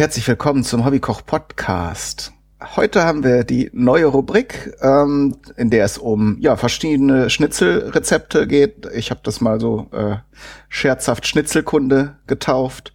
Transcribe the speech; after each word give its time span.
herzlich 0.00 0.26
willkommen 0.28 0.64
zum 0.64 0.86
Hobbykoch 0.86 1.26
Podcast. 1.26 2.32
Heute 2.74 3.04
haben 3.04 3.22
wir 3.22 3.44
die 3.44 3.68
neue 3.74 4.06
Rubrik, 4.06 4.72
ähm, 4.80 5.36
in 5.58 5.68
der 5.68 5.84
es 5.84 5.98
um 5.98 6.38
ja 6.40 6.56
verschiedene 6.56 7.28
Schnitzelrezepte 7.28 8.46
geht. 8.46 8.86
Ich 8.94 9.10
habe 9.10 9.20
das 9.22 9.42
mal 9.42 9.60
so 9.60 9.90
äh, 9.92 10.16
scherzhaft 10.70 11.26
Schnitzelkunde 11.26 12.16
getauft. 12.26 12.94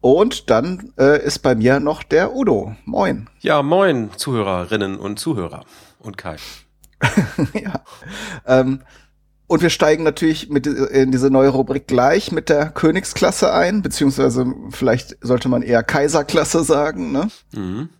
Und 0.00 0.48
dann 0.48 0.92
äh, 0.96 1.20
ist 1.24 1.40
bei 1.40 1.56
mir 1.56 1.80
noch 1.80 2.04
der 2.04 2.36
Udo. 2.36 2.76
Moin. 2.84 3.28
Ja, 3.40 3.60
moin, 3.64 4.10
Zuhörerinnen 4.16 4.96
und 4.96 5.18
Zuhörer. 5.18 5.64
Und 5.98 6.16
Kai. 6.16 6.36
ja. 7.52 7.82
Ähm, 8.46 8.82
und 9.46 9.62
wir 9.62 9.70
steigen 9.70 10.04
natürlich 10.04 10.48
mit 10.48 10.66
in 10.66 11.12
diese 11.12 11.30
neue 11.30 11.50
Rubrik 11.50 11.86
gleich 11.86 12.32
mit 12.32 12.48
der 12.48 12.70
Königsklasse 12.70 13.52
ein, 13.52 13.82
beziehungsweise 13.82 14.46
vielleicht 14.70 15.16
sollte 15.20 15.48
man 15.48 15.62
eher 15.62 15.82
Kaiserklasse 15.82 16.64
sagen. 16.64 17.12
Ne? 17.12 17.28
Mhm. 17.52 17.90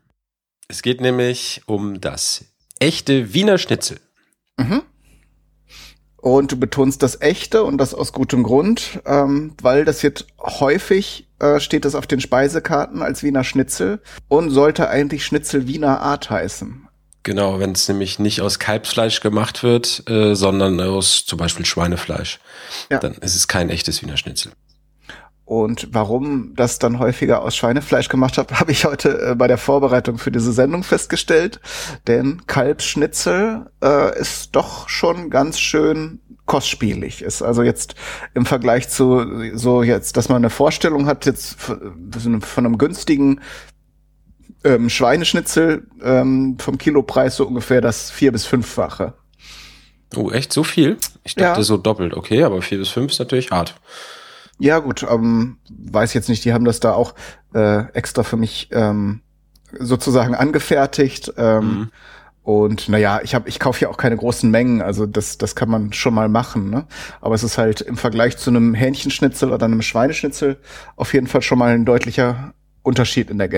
Es 0.69 0.83
geht 0.83 1.01
nämlich 1.01 1.63
um 1.67 2.01
das 2.01 2.47
echte 2.79 3.35
Wiener 3.35 3.59
Schnitzel. 3.59 3.99
Mhm. 4.57 4.83
Und 6.17 6.53
du 6.53 6.57
betonst 6.57 7.03
das 7.03 7.21
echte 7.21 7.65
und 7.65 7.77
das 7.77 7.93
aus 7.93 8.15
gutem 8.15 8.45
Grund, 8.45 9.03
ähm, 9.05 9.53
weil 9.61 9.85
das 9.85 10.01
jetzt 10.01 10.27
häufig 10.41 11.29
äh, 11.39 11.61
steht 11.61 11.85
es 11.85 11.95
auf 11.95 12.07
den 12.07 12.21
Speisekarten 12.21 13.03
als 13.03 13.23
Wiener 13.23 13.45
Schnitzel 13.45 14.01
und 14.29 14.49
sollte 14.49 14.89
eigentlich 14.89 15.27
Schnitzel 15.27 15.69
Wiener 15.69 16.01
Art 16.01 16.31
heißen. 16.31 16.89
Genau, 17.25 17.59
wenn 17.59 17.73
es 17.73 17.89
nämlich 17.89 18.19
nicht 18.19 18.43
aus 18.43 18.59
Kalbsfleisch 18.59 19.21
gemacht 19.21 19.63
wird, 19.63 20.09
äh, 20.09 20.35
sondern 20.35 20.79
aus 20.81 21.25
zum 21.25 21.39
Beispiel 21.39 21.65
Schweinefleisch, 21.65 22.39
ja. 22.91 22.99
dann 22.99 23.15
ist 23.15 23.35
es 23.35 23.49
kein 23.49 23.71
echtes 23.71 24.03
Wiener 24.03 24.19
Schnitzel. 24.19 24.53
Und 25.47 25.89
warum 25.93 26.55
das 26.55 26.79
dann 26.79 26.99
häufiger 26.99 27.43
aus 27.43 27.57
Schweinefleisch 27.57 28.09
gemacht 28.11 28.37
habe, 28.37 28.55
habe 28.61 28.73
ich 28.73 28.85
heute 28.85 29.31
äh, 29.31 29.35
bei 29.35 29.49
der 29.49 29.57
Vorbereitung 29.57 30.19
für 30.19 30.31
diese 30.31 30.53
Sendung 30.53 30.83
festgestellt. 30.83 31.61
Denn 32.07 32.47
Kalbsschnitzel 32.47 33.71
äh, 33.83 34.21
ist 34.21 34.55
doch 34.55 34.91
schon 34.91 35.31
ganz 35.31 35.59
schön 35.59 36.21
kostspielig. 36.45 37.23
Ist 37.23 37.41
also 37.41 37.63
jetzt 37.63 37.95
im 38.35 38.45
Vergleich 38.45 38.91
zu 38.91 39.25
so 39.55 39.83
jetzt, 39.83 40.19
dass 40.19 40.29
man 40.29 40.37
eine 40.37 40.51
Vorstellung 40.51 41.07
hat 41.07 41.25
jetzt 41.25 41.57
von 41.59 42.45
einem 42.59 42.77
günstigen 42.77 43.41
ähm, 44.65 44.91
Schweineschnitzel 44.91 45.87
ähm, 46.03 46.57
vom 46.59 46.79
Kilopreis 46.79 47.37
so 47.37 47.47
ungefähr 47.47 47.81
das 47.81 48.11
vier 48.11 48.33
bis 48.33 48.47
fünffache. 48.47 49.15
Oh, 50.17 50.31
echt 50.31 50.53
so 50.53 50.65
viel? 50.65 50.97
Ich 51.25 51.35
dachte 51.35 51.61
ja. 51.61 51.65
so 51.65 51.77
doppelt. 51.77 52.15
Okay, 52.15 52.43
aber 52.45 52.63
vier 52.63 52.79
bis 52.79 52.89
fünf 52.89 53.13
ist 53.13 53.19
natürlich 53.19 53.51
hart. 53.51 53.75
Ja 54.59 54.79
gut, 54.79 55.05
ähm, 55.09 55.59
weiß 55.69 56.15
jetzt 56.15 56.29
nicht. 56.29 56.45
Die 56.45 56.53
haben 56.53 56.65
das 56.65 56.81
da 56.81 56.93
auch 56.93 57.15
äh, 57.55 57.85
extra 57.93 58.23
für 58.23 58.37
mich 58.37 58.69
ähm, 58.73 59.21
sozusagen 59.79 60.35
angefertigt. 60.35 61.33
Ähm, 61.37 61.65
mhm. 61.65 61.91
Und 62.43 62.91
naja, 62.91 63.21
ich 63.25 63.35
habe, 63.35 63.49
ich 63.49 63.59
kaufe 63.59 63.81
ja 63.81 63.89
auch 63.89 63.97
keine 63.97 64.19
großen 64.19 64.51
Mengen, 64.51 64.83
also 64.83 65.07
das, 65.07 65.39
das 65.39 65.57
kann 65.57 65.71
man 65.71 65.95
schon 65.95 66.13
mal 66.13 66.29
machen. 66.29 66.69
Ne? 66.69 66.87
Aber 67.23 67.35
es 67.35 67.43
ist 67.43 67.57
halt 67.57 67.81
im 67.81 67.97
Vergleich 67.97 68.37
zu 68.37 68.51
einem 68.51 68.75
Hähnchenschnitzel 68.75 69.51
oder 69.51 69.65
einem 69.65 69.81
Schweineschnitzel 69.81 70.59
auf 70.95 71.15
jeden 71.15 71.27
Fall 71.27 71.41
schon 71.41 71.59
mal 71.59 71.73
ein 71.73 71.87
deutlicher 71.87 72.53
Unterschied 72.83 73.31
in 73.31 73.39
der 73.39 73.49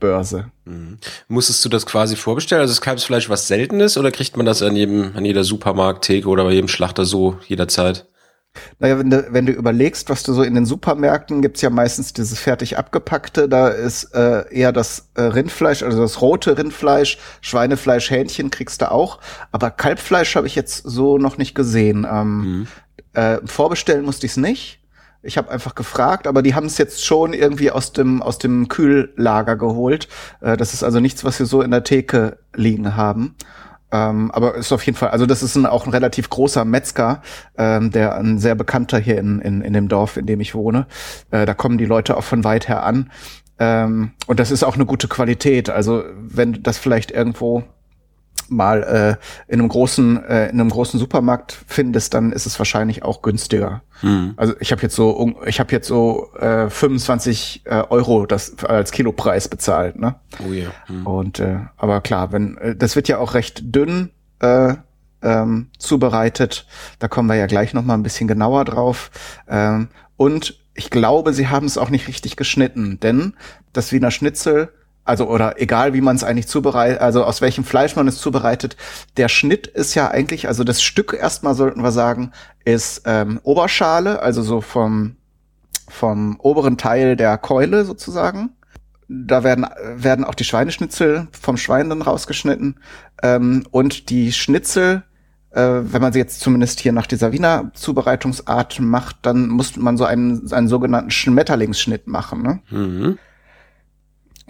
Geldbörse. 0.00 0.50
Mhm. 0.64 0.98
Musstest 1.28 1.64
du 1.64 1.68
das 1.68 1.86
quasi 1.86 2.16
vorgestellt? 2.16 2.60
Also 2.60 2.72
ist 2.72 2.80
Kalbsfleisch 2.80 3.28
was 3.28 3.46
Seltenes 3.46 3.96
oder 3.96 4.10
kriegt 4.10 4.36
man 4.36 4.46
das 4.46 4.62
an 4.62 4.76
jedem, 4.76 5.12
an 5.14 5.24
jeder 5.24 5.44
Supermarkttheke 5.44 6.28
oder 6.28 6.44
bei 6.44 6.52
jedem 6.52 6.68
Schlachter 6.68 7.04
so 7.04 7.38
jederzeit? 7.46 8.06
Naja, 8.80 8.98
wenn 8.98 9.10
du, 9.10 9.28
wenn 9.30 9.46
du 9.46 9.52
überlegst, 9.52 10.10
was 10.10 10.24
du 10.24 10.32
so 10.32 10.42
in 10.42 10.56
den 10.56 10.66
Supermärkten 10.66 11.40
gibt's 11.40 11.60
ja 11.60 11.70
meistens 11.70 12.12
dieses 12.12 12.40
fertig 12.40 12.76
abgepackte, 12.76 13.48
da 13.48 13.68
ist 13.68 14.12
äh, 14.12 14.42
eher 14.52 14.72
das 14.72 15.10
äh, 15.14 15.22
Rindfleisch, 15.22 15.84
also 15.84 16.00
das 16.00 16.20
rote 16.20 16.58
Rindfleisch, 16.58 17.18
Schweinefleisch, 17.42 18.10
Hähnchen 18.10 18.50
kriegst 18.50 18.82
du 18.82 18.90
auch, 18.90 19.20
aber 19.52 19.70
Kalbfleisch 19.70 20.34
habe 20.34 20.48
ich 20.48 20.56
jetzt 20.56 20.82
so 20.84 21.16
noch 21.16 21.38
nicht 21.38 21.54
gesehen. 21.54 22.04
Ähm, 22.10 22.40
mhm. 22.40 22.66
äh, 23.12 23.38
vorbestellen 23.44 24.04
musste 24.04 24.26
ich 24.26 24.32
es 24.32 24.36
nicht. 24.36 24.79
Ich 25.22 25.36
habe 25.36 25.50
einfach 25.50 25.74
gefragt, 25.74 26.26
aber 26.26 26.42
die 26.42 26.54
haben 26.54 26.66
es 26.66 26.78
jetzt 26.78 27.04
schon 27.04 27.34
irgendwie 27.34 27.70
aus 27.70 27.92
dem 27.92 28.22
aus 28.22 28.38
dem 28.38 28.68
Kühllager 28.68 29.56
geholt. 29.56 30.08
Äh, 30.40 30.56
das 30.56 30.72
ist 30.72 30.82
also 30.82 31.00
nichts, 31.00 31.24
was 31.24 31.38
wir 31.38 31.46
so 31.46 31.62
in 31.62 31.70
der 31.70 31.84
Theke 31.84 32.38
liegen 32.54 32.96
haben. 32.96 33.36
Ähm, 33.92 34.30
aber 34.30 34.54
ist 34.54 34.72
auf 34.72 34.86
jeden 34.86 34.96
Fall, 34.96 35.10
also 35.10 35.26
das 35.26 35.42
ist 35.42 35.56
ein, 35.56 35.66
auch 35.66 35.84
ein 35.84 35.90
relativ 35.90 36.30
großer 36.30 36.64
Metzger, 36.64 37.22
ähm, 37.58 37.90
der 37.90 38.14
ein 38.14 38.38
sehr 38.38 38.54
bekannter 38.54 38.98
hier 38.98 39.18
in, 39.18 39.40
in, 39.40 39.62
in 39.62 39.72
dem 39.72 39.88
Dorf, 39.88 40.16
in 40.16 40.26
dem 40.26 40.40
ich 40.40 40.54
wohne. 40.54 40.86
Äh, 41.30 41.44
da 41.44 41.54
kommen 41.54 41.76
die 41.76 41.86
Leute 41.86 42.16
auch 42.16 42.24
von 42.24 42.44
weit 42.44 42.68
her 42.68 42.84
an. 42.84 43.10
Ähm, 43.58 44.12
und 44.26 44.40
das 44.40 44.50
ist 44.50 44.62
auch 44.62 44.76
eine 44.76 44.86
gute 44.86 45.08
Qualität. 45.08 45.70
Also 45.70 46.04
wenn 46.16 46.62
das 46.62 46.78
vielleicht 46.78 47.10
irgendwo 47.10 47.64
mal 48.48 49.18
äh, 49.48 49.52
in 49.52 49.60
einem 49.60 49.68
großen 49.68 50.24
äh, 50.24 50.48
in 50.48 50.60
einem 50.60 50.70
großen 50.70 50.98
Supermarkt 50.98 51.56
findest, 51.66 52.14
dann 52.14 52.32
ist 52.32 52.46
es 52.46 52.58
wahrscheinlich 52.58 53.02
auch 53.02 53.22
günstiger. 53.22 53.82
Hm. 54.00 54.34
Also 54.36 54.54
ich 54.60 54.72
habe 54.72 54.82
jetzt 54.82 54.94
so 54.94 55.36
ich 55.46 55.60
habe 55.60 55.72
jetzt 55.72 55.86
so 55.86 56.32
äh, 56.38 56.70
25 56.70 57.62
äh, 57.64 57.82
Euro 57.90 58.26
das 58.26 58.64
als 58.64 58.92
Kilopreis 58.92 59.48
bezahlt, 59.48 59.98
ne? 59.98 60.16
Oh 60.46 60.52
ja. 60.52 60.70
Hm. 60.86 61.06
Und 61.06 61.40
äh, 61.40 61.58
aber 61.76 62.00
klar, 62.00 62.32
wenn 62.32 62.56
äh, 62.58 62.76
das 62.76 62.96
wird 62.96 63.08
ja 63.08 63.18
auch 63.18 63.34
recht 63.34 63.74
dünn 63.74 64.10
äh, 64.40 64.74
ähm, 65.22 65.68
zubereitet. 65.78 66.66
Da 66.98 67.08
kommen 67.08 67.28
wir 67.28 67.36
ja 67.36 67.46
gleich 67.46 67.74
noch 67.74 67.84
mal 67.84 67.94
ein 67.94 68.02
bisschen 68.02 68.28
genauer 68.28 68.64
drauf. 68.64 69.10
Ähm, 69.48 69.88
und 70.16 70.58
ich 70.74 70.90
glaube, 70.90 71.32
sie 71.32 71.48
haben 71.48 71.66
es 71.66 71.78
auch 71.78 71.90
nicht 71.90 72.08
richtig 72.08 72.36
geschnitten, 72.36 73.00
denn 73.00 73.34
das 73.72 73.92
Wiener 73.92 74.10
Schnitzel 74.10 74.72
also 75.04 75.28
oder 75.28 75.60
egal 75.60 75.94
wie 75.94 76.00
man 76.00 76.16
es 76.16 76.24
eigentlich 76.24 76.48
zubereitet, 76.48 77.00
also 77.00 77.24
aus 77.24 77.40
welchem 77.40 77.64
Fleisch 77.64 77.96
man 77.96 78.08
es 78.08 78.18
zubereitet, 78.18 78.76
der 79.16 79.28
Schnitt 79.28 79.66
ist 79.66 79.94
ja 79.94 80.10
eigentlich, 80.10 80.48
also 80.48 80.64
das 80.64 80.82
Stück 80.82 81.16
erstmal 81.18 81.54
sollten 81.54 81.82
wir 81.82 81.92
sagen, 81.92 82.32
ist 82.64 83.02
ähm, 83.06 83.40
Oberschale, 83.42 84.22
also 84.22 84.42
so 84.42 84.60
vom 84.60 85.16
vom 85.88 86.38
oberen 86.38 86.78
Teil 86.78 87.16
der 87.16 87.36
Keule 87.36 87.84
sozusagen. 87.84 88.50
Da 89.08 89.42
werden 89.42 89.66
werden 89.96 90.24
auch 90.24 90.34
die 90.34 90.44
Schweineschnitzel 90.44 91.26
vom 91.32 91.56
Schwein 91.56 91.88
dann 91.88 92.02
rausgeschnitten 92.02 92.78
ähm, 93.22 93.64
und 93.72 94.08
die 94.08 94.32
Schnitzel 94.32 95.02
äh, 95.50 95.80
wenn 95.82 96.00
man 96.00 96.12
sie 96.12 96.18
jetzt 96.18 96.40
zumindest 96.40 96.80
hier 96.80 96.92
nach 96.92 97.06
dieser 97.06 97.32
Wiener 97.32 97.72
Zubereitungsart 97.74 98.80
macht, 98.80 99.16
dann 99.22 99.48
muss 99.48 99.76
man 99.76 99.96
so 99.96 100.04
einen, 100.04 100.52
einen 100.52 100.68
sogenannten 100.68 101.10
Schmetterlingsschnitt 101.10 102.06
machen. 102.06 102.42
Ne? 102.42 102.60
Mhm. 102.70 103.18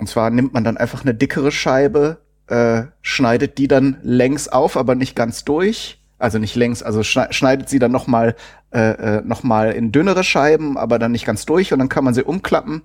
Und 0.01 0.09
zwar 0.09 0.31
nimmt 0.31 0.55
man 0.55 0.65
dann 0.65 0.79
einfach 0.79 1.03
eine 1.03 1.15
dickere 1.15 1.53
Scheibe, 1.53 2.23
äh, 2.47 2.85
schneidet 3.03 3.59
die 3.59 3.69
dann 3.69 3.99
längs 4.03 4.49
auf, 4.49 4.79
aber 4.79 4.95
nicht 4.95 5.15
ganz 5.15 5.45
durch. 5.45 5.99
Also 6.19 6.39
nicht 6.39 6.57
längs, 6.57 6.83
also 6.83 7.03
schneidet 7.03 7.69
sie 7.69 7.79
dann 7.79 7.93
nochmal 7.93 8.35
äh, 8.73 9.19
äh, 9.19 9.23
noch 9.23 9.43
mal 9.43 9.73
in 9.73 9.93
dünnere 9.93 10.25
Scheiben, 10.25 10.77
aber 10.77 10.99
dann 10.99 11.13
nicht 11.13 11.25
ganz 11.25 11.47
durch 11.47 11.73
und 11.73 11.79
dann 11.79 11.89
kann 11.89 12.05
man 12.05 12.13
sie 12.13 12.23
umklappen 12.23 12.83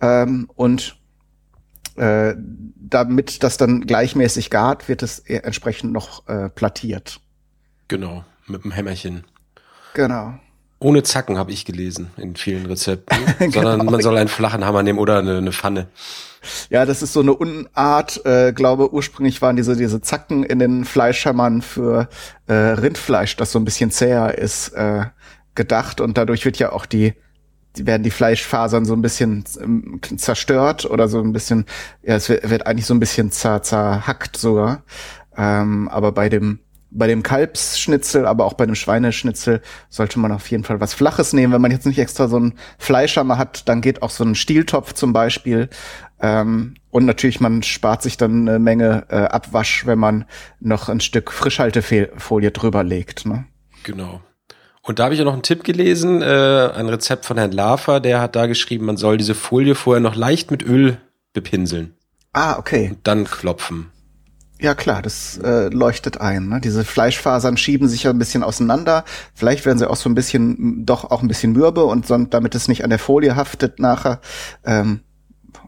ähm, 0.00 0.48
und 0.54 0.96
äh, 1.96 2.34
damit 2.36 3.42
das 3.42 3.56
dann 3.56 3.82
gleichmäßig 3.82 4.50
gart, 4.50 4.88
wird 4.88 5.02
es 5.02 5.18
e-, 5.28 5.38
entsprechend 5.38 5.92
noch 5.92 6.28
äh, 6.28 6.48
plattiert. 6.48 7.20
Genau, 7.88 8.24
mit 8.46 8.62
dem 8.62 8.70
Hämmerchen. 8.70 9.24
Genau. 9.94 10.38
Ohne 10.78 11.02
Zacken 11.02 11.38
habe 11.38 11.52
ich 11.52 11.64
gelesen 11.64 12.10
in 12.16 12.36
vielen 12.36 12.66
Rezepten, 12.66 13.18
sondern 13.52 13.80
genau. 13.80 13.90
man 13.90 14.00
soll 14.02 14.16
einen 14.18 14.28
flachen 14.28 14.64
Hammer 14.64 14.82
nehmen 14.82 14.98
oder 14.98 15.18
eine, 15.20 15.38
eine 15.38 15.52
Pfanne. 15.52 15.88
Ja, 16.68 16.84
das 16.84 17.02
ist 17.02 17.12
so 17.12 17.20
eine 17.20 17.34
Unart. 17.34 18.24
Äh, 18.24 18.52
glaube, 18.52 18.92
ursprünglich 18.92 19.40
waren 19.42 19.56
diese, 19.56 19.76
diese 19.76 20.00
Zacken 20.00 20.44
in 20.44 20.58
den 20.58 20.84
Fleischhammern 20.84 21.62
für 21.62 22.08
äh, 22.46 22.52
Rindfleisch, 22.52 23.36
das 23.36 23.52
so 23.52 23.58
ein 23.58 23.64
bisschen 23.64 23.90
zäher 23.90 24.36
ist, 24.36 24.68
äh, 24.70 25.06
gedacht. 25.54 26.00
Und 26.00 26.18
dadurch 26.18 26.44
wird 26.44 26.58
ja 26.58 26.72
auch 26.72 26.86
die, 26.86 27.14
die 27.76 27.86
werden 27.86 28.02
die 28.02 28.10
Fleischfasern 28.10 28.84
so 28.84 28.92
ein 28.92 29.02
bisschen 29.02 29.44
ähm, 29.60 30.00
zerstört 30.18 30.84
oder 30.84 31.08
so 31.08 31.20
ein 31.20 31.32
bisschen, 31.32 31.64
ja, 32.02 32.16
es 32.16 32.28
wird, 32.28 32.48
wird 32.48 32.66
eigentlich 32.66 32.86
so 32.86 32.94
ein 32.94 33.00
bisschen 33.00 33.30
zer, 33.30 33.62
zerhackt 33.62 34.36
sogar. 34.36 34.84
Ähm, 35.36 35.88
aber 35.88 36.12
bei 36.12 36.28
dem 36.28 36.60
bei 36.96 37.06
dem 37.06 37.22
Kalbsschnitzel, 37.22 38.26
aber 38.26 38.44
auch 38.44 38.54
bei 38.54 38.66
dem 38.66 38.74
Schweineschnitzel 38.74 39.60
sollte 39.88 40.18
man 40.18 40.32
auf 40.32 40.50
jeden 40.50 40.64
Fall 40.64 40.80
was 40.80 40.94
Flaches 40.94 41.32
nehmen. 41.32 41.52
Wenn 41.52 41.60
man 41.60 41.70
jetzt 41.70 41.86
nicht 41.86 41.98
extra 41.98 42.28
so 42.28 42.36
einen 42.36 42.54
Fleischhammer 42.78 43.38
hat, 43.38 43.68
dann 43.68 43.80
geht 43.80 44.02
auch 44.02 44.10
so 44.10 44.24
ein 44.24 44.34
Stieltopf 44.34 44.92
zum 44.94 45.12
Beispiel. 45.12 45.68
Ähm, 46.20 46.74
und 46.90 47.04
natürlich, 47.04 47.40
man 47.40 47.62
spart 47.62 48.02
sich 48.02 48.16
dann 48.16 48.48
eine 48.48 48.58
Menge 48.58 49.06
äh, 49.10 49.16
Abwasch, 49.16 49.86
wenn 49.86 49.98
man 49.98 50.24
noch 50.60 50.88
ein 50.88 51.00
Stück 51.00 51.30
Frischhaltefolie 51.30 52.50
drüber 52.50 52.82
legt. 52.82 53.26
Ne? 53.26 53.44
Genau. 53.82 54.20
Und 54.82 54.98
da 54.98 55.04
habe 55.04 55.14
ich 55.14 55.18
ja 55.18 55.24
noch 55.24 55.32
einen 55.32 55.42
Tipp 55.42 55.64
gelesen, 55.64 56.22
äh, 56.22 56.70
ein 56.74 56.88
Rezept 56.88 57.26
von 57.26 57.36
Herrn 57.36 57.50
Lafer, 57.52 58.00
der 58.00 58.20
hat 58.20 58.36
da 58.36 58.46
geschrieben, 58.46 58.86
man 58.86 58.96
soll 58.96 59.16
diese 59.16 59.34
Folie 59.34 59.74
vorher 59.74 60.00
noch 60.00 60.14
leicht 60.14 60.50
mit 60.50 60.62
Öl 60.62 60.98
bepinseln. 61.32 61.96
Ah, 62.32 62.56
okay. 62.58 62.90
Und 62.90 63.06
dann 63.06 63.24
klopfen. 63.24 63.90
Ja 64.58 64.74
klar, 64.74 65.02
das 65.02 65.38
äh, 65.38 65.68
leuchtet 65.68 66.20
ein. 66.20 66.48
Ne? 66.48 66.60
Diese 66.60 66.84
Fleischfasern 66.84 67.56
schieben 67.56 67.88
sich 67.88 68.04
ja 68.04 68.10
ein 68.10 68.18
bisschen 68.18 68.42
auseinander. 68.42 69.04
Vielleicht 69.34 69.66
werden 69.66 69.78
sie 69.78 69.88
auch 69.88 69.96
so 69.96 70.08
ein 70.08 70.14
bisschen, 70.14 70.86
doch 70.86 71.10
auch 71.10 71.22
ein 71.22 71.28
bisschen 71.28 71.52
mürbe 71.52 71.84
und 71.84 72.06
so, 72.06 72.16
damit 72.16 72.54
es 72.54 72.66
nicht 72.66 72.82
an 72.82 72.90
der 72.90 72.98
Folie 72.98 73.36
haftet 73.36 73.78
nachher. 73.78 74.20
Ähm, 74.64 75.00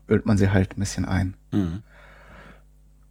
ölt 0.08 0.24
man 0.24 0.38
sie 0.38 0.50
halt 0.50 0.76
ein 0.76 0.80
bisschen 0.80 1.04
ein. 1.04 1.34
Mhm. 1.52 1.82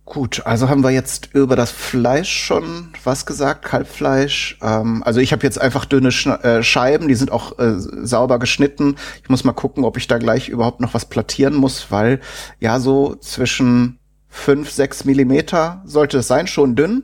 Gut, 0.05 0.43
also 0.45 0.69
haben 0.69 0.85
wir 0.85 0.89
jetzt 0.91 1.31
über 1.33 1.57
das 1.57 1.69
Fleisch 1.69 2.31
schon 2.31 2.93
was 3.03 3.25
gesagt, 3.25 3.65
Kalbfleisch. 3.65 4.57
Ähm, 4.61 5.03
also 5.03 5.19
ich 5.19 5.33
habe 5.33 5.43
jetzt 5.43 5.59
einfach 5.59 5.83
dünne 5.83 6.13
Sch 6.13 6.27
äh, 6.27 6.63
Scheiben, 6.63 7.09
die 7.09 7.15
sind 7.15 7.29
auch 7.29 7.59
äh, 7.59 7.73
sauber 7.77 8.39
geschnitten. 8.39 8.95
Ich 9.21 9.29
muss 9.29 9.43
mal 9.43 9.51
gucken, 9.51 9.83
ob 9.83 9.97
ich 9.97 10.07
da 10.07 10.17
gleich 10.17 10.47
überhaupt 10.47 10.79
noch 10.79 10.93
was 10.93 11.05
plattieren 11.05 11.55
muss, 11.55 11.91
weil 11.91 12.21
ja 12.61 12.79
so 12.79 13.15
zwischen 13.15 13.99
fünf, 14.37 14.69
sechs 14.71 15.03
Millimeter 15.03 15.81
sollte 15.85 16.19
es 16.19 16.27
sein, 16.27 16.47
schon 16.47 16.75
dünn. 16.75 17.03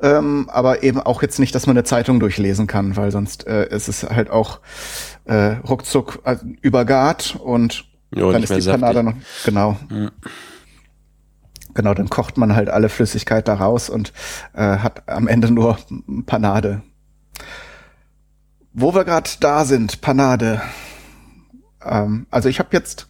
Ähm, 0.00 0.48
aber 0.50 0.82
eben 0.82 1.00
auch 1.00 1.22
jetzt 1.22 1.38
nicht, 1.38 1.54
dass 1.54 1.66
man 1.66 1.76
eine 1.76 1.84
Zeitung 1.84 2.18
durchlesen 2.18 2.66
kann, 2.66 2.96
weil 2.96 3.12
sonst 3.12 3.46
äh, 3.46 3.68
ist 3.68 3.88
es 3.88 4.02
halt 4.02 4.30
auch 4.30 4.60
äh, 5.26 5.56
ruckzuck 5.68 6.20
äh, 6.24 6.36
übergart 6.60 7.36
und 7.40 7.84
jo, 8.12 8.32
dann 8.32 8.42
ist 8.42 8.52
die 8.52 8.68
Panade 8.68 9.04
noch 9.04 9.14
genau. 9.44 9.76
Mhm. 9.88 10.10
Genau, 11.74 11.94
dann 11.94 12.10
kocht 12.10 12.36
man 12.36 12.54
halt 12.54 12.68
alle 12.68 12.88
Flüssigkeit 12.88 13.46
da 13.48 13.54
raus 13.54 13.88
und 13.88 14.12
äh, 14.54 14.78
hat 14.78 15.08
am 15.08 15.28
Ende 15.28 15.50
nur 15.50 15.78
Panade. 16.26 16.82
Wo 18.72 18.94
wir 18.94 19.04
gerade 19.04 19.30
da 19.40 19.64
sind, 19.64 20.00
Panade. 20.00 20.60
Ähm, 21.82 22.26
also 22.30 22.48
ich 22.48 22.58
habe 22.58 22.70
jetzt 22.72 23.08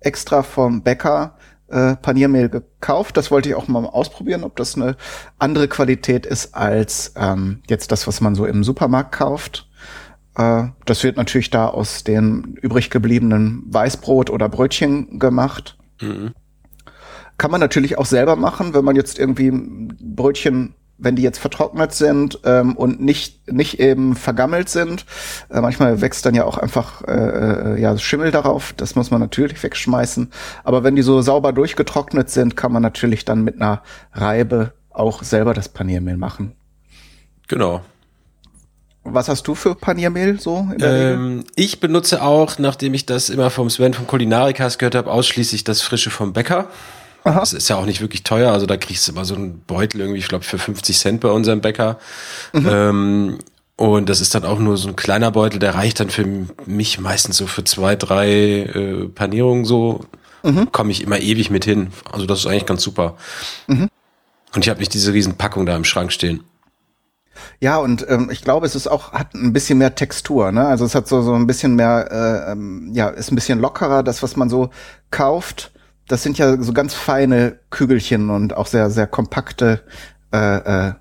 extra 0.00 0.42
vom 0.42 0.82
Bäcker 0.82 1.36
äh, 1.70 1.96
Paniermehl 1.96 2.48
gekauft. 2.48 3.16
Das 3.16 3.30
wollte 3.30 3.48
ich 3.48 3.54
auch 3.54 3.68
mal 3.68 3.84
ausprobieren, 3.84 4.44
ob 4.44 4.56
das 4.56 4.76
eine 4.76 4.96
andere 5.38 5.68
Qualität 5.68 6.26
ist 6.26 6.54
als 6.54 7.12
ähm, 7.16 7.62
jetzt 7.68 7.92
das, 7.92 8.06
was 8.06 8.20
man 8.20 8.34
so 8.34 8.46
im 8.46 8.64
Supermarkt 8.64 9.12
kauft. 9.12 9.68
Äh, 10.36 10.68
das 10.84 11.02
wird 11.04 11.16
natürlich 11.16 11.50
da 11.50 11.68
aus 11.68 12.04
den 12.04 12.58
übrig 12.60 12.90
gebliebenen 12.90 13.64
Weißbrot 13.66 14.30
oder 14.30 14.48
Brötchen 14.48 15.18
gemacht. 15.18 15.76
Mhm. 16.00 16.32
Kann 17.38 17.50
man 17.50 17.60
natürlich 17.60 17.96
auch 17.96 18.06
selber 18.06 18.36
machen, 18.36 18.74
wenn 18.74 18.84
man 18.84 18.96
jetzt 18.96 19.18
irgendwie 19.18 19.50
Brötchen 19.50 20.74
wenn 21.00 21.16
die 21.16 21.22
jetzt 21.22 21.38
vertrocknet 21.38 21.92
sind 21.92 22.38
ähm, 22.44 22.76
und 22.76 23.00
nicht 23.00 23.50
nicht 23.50 23.80
eben 23.80 24.14
vergammelt 24.14 24.68
sind, 24.68 25.06
äh, 25.50 25.60
manchmal 25.60 26.00
wächst 26.00 26.24
dann 26.26 26.34
ja 26.34 26.44
auch 26.44 26.58
einfach 26.58 27.02
äh, 27.02 27.74
äh, 27.74 27.80
ja 27.80 27.96
Schimmel 27.98 28.30
darauf. 28.30 28.72
Das 28.76 28.94
muss 28.94 29.10
man 29.10 29.20
natürlich 29.20 29.62
wegschmeißen. 29.62 30.30
Aber 30.64 30.84
wenn 30.84 30.96
die 30.96 31.02
so 31.02 31.20
sauber 31.22 31.52
durchgetrocknet 31.52 32.30
sind, 32.30 32.56
kann 32.56 32.72
man 32.72 32.82
natürlich 32.82 33.24
dann 33.24 33.42
mit 33.42 33.56
einer 33.56 33.82
Reibe 34.12 34.72
auch 34.90 35.22
selber 35.22 35.54
das 35.54 35.68
Paniermehl 35.68 36.16
machen. 36.16 36.52
Genau. 37.48 37.80
Was 39.02 39.28
hast 39.28 39.48
du 39.48 39.54
für 39.54 39.74
Paniermehl 39.74 40.38
so? 40.38 40.68
Ähm, 40.78 41.44
ich 41.56 41.80
benutze 41.80 42.22
auch, 42.22 42.58
nachdem 42.58 42.92
ich 42.92 43.06
das 43.06 43.30
immer 43.30 43.48
vom 43.48 43.70
Sven 43.70 43.94
von 43.94 44.06
Kulinarikas 44.06 44.76
gehört 44.76 44.94
habe, 44.94 45.10
ausschließlich 45.10 45.64
das 45.64 45.80
Frische 45.80 46.10
vom 46.10 46.34
Bäcker. 46.34 46.68
Aha. 47.24 47.40
Das 47.40 47.52
ist 47.52 47.68
ja 47.68 47.76
auch 47.76 47.84
nicht 47.84 48.00
wirklich 48.00 48.22
teuer. 48.24 48.52
Also 48.52 48.66
da 48.66 48.76
kriegst 48.76 49.06
du 49.06 49.12
immer 49.12 49.24
so 49.24 49.34
einen 49.34 49.60
Beutel 49.60 50.00
irgendwie, 50.00 50.20
ich 50.20 50.28
glaube, 50.28 50.44
für 50.44 50.58
50 50.58 50.98
Cent 50.98 51.20
bei 51.20 51.30
unserem 51.30 51.60
Bäcker. 51.60 51.98
Mhm. 52.52 52.68
Ähm, 52.70 53.38
und 53.76 54.08
das 54.08 54.20
ist 54.20 54.34
dann 54.34 54.44
auch 54.44 54.58
nur 54.58 54.76
so 54.76 54.88
ein 54.88 54.96
kleiner 54.96 55.30
Beutel, 55.30 55.58
der 55.58 55.74
reicht 55.74 56.00
dann 56.00 56.10
für 56.10 56.26
mich 56.66 57.00
meistens 57.00 57.38
so 57.38 57.46
für 57.46 57.64
zwei, 57.64 57.96
drei 57.96 58.28
äh, 58.28 59.08
Panierungen 59.08 59.64
so. 59.64 60.04
Mhm. 60.42 60.72
Komme 60.72 60.90
ich 60.90 61.02
immer 61.02 61.18
ewig 61.18 61.50
mit 61.50 61.64
hin. 61.64 61.90
Also 62.10 62.26
das 62.26 62.40
ist 62.40 62.46
eigentlich 62.46 62.66
ganz 62.66 62.82
super. 62.82 63.16
Mhm. 63.66 63.88
Und 64.54 64.64
ich 64.64 64.68
habe 64.68 64.80
nicht 64.80 64.94
diese 64.94 65.12
riesen 65.12 65.36
Packung 65.36 65.66
da 65.66 65.76
im 65.76 65.84
Schrank 65.84 66.12
stehen. 66.12 66.44
Ja, 67.58 67.78
und 67.78 68.04
ähm, 68.08 68.28
ich 68.30 68.42
glaube, 68.42 68.66
es 68.66 68.74
ist 68.74 68.86
auch, 68.86 69.12
hat 69.12 69.34
ein 69.34 69.52
bisschen 69.52 69.78
mehr 69.78 69.94
Textur, 69.94 70.52
ne? 70.52 70.66
Also 70.66 70.84
es 70.84 70.94
hat 70.94 71.08
so, 71.08 71.22
so 71.22 71.34
ein 71.34 71.46
bisschen 71.46 71.74
mehr, 71.74 72.08
äh, 72.10 72.52
ähm, 72.52 72.90
ja, 72.92 73.08
ist 73.08 73.30
ein 73.32 73.34
bisschen 73.34 73.60
lockerer, 73.60 74.02
das, 74.02 74.22
was 74.22 74.36
man 74.36 74.50
so 74.50 74.70
kauft 75.10 75.72
das 76.10 76.24
sind 76.24 76.38
ja 76.38 76.60
so 76.60 76.72
ganz 76.72 76.92
feine 76.92 77.60
Kügelchen 77.70 78.30
und 78.30 78.56
auch 78.56 78.66
sehr, 78.66 78.90
sehr 78.90 79.06
kompakte, 79.06 79.84
äh, 80.32 80.88
äh, 80.88 80.94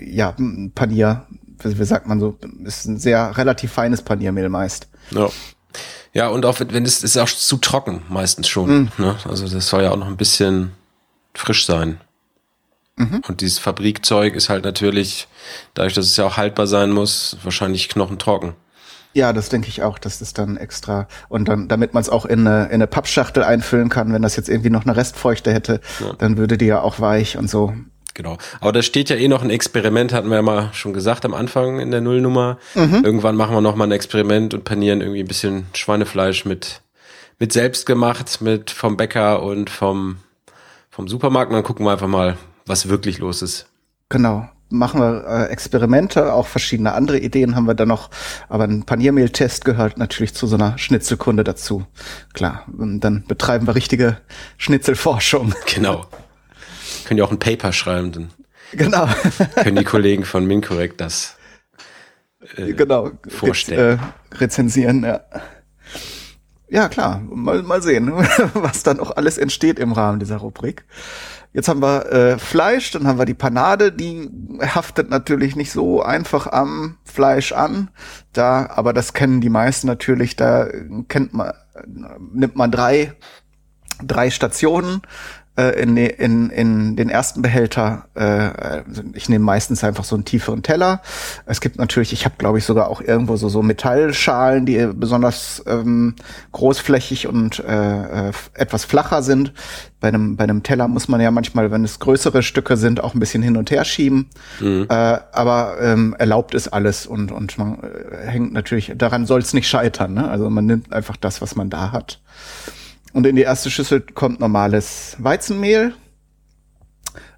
ja, 0.00 0.34
Panier, 0.74 1.26
wie, 1.62 1.84
sagt 1.84 2.06
man 2.06 2.20
so, 2.20 2.38
ist 2.64 2.86
ein 2.86 2.98
sehr 2.98 3.36
relativ 3.36 3.72
feines 3.72 4.00
Paniermehl 4.00 4.48
meist. 4.48 4.88
Ja. 5.10 5.28
Ja, 6.14 6.28
und 6.28 6.46
auch 6.46 6.60
wenn 6.60 6.84
es 6.84 7.02
ist 7.02 7.18
auch 7.18 7.28
zu 7.28 7.56
trocken 7.56 8.02
meistens 8.08 8.48
schon. 8.48 8.70
Mhm. 8.70 8.88
Ne? 8.98 9.16
Also 9.28 9.48
das 9.48 9.68
soll 9.68 9.82
ja 9.82 9.90
auch 9.90 9.96
noch 9.96 10.06
ein 10.06 10.16
bisschen 10.16 10.70
frisch 11.34 11.66
sein. 11.66 12.00
Mhm. 12.96 13.20
Und 13.26 13.40
dieses 13.40 13.58
Fabrikzeug 13.58 14.34
ist 14.34 14.48
halt 14.48 14.64
natürlich, 14.64 15.26
dadurch, 15.74 15.94
dass 15.94 16.06
es 16.06 16.16
ja 16.16 16.24
auch 16.24 16.36
haltbar 16.36 16.68
sein 16.68 16.92
muss, 16.92 17.36
wahrscheinlich 17.42 17.88
knochentrocken. 17.88 18.54
Ja, 19.14 19.32
das 19.32 19.48
denke 19.48 19.68
ich 19.68 19.82
auch, 19.82 19.98
dass 19.98 20.18
das 20.18 20.34
dann 20.34 20.56
extra 20.56 21.06
und 21.28 21.48
dann, 21.48 21.68
damit 21.68 21.94
man 21.94 22.00
es 22.00 22.08
auch 22.08 22.26
in 22.26 22.46
eine, 22.46 22.66
in 22.66 22.74
eine 22.74 22.88
Pappschachtel 22.88 23.44
einfüllen 23.44 23.88
kann, 23.88 24.12
wenn 24.12 24.22
das 24.22 24.34
jetzt 24.34 24.48
irgendwie 24.48 24.70
noch 24.70 24.84
eine 24.84 24.96
Restfeuchte 24.96 25.52
hätte, 25.52 25.80
ja. 26.00 26.12
dann 26.18 26.36
würde 26.36 26.58
die 26.58 26.66
ja 26.66 26.80
auch 26.80 26.98
weich 26.98 27.38
und 27.38 27.48
so. 27.48 27.72
Genau. 28.14 28.38
Aber 28.60 28.72
da 28.72 28.82
steht 28.82 29.10
ja 29.10 29.16
eh 29.16 29.28
noch 29.28 29.42
ein 29.42 29.50
Experiment, 29.50 30.12
hatten 30.12 30.28
wir 30.28 30.36
ja 30.36 30.42
mal 30.42 30.70
schon 30.72 30.92
gesagt 30.92 31.24
am 31.24 31.34
Anfang 31.34 31.80
in 31.80 31.90
der 31.90 32.00
Nullnummer. 32.00 32.58
Mhm. 32.74 33.02
Irgendwann 33.04 33.36
machen 33.36 33.54
wir 33.54 33.60
noch 33.60 33.76
mal 33.76 33.84
ein 33.84 33.92
Experiment 33.92 34.52
und 34.52 34.64
panieren 34.64 35.00
irgendwie 35.00 35.20
ein 35.20 35.28
bisschen 35.28 35.66
Schweinefleisch 35.74 36.44
mit, 36.44 36.80
mit 37.38 37.52
selbst 37.52 37.86
gemacht, 37.86 38.40
mit 38.40 38.70
vom 38.70 38.96
Bäcker 38.96 39.42
und 39.42 39.70
vom, 39.70 40.18
vom 40.90 41.08
Supermarkt. 41.08 41.50
Und 41.50 41.56
dann 41.56 41.64
gucken 41.64 41.86
wir 41.86 41.92
einfach 41.92 42.06
mal, 42.08 42.36
was 42.66 42.88
wirklich 42.88 43.18
los 43.18 43.42
ist. 43.42 43.66
Genau 44.08 44.48
machen 44.70 45.00
wir 45.00 45.24
äh, 45.26 45.52
Experimente, 45.52 46.32
auch 46.32 46.46
verschiedene 46.46 46.92
andere 46.92 47.18
Ideen 47.18 47.54
haben 47.56 47.66
wir 47.66 47.74
da 47.74 47.86
noch, 47.86 48.10
aber 48.48 48.64
ein 48.64 48.84
Paniermehltest 48.84 49.64
gehört 49.64 49.98
natürlich 49.98 50.34
zu 50.34 50.46
so 50.46 50.56
einer 50.56 50.78
Schnitzelkunde 50.78 51.44
dazu. 51.44 51.86
Klar, 52.32 52.64
und 52.76 53.00
dann 53.00 53.24
betreiben 53.26 53.66
wir 53.66 53.74
richtige 53.74 54.18
Schnitzelforschung. 54.58 55.54
Genau. 55.74 56.06
Können 57.06 57.18
ja 57.18 57.24
auch 57.24 57.32
ein 57.32 57.38
Paper 57.38 57.72
schreiben, 57.72 58.12
dann 58.12 58.30
genau. 58.72 59.08
können 59.56 59.76
die 59.76 59.84
Kollegen 59.84 60.24
von 60.24 60.46
Mincorrect 60.46 61.00
das 61.00 61.36
äh, 62.56 62.72
genau 62.72 63.10
vorstellen. 63.28 63.98
Äh, 63.98 64.36
rezensieren, 64.36 65.04
ja. 65.04 65.20
Ja, 66.68 66.88
klar. 66.88 67.20
Mal, 67.20 67.62
mal 67.62 67.82
sehen, 67.82 68.12
was 68.54 68.82
dann 68.82 69.00
auch 69.00 69.16
alles 69.16 69.38
entsteht 69.38 69.78
im 69.78 69.92
Rahmen 69.92 70.18
dieser 70.18 70.38
Rubrik. 70.38 70.84
Jetzt 71.52 71.68
haben 71.68 71.82
wir 71.82 72.10
äh, 72.10 72.38
Fleisch, 72.38 72.90
dann 72.90 73.06
haben 73.06 73.18
wir 73.18 73.26
die 73.26 73.34
Panade, 73.34 73.92
die 73.92 74.28
haftet 74.60 75.08
natürlich 75.08 75.54
nicht 75.54 75.70
so 75.70 76.02
einfach 76.02 76.48
am 76.48 76.98
Fleisch 77.04 77.52
an. 77.52 77.90
Da, 78.32 78.68
aber 78.70 78.92
das 78.92 79.12
kennen 79.12 79.40
die 79.40 79.50
meisten 79.50 79.86
natürlich. 79.86 80.34
Da 80.34 80.66
kennt 81.08 81.32
man, 81.32 81.52
nimmt 82.32 82.56
man 82.56 82.72
drei, 82.72 83.12
drei 84.02 84.30
Stationen 84.30 85.02
äh, 85.56 85.80
in, 85.80 85.96
in, 85.96 86.50
in 86.50 86.96
den 86.96 87.08
ersten 87.08 87.40
Behälter, 87.40 88.06
äh, 88.14 88.82
ich 89.12 89.28
nehme 89.28 89.44
meistens 89.44 89.84
einfach 89.84 90.02
so 90.02 90.16
einen 90.16 90.24
tieferen 90.24 90.62
Teller. 90.62 91.00
Es 91.46 91.60
gibt 91.60 91.78
natürlich, 91.78 92.12
ich 92.12 92.24
habe 92.24 92.34
glaube 92.38 92.58
ich 92.58 92.64
sogar 92.64 92.88
auch 92.88 93.00
irgendwo 93.00 93.36
so, 93.36 93.48
so 93.48 93.62
Metallschalen, 93.62 94.66
die 94.66 94.88
besonders 94.92 95.62
ähm, 95.66 96.16
großflächig 96.52 97.28
und 97.28 97.60
äh, 97.60 98.28
äh, 98.28 98.32
etwas 98.54 98.84
flacher 98.84 99.22
sind. 99.22 99.52
Bei 100.00 100.08
einem, 100.08 100.36
bei 100.36 100.44
einem 100.44 100.62
Teller 100.64 100.88
muss 100.88 101.08
man 101.08 101.20
ja 101.20 101.30
manchmal, 101.30 101.70
wenn 101.70 101.84
es 101.84 102.00
größere 102.00 102.42
Stücke 102.42 102.76
sind, 102.76 103.02
auch 103.02 103.14
ein 103.14 103.20
bisschen 103.20 103.42
hin 103.42 103.56
und 103.56 103.70
her 103.70 103.84
schieben. 103.84 104.30
Mhm. 104.60 104.86
Äh, 104.88 104.94
aber 104.94 105.76
ähm, 105.80 106.16
erlaubt 106.18 106.54
ist 106.54 106.68
alles 106.68 107.06
und, 107.06 107.30
und 107.30 107.56
man 107.58 107.78
äh, 107.80 108.26
hängt 108.26 108.52
natürlich, 108.52 108.92
daran 108.96 109.24
soll 109.24 109.40
es 109.40 109.54
nicht 109.54 109.68
scheitern. 109.68 110.14
Ne? 110.14 110.28
Also 110.28 110.50
man 110.50 110.66
nimmt 110.66 110.92
einfach 110.92 111.16
das, 111.16 111.40
was 111.40 111.54
man 111.54 111.70
da 111.70 111.92
hat. 111.92 112.20
Und 113.14 113.26
in 113.26 113.36
die 113.36 113.42
erste 113.42 113.70
Schüssel 113.70 114.00
kommt 114.00 114.40
normales 114.40 115.16
Weizenmehl, 115.20 115.94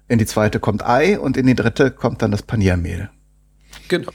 in 0.07 0.17
die 0.17 0.25
zweite 0.25 0.59
kommt 0.59 0.83
Ei 0.83 1.19
und 1.19 1.37
in 1.37 1.45
die 1.45 1.53
dritte 1.53 1.91
kommt 1.91 2.21
dann 2.21 2.31
das 2.31 2.41
Paniermehl. 2.41 3.11
Genau. 3.87 4.11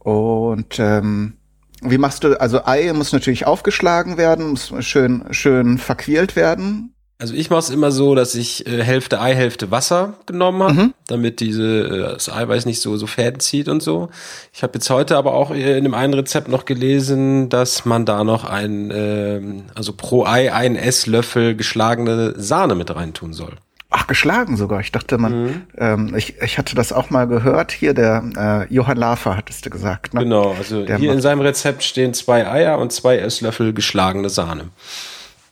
Und 0.00 0.78
ähm, 0.78 1.38
wie 1.80 1.96
machst 1.96 2.24
du, 2.24 2.38
also 2.38 2.66
Ei 2.66 2.92
muss 2.92 3.12
natürlich 3.12 3.46
aufgeschlagen 3.46 4.18
werden, 4.18 4.50
muss 4.50 4.72
schön, 4.80 5.24
schön 5.30 5.78
verquält 5.78 6.36
werden. 6.36 6.93
Also 7.18 7.34
ich 7.34 7.48
mache 7.48 7.60
es 7.60 7.70
immer 7.70 7.92
so, 7.92 8.14
dass 8.14 8.34
ich 8.34 8.66
äh, 8.66 8.82
Hälfte 8.82 9.20
Ei, 9.20 9.34
Hälfte 9.34 9.70
Wasser 9.70 10.14
genommen 10.26 10.62
habe, 10.62 10.74
mhm. 10.74 10.94
damit 11.06 11.40
diese 11.40 11.62
äh, 11.64 12.12
das 12.14 12.28
Eiweiß 12.28 12.66
nicht 12.66 12.80
so 12.80 12.96
so 12.96 13.06
Fäden 13.06 13.38
zieht 13.40 13.68
und 13.68 13.82
so. 13.82 14.10
Ich 14.52 14.62
habe 14.64 14.74
jetzt 14.74 14.90
heute 14.90 15.16
aber 15.16 15.34
auch 15.34 15.52
in 15.52 15.62
einem 15.62 15.94
einen 15.94 16.14
Rezept 16.14 16.48
noch 16.48 16.64
gelesen, 16.64 17.48
dass 17.48 17.84
man 17.84 18.04
da 18.04 18.24
noch 18.24 18.44
ein 18.44 18.90
äh, 18.90 19.40
also 19.74 19.92
pro 19.92 20.24
Ei 20.24 20.52
ein 20.52 20.74
Esslöffel 20.74 21.54
geschlagene 21.54 22.34
Sahne 22.36 22.74
mit 22.74 22.94
reintun 22.94 23.32
soll. 23.32 23.54
Ach, 23.96 24.08
geschlagen 24.08 24.56
sogar. 24.56 24.80
Ich 24.80 24.90
dachte, 24.90 25.18
man, 25.18 25.44
mhm. 25.44 25.62
ähm, 25.78 26.14
ich, 26.16 26.42
ich 26.42 26.58
hatte 26.58 26.74
das 26.74 26.92
auch 26.92 27.10
mal 27.10 27.28
gehört. 27.28 27.70
Hier, 27.70 27.94
der 27.94 28.66
äh, 28.68 28.74
Johann 28.74 28.96
Lafer 28.96 29.36
hattest 29.36 29.64
du 29.64 29.70
gesagt. 29.70 30.14
Ne? 30.14 30.24
Genau, 30.24 30.52
also 30.58 30.84
der 30.84 30.98
hier 30.98 31.12
in 31.12 31.20
seinem 31.20 31.42
Rezept 31.42 31.84
stehen 31.84 32.12
zwei 32.12 32.44
Eier 32.50 32.78
und 32.78 32.92
zwei 32.92 33.18
Esslöffel 33.18 33.72
geschlagene 33.72 34.30
Sahne. 34.30 34.70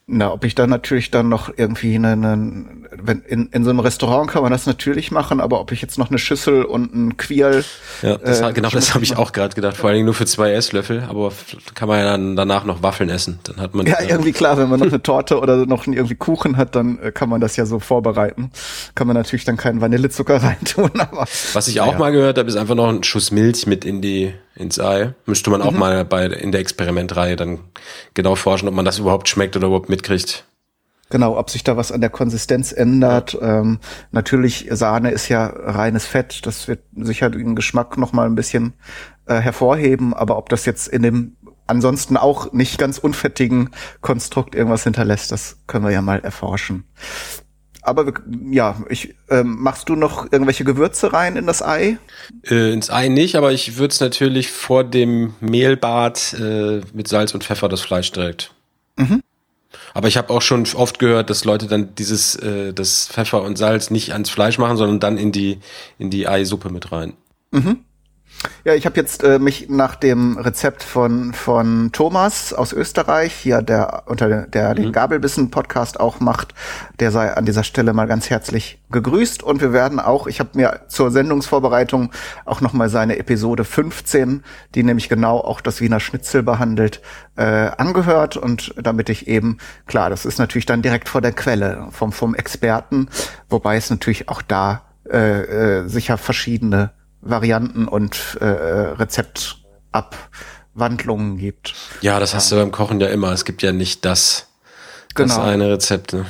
Na, 0.07 0.33
ob 0.33 0.45
ich 0.45 0.55
da 0.55 0.67
natürlich 0.67 1.11
dann 1.11 1.29
noch 1.29 1.53
irgendwie 1.57 1.95
eine, 1.95 2.13
eine 2.13 2.67
wenn 2.91 3.23
in, 3.23 3.47
in 3.47 3.65
so 3.65 3.71
einem 3.71 3.81
Restaurant 3.81 4.31
kann 4.31 4.43
man 4.43 4.51
das 4.51 4.67
natürlich 4.67 5.11
machen, 5.11 5.41
aber 5.41 5.61
ob 5.61 5.73
ich 5.73 5.81
jetzt 5.81 5.99
noch 5.99 6.11
eine 6.11 6.19
Schüssel 6.19 6.65
und 6.65 6.95
ein 6.95 7.17
Quiel. 7.17 7.65
Ja, 8.03 8.17
das, 8.19 8.41
äh, 8.41 8.53
genau, 8.53 8.69
das 8.69 8.95
habe 8.95 9.05
ich 9.05 9.17
auch 9.17 9.33
gerade 9.33 9.55
gedacht. 9.55 9.77
Vor 9.77 9.89
allen 9.89 9.97
Dingen 9.97 10.07
nur 10.07 10.15
für 10.15 10.27
zwei 10.27 10.53
Esslöffel, 10.53 11.05
aber 11.09 11.33
kann 11.75 11.89
man 11.89 12.01
ja 12.01 12.05
dann 12.05 12.37
danach 12.37 12.65
noch 12.65 12.83
Waffeln 12.83 13.11
essen. 13.11 13.39
Dann 13.45 13.57
hat 13.57 13.75
man. 13.75 13.87
Ja, 13.87 14.01
äh, 14.01 14.09
irgendwie 14.09 14.33
klar, 14.33 14.59
wenn 14.59 14.69
man 14.69 14.81
noch 14.81 14.89
eine 14.89 15.03
Torte 15.03 15.39
oder 15.39 15.67
noch 15.67 15.87
irgendwie 15.87 16.17
Kuchen 16.17 16.57
hat, 16.57 16.75
dann 16.75 16.99
äh, 16.99 17.13
kann 17.13 17.29
man 17.29 17.41
das 17.41 17.57
ja 17.57 17.65
so 17.65 17.79
vorbereiten. 17.79 18.51
Kann 18.95 19.07
man 19.07 19.17
natürlich 19.17 19.45
dann 19.45 19.57
keinen 19.57 19.81
Vanillezucker 19.81 20.37
reintun. 20.43 20.91
Aber, 20.99 21.27
Was 21.53 21.69
ich 21.69 21.81
auch 21.81 21.93
ja. 21.93 21.99
mal 21.99 22.13
gehört 22.13 22.39
habe, 22.39 22.49
ist 22.49 22.57
einfach 22.57 22.75
noch 22.75 22.89
ein 22.89 23.05
Schuss 23.05 23.31
Milch 23.31 23.67
mit 23.67 23.85
in 23.85 24.03
die 24.03 24.35
ins 24.55 24.79
Ei. 24.79 25.15
Müsste 25.27 25.51
man 25.51 25.63
auch 25.63 25.73
mhm. 25.73 25.79
mal 25.79 26.05
bei 26.05 26.27
in 26.27 26.53
der 26.53 26.61
Experimentreihe 26.61 27.37
dann 27.37 27.61
genau 28.15 28.35
forschen, 28.35 28.69
ob 28.69 28.75
man 28.75 28.85
das 28.85 28.99
überhaupt 28.99 29.29
schmeckt 29.29 29.57
oder 29.57 29.67
überhaupt 29.67 29.89
mitkriegt. 29.89 30.45
Genau, 31.11 31.37
ob 31.37 31.51
sich 31.51 31.63
da 31.63 31.77
was 31.77 31.93
an 31.93 32.01
der 32.01 32.09
Konsistenz 32.09 32.73
ändert. 32.73 33.37
Ähm, 33.43 33.81
natürlich, 34.13 34.69
Sahne 34.71 35.11
ist 35.11 35.29
ja 35.29 35.45
reines 35.45 36.07
Fett. 36.07 36.47
Das 36.47 36.69
wird 36.69 36.81
sicher 36.97 37.29
den 37.29 37.55
Geschmack 37.55 37.99
noch 37.99 38.15
mal 38.15 38.25
ein 38.25 38.35
bisschen 38.35 38.73
äh, 39.27 39.35
hervorheben. 39.35 40.15
Aber 40.15 40.39
ob 40.39 40.49
das 40.49 40.65
jetzt 40.65 40.89
in 40.89 41.03
dem 41.03 41.37
ansonsten 41.67 42.17
auch 42.17 42.53
nicht 42.53 42.79
ganz 42.79 42.97
unfettigen 42.97 43.71
Konstrukt 44.01 44.55
irgendwas 44.55 44.85
hinterlässt, 44.85 45.33
das 45.33 45.59
können 45.67 45.85
wir 45.85 45.93
ja 45.93 46.01
mal 46.01 46.21
erforschen. 46.21 46.85
Aber 47.83 48.12
ja, 48.49 48.77
ich, 48.89 49.17
ähm, 49.29 49.57
machst 49.59 49.89
du 49.89 49.97
noch 49.97 50.31
irgendwelche 50.31 50.62
Gewürze 50.62 51.12
rein 51.12 51.35
in 51.37 51.47
das 51.47 51.62
Ei? 51.62 51.99
Äh, 52.49 52.73
ins 52.73 52.91
Ei 52.91 53.09
nicht, 53.09 53.35
aber 53.35 53.53
ich 53.53 53.77
würde 53.77 53.93
es 53.93 54.01
natürlich 54.01 54.53
vor 54.53 54.85
dem 54.85 55.35
Mehlbad 55.41 56.35
äh, 56.35 56.81
mit 56.93 57.09
Salz 57.09 57.35
und 57.35 57.43
Pfeffer 57.43 57.69
das 57.69 57.81
Fleisch 57.81 58.12
direkt. 58.12 58.53
Mhm. 58.97 59.23
Aber 59.95 60.07
ich 60.07 60.17
habe 60.17 60.31
auch 60.31 60.43
schon 60.43 60.67
oft 60.75 61.01
gehört, 61.01 61.29
dass 61.29 61.45
Leute 61.45 61.67
dann 61.67 61.95
dieses 61.97 62.37
äh, 62.37 62.73
das 62.73 63.09
Pfeffer 63.09 63.43
und 63.43 63.59
Salz 63.59 63.91
nicht 63.91 64.12
ans 64.12 64.31
Fleisch 64.31 64.59
machen, 64.59 64.77
sondern 64.77 65.01
dann 65.01 65.19
in 65.19 65.33
die 65.33 65.59
in 65.99 66.09
die 66.09 66.29
Eisuppe 66.29 66.71
mit 66.71 66.93
rein. 66.93 67.15
Mhm. 67.51 67.81
Ja, 68.65 68.75
ich 68.75 68.87
habe 68.87 68.97
jetzt 68.97 69.25
äh, 69.25 69.39
mich 69.39 69.69
nach 69.69 69.97
dem 69.97 70.37
Rezept 70.37 70.83
von 70.83 71.33
von 71.33 71.91
Thomas 71.93 72.53
aus 72.53 72.73
Österreich, 72.73 73.33
hier 73.33 73.62
der 73.62 74.05
unter 74.07 74.47
der 74.47 74.71
mhm. 74.71 74.77
den 74.77 74.93
Gabelbissen 74.93 75.51
Podcast 75.51 75.99
auch 75.99 76.21
macht, 76.21 76.55
der 77.01 77.11
sei 77.11 77.33
an 77.33 77.45
dieser 77.45 77.65
Stelle 77.65 77.93
mal 77.93 78.07
ganz 78.07 78.31
herzlich 78.31 78.81
gegrüßt 78.91 79.43
und 79.43 79.61
wir 79.61 79.73
werden 79.73 80.01
auch, 80.01 80.27
ich 80.27 80.41
habe 80.41 80.51
mir 80.55 80.81
zur 80.89 81.11
Sendungsvorbereitung 81.11 82.11
auch 82.45 82.61
noch 82.61 82.73
mal 82.73 82.89
seine 82.89 83.19
Episode 83.19 83.65
15, 83.65 84.45
die 84.75 84.83
nämlich 84.83 85.09
genau 85.09 85.39
auch 85.39 85.61
das 85.61 85.81
Wiener 85.81 86.01
Schnitzel 86.01 86.43
behandelt, 86.43 87.01
äh, 87.37 87.43
angehört 87.43 88.37
und 88.37 88.75
damit 88.77 89.09
ich 89.09 89.29
eben 89.29 89.59
klar, 89.87 90.11
das 90.11 90.25
ist 90.25 90.39
natürlich 90.39 90.67
dann 90.67 90.83
direkt 90.83 91.09
vor 91.09 91.21
der 91.21 91.33
Quelle 91.33 91.89
vom 91.91 92.12
vom 92.12 92.35
Experten, 92.35 93.09
wobei 93.49 93.77
es 93.77 93.91
natürlich 93.91 94.29
auch 94.29 94.43
da 94.43 94.83
äh, 95.11 95.81
äh, 95.81 95.89
sicher 95.89 96.17
verschiedene 96.19 96.91
Varianten 97.23 97.88
und 97.88 98.37
äh, 98.41 98.45
Rezeptabwandlungen 98.45 101.38
gibt. 101.38 101.73
Ja, 102.02 102.21
das 102.21 102.35
hast 102.35 102.52
du 102.52 102.57
beim 102.57 102.73
Kochen 102.73 103.00
ja 103.00 103.09
immer. 103.09 103.33
Es 103.33 103.47
gibt 103.47 103.62
ja 103.62 103.73
nicht 103.73 104.05
das, 104.05 104.49
genau. 105.14 105.37
das 105.37 105.45
eine 105.45 105.71
Rezept. 105.71 106.12
Ne? 106.12 106.26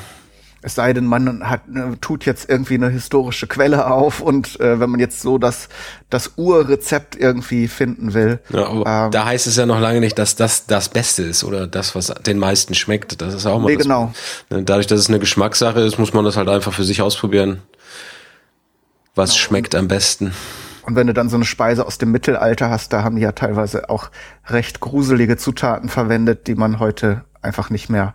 Es 0.64 0.76
sei 0.76 0.92
denn, 0.92 1.06
man 1.06 1.48
hat, 1.48 1.68
ne, 1.68 1.96
tut 2.00 2.24
jetzt 2.24 2.48
irgendwie 2.48 2.74
eine 2.74 2.88
historische 2.88 3.48
Quelle 3.48 3.90
auf 3.90 4.20
und 4.20 4.60
äh, 4.60 4.78
wenn 4.78 4.90
man 4.90 5.00
jetzt 5.00 5.20
so 5.20 5.36
das, 5.36 5.68
das 6.08 6.34
Urrezept 6.36 7.16
irgendwie 7.16 7.66
finden 7.66 8.14
will. 8.14 8.38
Ja, 8.50 9.06
ähm, 9.06 9.10
da 9.10 9.24
heißt 9.24 9.48
es 9.48 9.56
ja 9.56 9.66
noch 9.66 9.80
lange 9.80 9.98
nicht, 9.98 10.16
dass 10.20 10.36
das 10.36 10.66
das 10.66 10.88
Beste 10.88 11.24
ist 11.24 11.42
oder 11.42 11.66
das, 11.66 11.96
was 11.96 12.14
den 12.26 12.38
meisten 12.38 12.74
schmeckt. 12.74 13.20
Das 13.20 13.34
ist 13.34 13.44
auch 13.44 13.58
mal. 13.58 13.70
Nee, 13.70 13.76
das, 13.76 13.82
genau. 13.82 14.12
Ne, 14.50 14.62
dadurch, 14.62 14.86
dass 14.86 15.00
es 15.00 15.08
eine 15.08 15.18
Geschmackssache 15.18 15.80
ist, 15.80 15.98
muss 15.98 16.12
man 16.12 16.24
das 16.24 16.36
halt 16.36 16.48
einfach 16.48 16.72
für 16.72 16.84
sich 16.84 17.02
ausprobieren. 17.02 17.62
Was 19.16 19.30
genau. 19.30 19.40
schmeckt 19.40 19.74
am 19.74 19.88
besten? 19.88 20.32
Und 20.84 20.96
wenn 20.96 21.06
du 21.06 21.14
dann 21.14 21.28
so 21.28 21.36
eine 21.36 21.44
Speise 21.44 21.86
aus 21.86 21.98
dem 21.98 22.10
Mittelalter 22.10 22.70
hast, 22.70 22.92
da 22.92 23.04
haben 23.04 23.16
die 23.16 23.22
ja 23.22 23.32
teilweise 23.32 23.88
auch 23.88 24.10
recht 24.48 24.80
gruselige 24.80 25.36
Zutaten 25.36 25.88
verwendet, 25.88 26.46
die 26.46 26.54
man 26.54 26.80
heute 26.80 27.24
einfach 27.40 27.70
nicht 27.70 27.88
mehr 27.88 28.14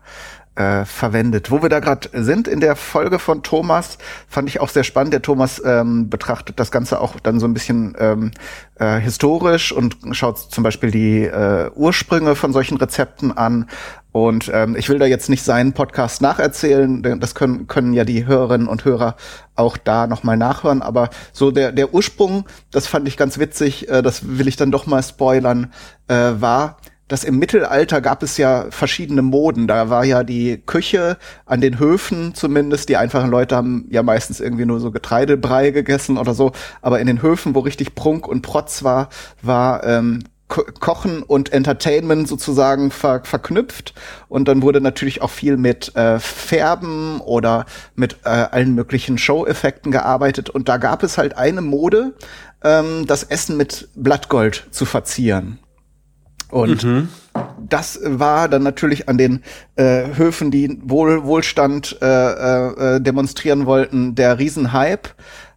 äh, 0.57 0.85
verwendet. 0.85 1.51
Wo 1.51 1.61
wir 1.61 1.69
da 1.69 1.79
gerade 1.79 2.09
sind 2.13 2.47
in 2.47 2.59
der 2.59 2.75
Folge 2.75 3.19
von 3.19 3.43
Thomas, 3.43 3.97
fand 4.27 4.49
ich 4.49 4.59
auch 4.59 4.69
sehr 4.69 4.83
spannend. 4.83 5.13
Der 5.13 5.21
Thomas 5.21 5.61
ähm, 5.63 6.09
betrachtet 6.09 6.59
das 6.59 6.71
Ganze 6.71 6.99
auch 6.99 7.19
dann 7.19 7.39
so 7.39 7.47
ein 7.47 7.53
bisschen 7.53 7.95
ähm, 7.99 8.31
äh, 8.75 8.99
historisch 8.99 9.71
und 9.71 9.97
schaut 10.11 10.39
zum 10.39 10.63
Beispiel 10.63 10.91
die 10.91 11.23
äh, 11.23 11.69
Ursprünge 11.75 12.35
von 12.35 12.53
solchen 12.53 12.77
Rezepten 12.77 13.37
an. 13.37 13.69
Und 14.17 14.49
ähm, 14.51 14.75
ich 14.75 14.89
will 14.89 14.97
da 14.97 15.05
jetzt 15.05 15.29
nicht 15.29 15.43
seinen 15.43 15.73
Podcast 15.73 16.23
nacherzählen, 16.23 17.03
denn 17.03 17.19
das 17.19 17.35
können, 17.35 17.67
können 17.67 17.93
ja 17.93 18.03
die 18.03 18.25
Hörerinnen 18.25 18.67
und 18.67 18.83
Hörer 18.83 19.15
auch 19.55 19.77
da 19.77 20.07
nochmal 20.07 20.37
nachhören. 20.37 20.81
Aber 20.81 21.11
so 21.33 21.51
der, 21.51 21.71
der 21.71 21.93
Ursprung, 21.93 22.45
das 22.71 22.87
fand 22.87 23.07
ich 23.07 23.15
ganz 23.15 23.37
witzig, 23.37 23.89
äh, 23.89 24.01
das 24.01 24.39
will 24.39 24.47
ich 24.47 24.55
dann 24.55 24.71
doch 24.71 24.87
mal 24.87 25.03
spoilern, 25.03 25.71
äh, 26.07 26.15
war, 26.15 26.77
dass 27.07 27.23
im 27.23 27.37
Mittelalter 27.37 28.01
gab 28.01 28.23
es 28.23 28.37
ja 28.37 28.65
verschiedene 28.71 29.21
Moden. 29.21 29.67
Da 29.67 29.91
war 29.91 30.03
ja 30.03 30.23
die 30.23 30.63
Küche 30.65 31.17
an 31.45 31.61
den 31.61 31.77
Höfen 31.77 32.33
zumindest. 32.33 32.89
Die 32.89 32.97
einfachen 32.97 33.29
Leute 33.29 33.55
haben 33.55 33.85
ja 33.91 34.01
meistens 34.01 34.39
irgendwie 34.39 34.65
nur 34.65 34.79
so 34.79 34.89
Getreidebrei 34.89 35.69
gegessen 35.69 36.17
oder 36.17 36.33
so. 36.33 36.53
Aber 36.81 36.99
in 36.99 37.05
den 37.05 37.21
Höfen, 37.21 37.53
wo 37.53 37.59
richtig 37.59 37.93
Prunk 37.93 38.27
und 38.27 38.41
Protz 38.41 38.83
war, 38.83 39.09
war 39.43 39.83
ähm, 39.83 40.23
Kochen 40.47 41.23
und 41.23 41.51
Entertainment 41.51 42.27
sozusagen 42.27 42.89
ver 42.89 43.21
verknüpft 43.23 43.93
und 44.29 44.47
dann 44.47 44.61
wurde 44.61 44.79
natürlich 44.79 45.21
auch 45.21 45.29
viel 45.29 45.57
mit 45.57 45.93
äh, 45.95 46.19
Färben 46.19 47.19
oder 47.19 47.65
mit 47.95 48.17
äh, 48.23 48.29
allen 48.29 48.73
möglichen 48.73 49.17
Show-Effekten 49.17 49.91
gearbeitet 49.91 50.49
und 50.49 50.69
da 50.69 50.77
gab 50.77 51.03
es 51.03 51.17
halt 51.17 51.37
eine 51.37 51.61
Mode, 51.61 52.13
ähm, 52.63 53.05
das 53.07 53.23
Essen 53.23 53.57
mit 53.57 53.89
Blattgold 53.95 54.67
zu 54.71 54.85
verzieren. 54.85 55.59
Und 56.49 56.83
mhm. 56.83 57.09
das 57.59 57.99
war 58.03 58.47
dann 58.47 58.63
natürlich 58.63 59.09
an 59.09 59.17
den 59.17 59.43
äh, 59.75 60.15
Höfen, 60.15 60.49
die 60.49 60.79
Wohl 60.81 61.25
Wohlstand 61.25 61.97
äh, 62.01 62.05
äh, 62.05 62.95
äh, 62.95 63.01
demonstrieren 63.01 63.65
wollten, 63.65 64.15
der 64.15 64.39
Riesenhype 64.39 65.09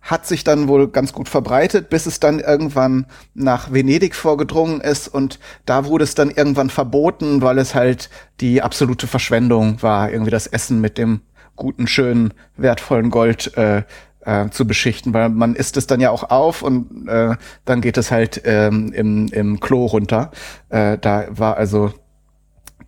hat 0.03 0.27
sich 0.27 0.45
dann 0.45 0.69
wohl 0.69 0.89
ganz 0.89 1.13
gut 1.13 1.29
verbreitet, 1.29 1.91
bis 1.91 2.07
es 2.07 2.21
dann 2.21 2.41
irgendwann 2.41 3.07
nach 3.35 3.73
Venedig 3.73 4.15
vorgedrungen 4.15 4.81
ist 4.81 5.09
und 5.09 5.39
da 5.67 5.85
wurde 5.85 6.05
es 6.05 6.15
dann 6.15 6.31
irgendwann 6.31 6.71
verboten, 6.71 7.43
weil 7.43 7.59
es 7.59 7.75
halt 7.75 8.11
die 8.41 8.63
absolute 8.63 9.07
Verschwendung 9.07 9.83
war, 9.83 10.11
irgendwie 10.11 10.31
das 10.31 10.47
Essen 10.47 10.81
mit 10.81 10.97
dem 10.99 11.21
guten, 11.57 11.87
schönen, 11.87 12.33
wertvollen 12.57 13.11
Gold 13.11 13.57
äh, 13.57 13.83
äh, 14.25 14.49
zu 14.51 14.67
beschichten, 14.67 15.13
weil 15.15 15.29
man 15.29 15.55
isst 15.55 15.77
es 15.77 15.87
dann 15.87 16.01
ja 16.01 16.11
auch 16.11 16.25
auf 16.31 16.63
und 16.63 17.09
äh, 17.09 17.37
dann 17.65 17.81
geht 17.81 17.99
es 17.99 18.11
halt 18.11 18.43
ähm, 18.45 18.93
im, 18.93 19.29
im 19.29 19.61
Klo 19.61 19.87
runter. 19.87 20.31
Äh, 20.69 20.99
da 20.99 21.27
war 21.31 21.57
also 21.57 21.93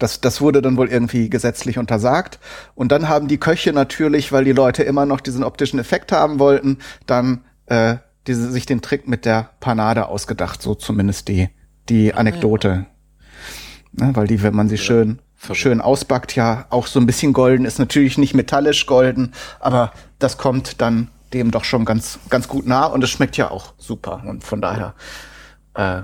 das, 0.02 0.20
das 0.20 0.40
wurde 0.40 0.60
dann 0.60 0.76
wohl 0.76 0.88
irgendwie 0.88 1.30
gesetzlich 1.30 1.78
untersagt. 1.78 2.40
Und 2.74 2.90
dann 2.92 3.08
haben 3.08 3.28
die 3.28 3.38
Köche 3.38 3.72
natürlich, 3.72 4.32
weil 4.32 4.44
die 4.44 4.52
Leute 4.52 4.82
immer 4.82 5.06
noch 5.06 5.20
diesen 5.20 5.44
optischen 5.44 5.78
Effekt 5.78 6.12
haben 6.12 6.38
wollten, 6.38 6.78
dann 7.06 7.44
äh, 7.66 7.96
diese, 8.26 8.50
sich 8.50 8.66
den 8.66 8.82
Trick 8.82 9.06
mit 9.06 9.24
der 9.24 9.50
Panade 9.60 10.06
ausgedacht, 10.06 10.60
so 10.60 10.74
zumindest 10.74 11.28
die, 11.28 11.48
die 11.88 12.14
Anekdote. 12.14 12.86
Ne, 13.92 14.10
weil 14.14 14.26
die, 14.26 14.42
wenn 14.42 14.54
man 14.54 14.68
sie 14.68 14.78
schön, 14.78 15.20
schön 15.52 15.80
ausbackt, 15.80 16.34
ja 16.34 16.66
auch 16.70 16.86
so 16.86 16.98
ein 16.98 17.06
bisschen 17.06 17.32
golden 17.32 17.64
ist. 17.64 17.78
Natürlich 17.78 18.18
nicht 18.18 18.34
metallisch 18.34 18.86
golden, 18.86 19.32
aber 19.60 19.92
das 20.18 20.38
kommt 20.38 20.80
dann 20.80 21.08
dem 21.32 21.50
doch 21.50 21.64
schon 21.64 21.84
ganz, 21.84 22.18
ganz 22.28 22.48
gut 22.48 22.66
nah 22.66 22.86
und 22.86 23.04
es 23.04 23.10
schmeckt 23.10 23.36
ja 23.36 23.50
auch 23.50 23.74
super. 23.78 24.22
Und 24.26 24.44
von 24.44 24.60
daher, 24.60 24.94
äh, 25.74 26.02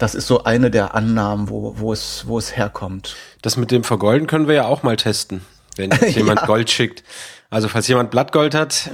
das 0.00 0.14
ist 0.14 0.26
so 0.26 0.44
eine 0.44 0.70
der 0.70 0.94
Annahmen, 0.94 1.50
wo, 1.50 1.74
wo, 1.76 1.92
es, 1.92 2.24
wo 2.26 2.38
es 2.38 2.56
herkommt. 2.56 3.16
Das 3.42 3.58
mit 3.58 3.70
dem 3.70 3.84
Vergolden 3.84 4.26
können 4.26 4.48
wir 4.48 4.54
ja 4.54 4.64
auch 4.64 4.82
mal 4.82 4.96
testen, 4.96 5.42
wenn 5.76 5.90
jemand 6.08 6.40
ja. 6.40 6.46
Gold 6.46 6.70
schickt. 6.70 7.04
Also 7.50 7.68
falls 7.68 7.86
jemand 7.86 8.10
Blattgold 8.10 8.54
hat, 8.54 8.90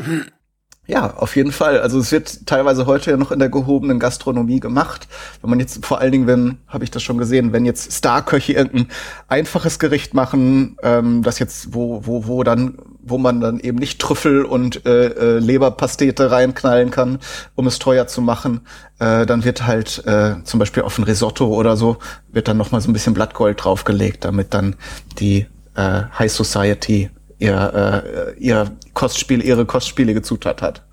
ja, 0.88 1.14
auf 1.16 1.34
jeden 1.34 1.50
Fall. 1.50 1.80
Also 1.80 1.98
es 1.98 2.12
wird 2.12 2.46
teilweise 2.46 2.86
heute 2.86 3.10
ja 3.10 3.16
noch 3.16 3.32
in 3.32 3.40
der 3.40 3.48
gehobenen 3.48 3.98
Gastronomie 3.98 4.60
gemacht. 4.60 5.08
Wenn 5.40 5.50
man 5.50 5.58
jetzt 5.58 5.84
vor 5.84 6.00
allen 6.00 6.12
Dingen, 6.12 6.26
wenn, 6.28 6.58
habe 6.68 6.84
ich 6.84 6.92
das 6.92 7.02
schon 7.02 7.18
gesehen, 7.18 7.52
wenn 7.52 7.64
jetzt 7.64 7.92
Starköche 7.92 8.52
irgendein 8.52 8.88
einfaches 9.26 9.80
Gericht 9.80 10.14
machen, 10.14 10.76
ähm, 10.82 11.24
das 11.24 11.40
jetzt, 11.40 11.74
wo, 11.74 12.06
wo, 12.06 12.28
wo 12.28 12.44
dann, 12.44 12.78
wo 13.02 13.18
man 13.18 13.40
dann 13.40 13.58
eben 13.58 13.78
nicht 13.78 14.00
Trüffel 14.00 14.44
und 14.44 14.86
äh, 14.86 15.06
äh, 15.06 15.38
Leberpastete 15.40 16.30
reinknallen 16.30 16.92
kann, 16.92 17.18
um 17.56 17.66
es 17.66 17.80
teuer 17.80 18.06
zu 18.06 18.20
machen, 18.20 18.60
äh, 19.00 19.26
dann 19.26 19.44
wird 19.44 19.66
halt 19.66 20.06
äh, 20.06 20.36
zum 20.44 20.60
Beispiel 20.60 20.84
auf 20.84 20.98
ein 20.98 21.04
Risotto 21.04 21.48
oder 21.48 21.76
so, 21.76 21.98
wird 22.30 22.46
dann 22.46 22.58
noch 22.58 22.70
mal 22.70 22.80
so 22.80 22.90
ein 22.90 22.92
bisschen 22.92 23.14
Blattgold 23.14 23.64
draufgelegt, 23.64 24.24
damit 24.24 24.54
dann 24.54 24.76
die 25.18 25.46
äh, 25.74 26.02
High 26.16 26.30
Society 26.30 27.10
ihr, 27.38 28.34
äh, 28.36 28.38
ihr 28.38 28.76
Kostspiel, 28.94 29.44
ihre 29.44 29.66
kostspielige 29.66 30.22
Zutat 30.22 30.62
hat. 30.62 30.86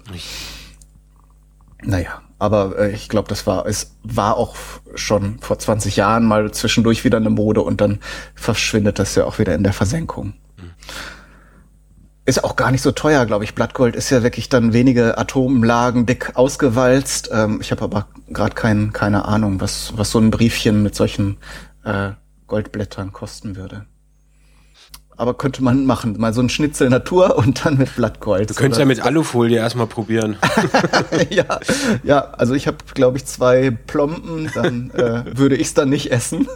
Naja, 1.82 2.22
aber 2.40 2.78
äh, 2.78 2.92
ich 2.92 3.10
glaube, 3.10 3.30
das 3.30 3.48
war, 3.48 3.66
es 3.66 3.96
war 4.04 4.38
auch 4.38 4.56
schon 4.96 5.40
vor 5.40 5.60
20 5.60 5.96
Jahren 5.96 6.26
mal 6.26 6.52
zwischendurch 6.52 7.04
wieder 7.04 7.18
eine 7.18 7.30
Mode 7.30 7.62
und 7.62 7.82
dann 7.82 8.00
verschwindet 8.36 9.00
das 9.00 9.16
ja 9.16 9.26
auch 9.26 9.40
wieder 9.40 9.56
in 9.56 9.64
der 9.64 9.74
Versenkung. 9.74 10.34
Ist 12.26 12.44
auch 12.44 12.56
gar 12.56 12.72
nicht 12.72 12.82
so 12.82 12.92
teuer, 12.92 13.26
glaube 13.26 13.44
ich. 13.44 13.54
Blattgold 13.54 13.98
ist 13.98 14.10
ja 14.10 14.24
wirklich 14.24 14.48
dann 14.48 14.72
wenige 14.72 15.18
Atomlagen 15.18 16.06
dick 16.06 16.32
ausgewalzt. 16.36 17.30
Ähm, 17.34 17.60
ich 17.60 17.72
habe 17.72 17.82
aber 17.82 18.08
gerade 18.30 18.56
kein, 18.56 18.94
keine 18.94 19.26
Ahnung, 19.26 19.60
was, 19.60 19.94
was 19.98 20.12
so 20.12 20.20
ein 20.20 20.32
Briefchen 20.32 20.84
mit 20.84 20.96
solchen 20.96 21.38
äh, 21.84 22.12
Goldblättern 22.48 23.12
kosten 23.12 23.58
würde. 23.58 23.86
Aber 25.16 25.36
könnte 25.36 25.64
man 25.64 25.86
machen. 25.86 26.16
Mal 26.18 26.34
so 26.34 26.42
ein 26.42 26.50
Schnitzel 26.50 26.90
Natur 26.90 27.38
und 27.38 27.66
dann 27.66 27.78
mit 27.78 27.96
Blattgold. 27.96 28.50
Du 28.50 28.54
könntest 28.54 28.80
ja 28.80 28.86
mit 28.86 29.02
Alufolie 29.02 29.58
erstmal 29.58 29.88
probieren. 29.88 30.38
ja, 31.30 31.60
ja, 32.04 32.20
also 32.20 32.54
ich 32.54 32.68
habe, 32.68 32.78
glaube 32.94 33.18
ich, 33.18 33.26
zwei 33.26 33.72
Plomben, 33.72 34.50
dann 34.54 34.92
äh, 34.92 35.38
würde 35.38 35.56
ich 35.56 35.68
es 35.68 35.74
dann 35.74 35.90
nicht 35.90 36.12
essen. 36.12 36.48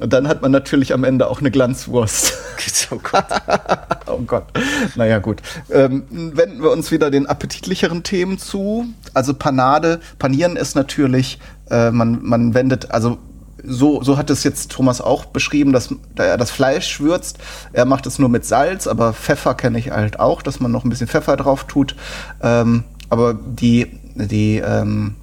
Und 0.00 0.12
dann 0.12 0.28
hat 0.28 0.42
man 0.42 0.50
natürlich 0.50 0.92
am 0.92 1.04
Ende 1.04 1.28
auch 1.28 1.40
eine 1.40 1.50
Glanzwurst. 1.50 2.34
Oh 2.90 3.00
Gott. 3.02 3.24
oh 4.06 4.18
Gott. 4.26 4.44
Naja, 4.94 5.18
gut. 5.18 5.42
Ähm, 5.70 6.04
wenden 6.10 6.62
wir 6.62 6.70
uns 6.70 6.90
wieder 6.90 7.10
den 7.10 7.26
appetitlicheren 7.26 8.02
Themen 8.02 8.38
zu. 8.38 8.86
Also 9.12 9.34
Panade, 9.34 10.00
Panieren 10.18 10.56
ist 10.56 10.74
natürlich, 10.74 11.38
äh, 11.70 11.90
man, 11.90 12.22
man 12.22 12.54
wendet, 12.54 12.90
also 12.90 13.18
so, 13.66 14.02
so 14.02 14.16
hat 14.16 14.30
es 14.30 14.44
jetzt 14.44 14.70
Thomas 14.70 15.00
auch 15.00 15.24
beschrieben, 15.26 15.72
dass 15.72 15.94
er 16.16 16.36
das 16.36 16.50
Fleisch 16.50 17.00
würzt. 17.00 17.38
Er 17.72 17.84
macht 17.84 18.06
es 18.06 18.18
nur 18.18 18.28
mit 18.28 18.44
Salz, 18.44 18.86
aber 18.86 19.12
Pfeffer 19.12 19.54
kenne 19.54 19.78
ich 19.78 19.90
halt 19.90 20.20
auch, 20.20 20.42
dass 20.42 20.60
man 20.60 20.70
noch 20.70 20.84
ein 20.84 20.90
bisschen 20.90 21.08
Pfeffer 21.08 21.36
drauf 21.36 21.64
tut. 21.64 21.96
Ähm, 22.42 22.84
aber 23.10 23.34
die, 23.34 23.98
die 24.14 24.58
ähm, 24.58 25.16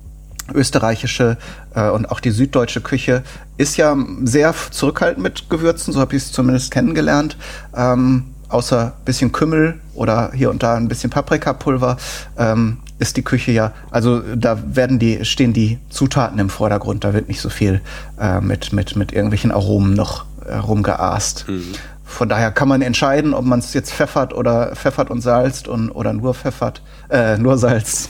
österreichische 0.54 1.38
äh, 1.76 1.90
und 1.90 2.10
auch 2.12 2.20
die 2.20 2.32
süddeutsche 2.32 2.82
Küche 2.82 3.24
ist 3.58 3.78
ja 3.78 3.96
sehr 4.24 4.54
zurückhaltend 4.72 5.24
mit 5.24 5.50
Gewürzen, 5.50 5.94
so 5.94 6.00
habe 6.00 6.16
ich 6.16 6.24
es 6.24 6.32
zumindest 6.32 6.72
kennengelernt. 6.72 7.38
Ähm, 7.76 8.34
außer 8.52 8.94
bisschen 9.06 9.32
Kümmel 9.32 9.80
oder 9.94 10.32
hier 10.34 10.50
und 10.50 10.64
da 10.64 10.76
ein 10.76 10.88
bisschen 10.88 11.10
Paprikapulver 11.10 11.98
ähm, 12.38 12.78
ist 13.00 13.18
die 13.18 13.24
Küche 13.24 13.52
ja, 13.52 13.74
also 13.90 14.20
da 14.20 14.60
werden 14.76 15.00
die, 15.00 15.26
stehen 15.26 15.54
die 15.54 15.80
Zutaten 15.90 16.40
im 16.40 16.50
Vordergrund, 16.50 17.04
da 17.04 17.14
wird 17.14 17.28
nicht 17.28 17.42
so 17.42 17.50
viel 17.50 17.82
äh, 18.20 18.40
mit, 18.42 18.74
mit, 18.74 18.96
mit 18.96 19.12
irgendwelchen 19.12 19.52
Aromen 19.52 19.94
noch 19.94 20.26
äh, 20.46 20.56
rumgeaßt. 20.56 21.46
Mhm. 21.48 21.74
Von 22.04 22.30
daher 22.30 22.52
kann 22.52 22.68
man 22.68 22.82
entscheiden, 22.82 23.34
ob 23.34 23.46
man 23.46 23.60
es 23.60 23.74
jetzt 23.74 23.94
pfeffert 23.94 24.34
oder 24.34 24.76
pfeffert 24.76 25.10
und 25.10 25.22
salzt 25.22 25.68
und, 25.68 25.90
oder 25.92 26.14
nur 26.14 26.34
pfeffert, 26.34 26.82
äh, 27.10 27.38
nur 27.38 27.58
Salz. 27.58 28.10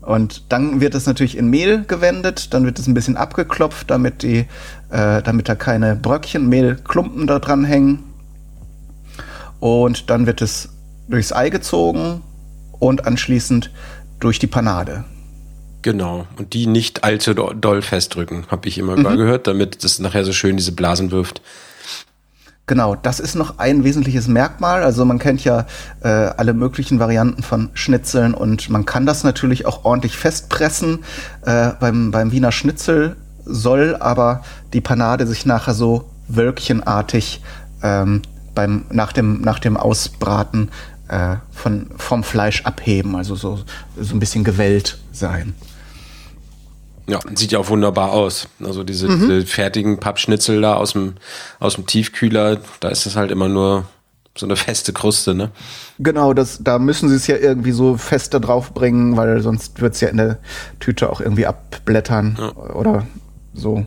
Und 0.00 0.52
dann 0.52 0.80
wird 0.80 0.96
es 0.96 1.06
natürlich 1.06 1.38
in 1.38 1.48
Mehl 1.48 1.84
gewendet, 1.84 2.52
dann 2.52 2.64
wird 2.64 2.80
es 2.80 2.88
ein 2.88 2.94
bisschen 2.94 3.16
abgeklopft, 3.16 3.88
damit 3.90 4.24
die, 4.24 4.46
äh, 4.90 5.22
damit 5.22 5.48
da 5.48 5.54
keine 5.54 5.94
Bröckchen, 5.94 6.48
Mehlklumpen 6.48 7.28
da 7.28 7.38
dran 7.38 7.64
hängen. 7.64 8.00
Und 9.62 10.10
dann 10.10 10.26
wird 10.26 10.42
es 10.42 10.70
durchs 11.06 11.32
Ei 11.32 11.48
gezogen 11.48 12.20
und 12.80 13.06
anschließend 13.06 13.70
durch 14.18 14.40
die 14.40 14.48
Panade. 14.48 15.04
Genau. 15.82 16.26
Und 16.36 16.52
die 16.52 16.66
nicht 16.66 17.04
allzu 17.04 17.32
doll 17.32 17.80
festdrücken, 17.80 18.44
habe 18.48 18.66
ich 18.66 18.76
immer 18.76 18.96
mhm. 18.96 19.16
gehört, 19.16 19.46
damit 19.46 19.84
das 19.84 20.00
nachher 20.00 20.24
so 20.24 20.32
schön 20.32 20.56
diese 20.56 20.72
Blasen 20.72 21.12
wirft. 21.12 21.42
Genau, 22.66 22.96
das 22.96 23.20
ist 23.20 23.36
noch 23.36 23.60
ein 23.60 23.84
wesentliches 23.84 24.26
Merkmal. 24.26 24.82
Also 24.82 25.04
man 25.04 25.20
kennt 25.20 25.44
ja 25.44 25.64
äh, 26.02 26.08
alle 26.08 26.54
möglichen 26.54 26.98
Varianten 26.98 27.44
von 27.44 27.70
Schnitzeln 27.74 28.34
und 28.34 28.68
man 28.68 28.84
kann 28.84 29.06
das 29.06 29.22
natürlich 29.22 29.64
auch 29.64 29.84
ordentlich 29.84 30.16
festpressen. 30.16 31.04
Äh, 31.46 31.70
beim, 31.78 32.10
beim 32.10 32.32
Wiener 32.32 32.50
Schnitzel 32.50 33.14
soll 33.44 33.94
aber 33.94 34.42
die 34.72 34.80
Panade 34.80 35.28
sich 35.28 35.46
nachher 35.46 35.74
so 35.74 36.10
wölkchenartig 36.26 37.42
ähm, 37.84 38.22
beim, 38.54 38.84
nach, 38.90 39.12
dem, 39.12 39.40
nach 39.40 39.58
dem 39.58 39.76
Ausbraten 39.76 40.70
äh, 41.08 41.36
von, 41.50 41.90
vom 41.96 42.22
Fleisch 42.24 42.62
abheben, 42.62 43.16
also 43.16 43.34
so, 43.34 43.60
so 43.98 44.14
ein 44.14 44.20
bisschen 44.20 44.44
gewellt 44.44 44.98
sein. 45.12 45.54
Ja, 47.06 47.18
sieht 47.34 47.52
ja 47.52 47.58
auch 47.58 47.68
wunderbar 47.68 48.12
aus. 48.12 48.48
Also 48.62 48.84
diese, 48.84 49.08
mhm. 49.08 49.20
diese 49.20 49.46
fertigen 49.46 49.98
Pappschnitzel 49.98 50.60
da 50.60 50.74
aus 50.74 50.92
dem, 50.92 51.14
aus 51.58 51.74
dem 51.74 51.86
Tiefkühler, 51.86 52.60
da 52.80 52.88
ist 52.88 53.06
das 53.06 53.16
halt 53.16 53.30
immer 53.30 53.48
nur 53.48 53.86
so 54.36 54.46
eine 54.46 54.56
feste 54.56 54.92
Kruste, 54.92 55.34
ne? 55.34 55.50
Genau, 55.98 56.32
das, 56.32 56.60
da 56.62 56.78
müssen 56.78 57.08
sie 57.08 57.16
es 57.16 57.26
ja 57.26 57.36
irgendwie 57.36 57.72
so 57.72 57.96
fester 57.98 58.40
draufbringen, 58.40 59.16
weil 59.16 59.42
sonst 59.42 59.80
wird 59.80 59.94
es 59.94 60.00
ja 60.00 60.08
in 60.08 60.16
der 60.16 60.38
Tüte 60.80 61.10
auch 61.10 61.20
irgendwie 61.20 61.46
abblättern 61.46 62.38
ja. 62.38 62.56
oder 62.74 63.06
so. 63.52 63.84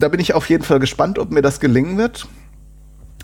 Da 0.00 0.08
bin 0.08 0.20
ich 0.20 0.34
auf 0.34 0.48
jeden 0.48 0.64
Fall 0.64 0.80
gespannt, 0.80 1.18
ob 1.18 1.30
mir 1.30 1.42
das 1.42 1.60
gelingen 1.60 1.96
wird. 1.98 2.26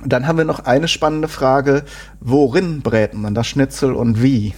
Dann 0.04 0.26
haben 0.26 0.38
wir 0.38 0.44
noch 0.44 0.60
eine 0.60 0.88
spannende 0.88 1.28
Frage. 1.28 1.84
Worin 2.20 2.82
brät 2.82 3.14
man 3.14 3.34
das 3.34 3.46
Schnitzel 3.46 3.92
und 3.92 4.22
wie? 4.22 4.54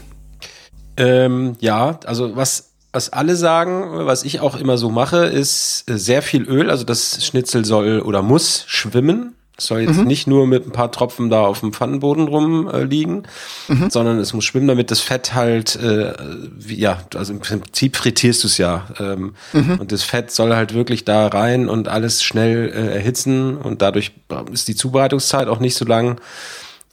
Ähm, 0.97 1.55
ja, 1.61 2.01
also 2.07 2.37
was 2.37 2.73
was 2.97 3.13
alle 3.13 3.37
sagen, 3.37 4.07
was 4.07 4.25
ich 4.25 4.41
auch 4.41 4.57
immer 4.57 4.79
so 4.79 4.89
mache, 4.89 5.27
ist 5.27 5.85
äh, 5.87 5.99
sehr 5.99 6.23
viel 6.23 6.45
Öl. 6.45 6.71
Also 6.71 6.85
das 6.85 7.25
Schnitzel 7.25 7.65
soll 7.65 8.01
oder 8.01 8.23
muss 8.23 8.65
schwimmen. 8.67 9.36
Es 9.59 9.67
soll 9.67 9.81
jetzt 9.81 9.97
mhm. 9.97 10.07
nicht 10.07 10.27
nur 10.27 10.47
mit 10.47 10.67
ein 10.67 10.73
paar 10.73 10.93
Tropfen 10.93 11.31
da 11.31 11.47
auf 11.47 11.61
dem 11.61 11.73
Pfannenboden 11.73 12.29
rumliegen, 12.29 13.27
äh, 13.69 13.73
mhm. 13.73 13.91
sondern 13.91 14.19
es 14.19 14.35
muss 14.35 14.45
schwimmen, 14.45 14.69
damit 14.69 14.91
das 14.91 15.01
Fett 15.01 15.35
halt, 15.35 15.77
äh, 15.77 16.13
wie, 16.55 16.79
ja, 16.79 17.01
also 17.15 17.33
im 17.33 17.41
Prinzip 17.41 17.97
frittierst 17.97 18.45
du 18.45 18.49
es 18.49 18.59
ja. 18.59 18.87
Ähm, 19.01 19.35
mhm. 19.55 19.81
Und 19.81 19.93
das 19.93 20.03
Fett 20.03 20.31
soll 20.31 20.55
halt 20.55 20.75
wirklich 20.75 21.05
da 21.05 21.29
rein 21.29 21.69
und 21.69 21.89
alles 21.89 22.23
schnell 22.23 22.69
äh, 22.69 22.95
erhitzen 22.97 23.57
und 23.57 23.81
dadurch 23.81 24.13
ist 24.53 24.69
die 24.69 24.77
Zubereitungszeit 24.77 25.49
auch 25.49 25.61
nicht 25.61 25.77
so 25.77 25.87
lang 25.87 26.21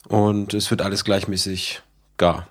und 0.08 0.54
es 0.54 0.70
wird 0.70 0.80
alles 0.80 1.04
gleichmäßig 1.04 1.82
gar. 2.16 2.48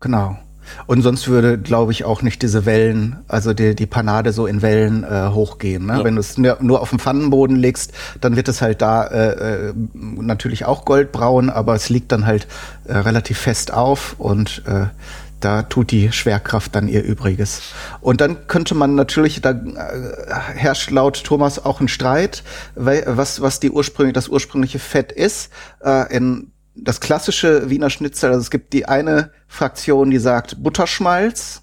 Genau. 0.00 0.38
Und 0.86 1.02
sonst 1.02 1.28
würde, 1.28 1.58
glaube 1.58 1.92
ich, 1.92 2.04
auch 2.04 2.22
nicht 2.22 2.42
diese 2.42 2.66
Wellen, 2.66 3.18
also 3.28 3.54
die, 3.54 3.74
die 3.74 3.86
Panade 3.86 4.32
so 4.32 4.46
in 4.46 4.62
Wellen 4.62 5.04
äh, 5.04 5.28
hochgehen. 5.30 5.86
Ne? 5.86 5.98
Ja. 5.98 6.04
Wenn 6.04 6.16
du 6.16 6.20
es 6.20 6.38
nur 6.38 6.80
auf 6.80 6.90
dem 6.90 6.98
Pfannenboden 6.98 7.56
legst, 7.56 7.92
dann 8.20 8.36
wird 8.36 8.48
es 8.48 8.62
halt 8.62 8.82
da 8.82 9.06
äh, 9.06 9.68
äh, 9.68 9.74
natürlich 9.94 10.64
auch 10.64 10.84
goldbraun, 10.84 11.50
aber 11.50 11.74
es 11.74 11.88
liegt 11.88 12.12
dann 12.12 12.26
halt 12.26 12.46
äh, 12.84 12.96
relativ 12.96 13.38
fest 13.38 13.72
auf 13.72 14.16
und 14.18 14.62
äh, 14.66 14.86
da 15.40 15.62
tut 15.62 15.90
die 15.90 16.12
Schwerkraft 16.12 16.74
dann 16.74 16.86
ihr 16.86 17.02
Übriges. 17.02 17.62
Und 18.00 18.20
dann 18.20 18.46
könnte 18.46 18.74
man 18.74 18.94
natürlich, 18.94 19.40
da 19.40 19.50
äh, 19.50 19.54
herrscht 20.54 20.90
laut 20.90 21.24
Thomas 21.24 21.64
auch 21.64 21.80
ein 21.80 21.88
Streit, 21.88 22.42
was, 22.74 23.40
was 23.40 23.58
die 23.58 23.70
ursprünglich, 23.70 24.14
das 24.14 24.28
ursprüngliche 24.28 24.78
Fett 24.78 25.12
ist. 25.12 25.50
Äh, 25.82 26.14
in 26.14 26.52
das 26.74 27.00
klassische 27.00 27.68
Wiener 27.70 27.90
Schnitzel, 27.90 28.30
also 28.30 28.40
es 28.40 28.50
gibt 28.50 28.72
die 28.72 28.86
eine 28.86 29.30
Fraktion, 29.48 30.10
die 30.10 30.18
sagt 30.18 30.62
Butterschmalz. 30.62 31.62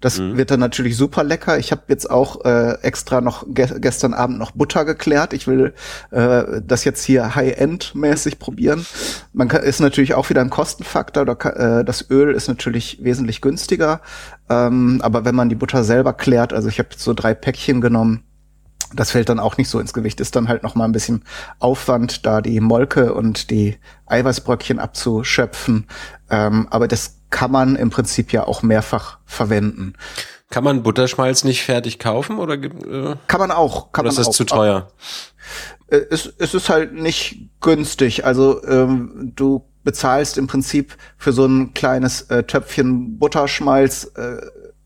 Das 0.00 0.18
mhm. 0.18 0.36
wird 0.36 0.50
dann 0.50 0.60
natürlich 0.60 0.96
super 0.96 1.24
lecker. 1.24 1.58
Ich 1.58 1.72
habe 1.72 1.82
jetzt 1.88 2.10
auch 2.10 2.44
äh, 2.44 2.78
extra 2.82 3.20
noch 3.22 3.46
ge 3.48 3.66
gestern 3.80 4.12
Abend 4.12 4.38
noch 4.38 4.50
Butter 4.50 4.84
geklärt. 4.84 5.32
Ich 5.32 5.46
will 5.46 5.72
äh, 6.10 6.60
das 6.62 6.84
jetzt 6.84 7.02
hier 7.02 7.34
High-End-mäßig 7.34 8.38
probieren. 8.38 8.84
Man 9.32 9.48
kann, 9.48 9.62
ist 9.62 9.80
natürlich 9.80 10.14
auch 10.14 10.28
wieder 10.28 10.42
ein 10.42 10.50
Kostenfaktor. 10.50 11.24
Da, 11.24 11.32
äh, 11.50 11.84
das 11.84 12.10
Öl 12.10 12.34
ist 12.34 12.46
natürlich 12.46 13.02
wesentlich 13.02 13.40
günstiger. 13.40 14.02
Ähm, 14.50 15.00
aber 15.02 15.24
wenn 15.24 15.34
man 15.34 15.48
die 15.48 15.54
Butter 15.54 15.82
selber 15.82 16.12
klärt, 16.12 16.52
also 16.52 16.68
ich 16.68 16.78
habe 16.78 16.90
so 16.94 17.14
drei 17.14 17.32
Päckchen 17.32 17.80
genommen, 17.80 18.22
das 18.94 19.10
fällt 19.10 19.28
dann 19.28 19.40
auch 19.40 19.56
nicht 19.56 19.68
so 19.68 19.80
ins 19.80 19.92
Gewicht. 19.92 20.20
Ist 20.20 20.36
dann 20.36 20.48
halt 20.48 20.62
noch 20.62 20.74
mal 20.74 20.84
ein 20.84 20.92
bisschen 20.92 21.24
Aufwand, 21.58 22.26
da 22.26 22.40
die 22.40 22.60
Molke 22.60 23.14
und 23.14 23.50
die 23.50 23.76
Eiweißbröckchen 24.06 24.78
abzuschöpfen. 24.78 25.86
Ähm, 26.30 26.68
aber 26.70 26.88
das 26.88 27.20
kann 27.30 27.50
man 27.50 27.76
im 27.76 27.90
Prinzip 27.90 28.32
ja 28.32 28.46
auch 28.46 28.62
mehrfach 28.62 29.18
verwenden. 29.24 29.94
Kann 30.50 30.64
man 30.64 30.82
Butterschmalz 30.82 31.44
nicht 31.44 31.64
fertig 31.64 31.98
kaufen 31.98 32.38
oder 32.38 32.54
äh, 32.54 33.16
kann 33.26 33.40
man 33.40 33.50
auch? 33.50 33.92
Kann 33.92 34.06
oder 34.06 34.12
man 34.12 34.20
ist 34.20 34.28
das 34.28 34.36
zu 34.36 34.44
teuer? 34.44 34.88
Äh, 35.88 36.02
es, 36.10 36.32
es 36.38 36.54
ist 36.54 36.68
halt 36.68 36.92
nicht 36.92 37.50
günstig. 37.60 38.24
Also 38.24 38.64
ähm, 38.64 39.32
du 39.34 39.64
bezahlst 39.82 40.38
im 40.38 40.46
Prinzip 40.46 40.96
für 41.16 41.32
so 41.32 41.46
ein 41.46 41.74
kleines 41.74 42.22
äh, 42.22 42.44
Töpfchen 42.44 43.18
Butterschmalz 43.18 44.12
äh, 44.16 44.38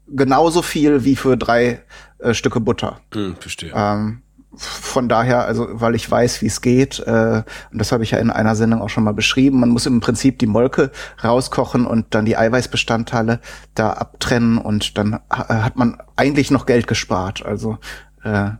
genauso 0.08 0.62
viel 0.62 1.04
wie 1.04 1.16
für 1.16 1.36
drei 1.36 1.82
äh, 2.22 2.34
Stücke 2.34 2.60
Butter. 2.60 3.00
Hm, 3.12 3.36
verstehe. 3.36 3.72
Ähm, 3.74 4.22
von 4.56 5.08
daher, 5.08 5.44
also 5.44 5.68
weil 5.70 5.94
ich 5.94 6.10
weiß, 6.10 6.42
wie 6.42 6.46
es 6.46 6.60
geht, 6.60 6.98
äh, 7.00 7.42
und 7.70 7.78
das 7.78 7.92
habe 7.92 8.02
ich 8.02 8.10
ja 8.10 8.18
in 8.18 8.30
einer 8.30 8.56
Sendung 8.56 8.82
auch 8.82 8.88
schon 8.88 9.04
mal 9.04 9.14
beschrieben, 9.14 9.60
man 9.60 9.68
muss 9.68 9.86
im 9.86 10.00
Prinzip 10.00 10.40
die 10.40 10.46
Molke 10.46 10.90
rauskochen 11.22 11.86
und 11.86 12.14
dann 12.14 12.24
die 12.24 12.36
Eiweißbestandteile 12.36 13.40
da 13.74 13.92
abtrennen 13.92 14.58
und 14.58 14.98
dann 14.98 15.20
ha 15.30 15.64
hat 15.64 15.76
man 15.76 16.02
eigentlich 16.16 16.50
noch 16.50 16.66
Geld 16.66 16.88
gespart. 16.88 17.46
Also 17.46 17.78
äh, 18.24 18.50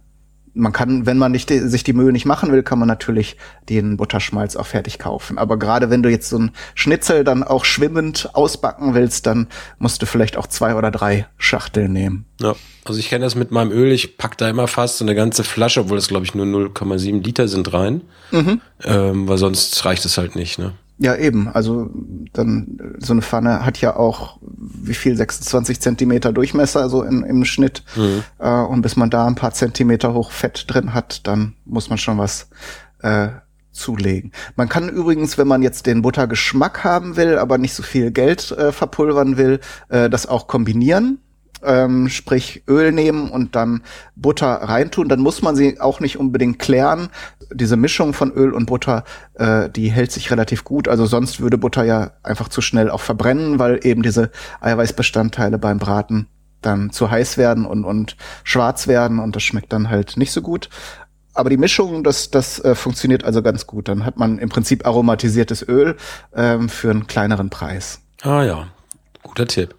man 0.61 0.73
kann, 0.73 1.07
wenn 1.07 1.18
man 1.18 1.33
nicht 1.33 1.49
sich 1.51 1.85
die 1.85 1.92
Mühe 1.92 2.12
nicht 2.12 2.27
machen 2.27 2.53
will, 2.53 2.62
kann 2.62 2.79
man 2.79 2.88
natürlich 2.88 3.37
den 3.68 3.96
Butterschmalz 3.96 4.57
auch 4.57 4.66
fertig 4.66 4.99
kaufen. 4.99 5.38
Aber 5.38 5.59
gerade 5.59 5.90
wenn 5.90 6.03
du 6.03 6.11
jetzt 6.11 6.29
so 6.29 6.38
ein 6.38 6.53
Schnitzel 6.75 7.25
dann 7.25 7.42
auch 7.42 7.64
schwimmend 7.64 8.31
ausbacken 8.35 8.94
willst, 8.94 9.27
dann 9.27 9.49
musst 9.79 10.03
du 10.03 10.07
vielleicht 10.07 10.37
auch 10.37 10.46
zwei 10.46 10.75
oder 10.75 10.90
drei 10.90 11.27
Schachteln 11.38 11.92
nehmen. 11.92 12.27
Ja, 12.40 12.55
also 12.85 12.99
ich 12.99 13.09
kenne 13.09 13.25
das 13.25 13.35
mit 13.35 13.51
meinem 13.51 13.73
Öl. 13.73 13.92
Ich 13.92 14.16
pack 14.16 14.38
da 14.38 14.49
immer 14.49 14.68
fast 14.68 14.99
so 14.99 15.05
eine 15.05 15.14
ganze 15.14 15.44
Flasche, 15.44 15.81
obwohl 15.81 15.99
es 15.99 16.09
glaube 16.09 16.25
ich 16.25 16.35
nur 16.35 16.46
0,7 16.46 17.23
Liter 17.23 17.49
sind 17.49 17.73
rein, 17.73 18.03
mhm. 18.31 18.61
ähm, 18.85 19.29
weil 19.29 19.38
sonst 19.38 19.85
reicht 19.85 20.05
es 20.05 20.18
halt 20.18 20.37
nicht. 20.37 20.59
Ne? 20.59 20.73
Ja, 21.03 21.17
eben. 21.17 21.49
Also 21.49 21.89
dann 22.35 22.79
so 22.99 23.15
eine 23.15 23.23
Pfanne 23.23 23.65
hat 23.65 23.81
ja 23.81 23.97
auch 23.97 24.39
wie 24.43 24.93
viel 24.93 25.17
26 25.17 25.81
Zentimeter 25.81 26.31
Durchmesser 26.31 26.91
so 26.91 27.03
in, 27.03 27.23
im 27.23 27.47
Schnitt. 27.47 27.83
Mhm. 27.97 28.23
Äh, 28.39 28.51
und 28.51 28.83
bis 28.83 28.97
man 28.97 29.09
da 29.09 29.27
ein 29.27 29.35
paar 29.35 29.53
Zentimeter 29.53 30.13
hoch 30.13 30.31
Fett 30.31 30.67
drin 30.69 30.93
hat, 30.93 31.27
dann 31.27 31.55
muss 31.65 31.89
man 31.89 31.97
schon 31.97 32.19
was 32.19 32.51
äh, 32.99 33.29
zulegen. 33.73 34.33
Man 34.57 34.69
kann 34.69 34.91
übrigens, 34.91 35.39
wenn 35.39 35.49
man 35.49 35.63
jetzt 35.63 35.87
den 35.87 36.03
Buttergeschmack 36.03 36.85
haben 36.85 37.17
will, 37.17 37.39
aber 37.39 37.57
nicht 37.57 37.73
so 37.73 37.83
viel 37.83 38.11
Geld 38.11 38.51
äh, 38.51 38.71
verpulvern 38.71 39.39
will, 39.39 39.61
äh, 39.89 40.11
das 40.11 40.27
auch 40.27 40.49
kombinieren 40.49 41.19
ähm, 41.62 42.09
sprich 42.09 42.64
Öl 42.68 42.92
nehmen 42.92 43.31
und 43.31 43.57
dann 43.57 43.83
Butter 44.16 44.49
reintun, 44.49 45.09
dann 45.09 45.20
muss 45.20 45.42
man 45.42 45.57
sie 45.57 45.81
auch 45.81 46.01
nicht 46.01 46.18
unbedingt 46.18 46.59
klären. 46.59 47.09
Diese 47.53 47.77
Mischung 47.77 48.12
von 48.12 48.33
Öl 48.33 48.53
und 48.53 48.66
Butter, 48.66 49.05
äh, 49.35 49.68
die 49.68 49.90
hält 49.90 50.12
sich 50.12 50.31
relativ 50.31 50.64
gut. 50.64 50.88
Also 50.88 51.07
sonst 51.07 51.40
würde 51.40 51.59
Butter 51.59 51.85
ja 51.85 52.12
einfach 52.23 52.49
zu 52.49 52.61
schnell 52.61 52.90
auch 52.90 53.01
verbrennen, 53.01 53.59
weil 53.59 53.81
eben 53.83 54.03
diese 54.03 54.31
Eiweißbestandteile 54.61 55.59
beim 55.59 55.79
Braten 55.79 56.29
dann 56.62 56.90
zu 56.90 57.11
heiß 57.11 57.38
werden 57.38 57.64
und, 57.64 57.85
und 57.85 58.16
schwarz 58.44 58.87
werden 58.87 59.18
und 59.18 59.35
das 59.35 59.42
schmeckt 59.42 59.73
dann 59.73 59.88
halt 59.90 60.16
nicht 60.16 60.33
so 60.33 60.42
gut. 60.42 60.68
Aber 61.33 61.49
die 61.49 61.57
Mischung, 61.57 62.05
das, 62.05 62.31
das 62.31 62.59
äh, 62.61 62.75
funktioniert 62.75 63.25
also 63.25 63.42
ganz 63.42 63.66
gut. 63.66 63.88
Dann 63.88 64.05
hat 64.05 64.18
man 64.18 64.38
im 64.38 64.49
Prinzip 64.49 64.85
aromatisiertes 64.85 65.66
Öl 65.66 65.96
ähm, 66.35 66.68
für 66.68 66.90
einen 66.90 67.07
kleineren 67.07 67.51
Preis. 67.51 68.01
Ah 68.23 68.42
ja, 68.42 68.68
guter 69.23 69.46
Tipp. 69.46 69.75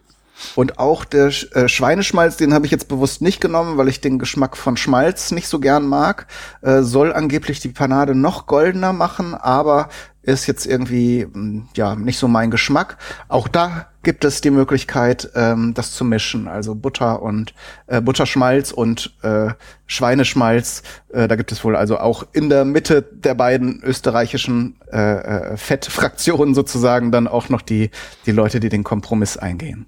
Und 0.56 0.80
auch 0.80 1.06
der 1.06 1.28
äh, 1.28 1.68
Schweineschmalz, 1.68 2.38
den 2.38 2.54
habe 2.54 2.66
ich 2.66 2.72
jetzt 2.72 2.88
bewusst 2.88 3.22
nicht 3.22 3.42
genommen, 3.42 3.78
weil 3.78 3.88
ich 3.88 4.02
den 4.02 4.20
Geschmack 4.20 4.58
von 4.58 4.78
Schmalz 4.78 5.32
nicht 5.32 5.48
so 5.48 5.60
gern 5.60 5.86
mag. 5.86 6.28
Äh, 6.62 6.82
soll 6.82 7.14
angeblich 7.14 7.60
die 7.60 7.70
Panade 7.70 8.16
noch 8.16 8.48
goldener 8.48 8.94
machen, 8.94 9.36
aber 9.36 9.90
ist 10.24 10.46
jetzt 10.48 10.66
irgendwie 10.66 11.24
hm, 11.24 11.68
ja 11.76 11.96
nicht 11.96 12.18
so 12.18 12.28
mein 12.28 12.52
Geschmack. 12.52 12.98
Auch 13.28 13.48
da 13.48 13.88
gibt 14.04 14.24
es 14.24 14.42
die 14.42 14.52
Möglichkeit, 14.52 15.30
ähm, 15.36 15.74
das 15.74 15.94
zu 15.94 16.04
mischen, 16.04 16.48
also 16.48 16.76
Butter 16.76 17.22
und 17.22 17.54
äh, 17.88 18.02
Butterschmalz 18.02 18.72
und 18.72 19.16
äh, 19.24 19.50
Schweineschmalz. 19.88 20.84
Äh, 21.10 21.28
da 21.28 21.36
gibt 21.36 21.52
es 21.52 21.64
wohl 21.64 21.76
also 21.76 21.98
auch 21.98 22.26
in 22.34 22.50
der 22.50 22.66
Mitte 22.66 23.02
der 23.02 23.34
beiden 23.34 23.82
österreichischen 23.84 24.80
äh, 24.92 24.98
äh, 24.98 25.58
Fettfraktionen 25.58 26.54
sozusagen 26.54 27.12
dann 27.12 27.28
auch 27.28 27.50
noch 27.50 27.62
die 27.62 27.90
die 28.26 28.32
Leute, 28.32 28.60
die 28.60 28.70
den 28.70 28.84
Kompromiss 28.84 29.38
eingehen. 29.38 29.88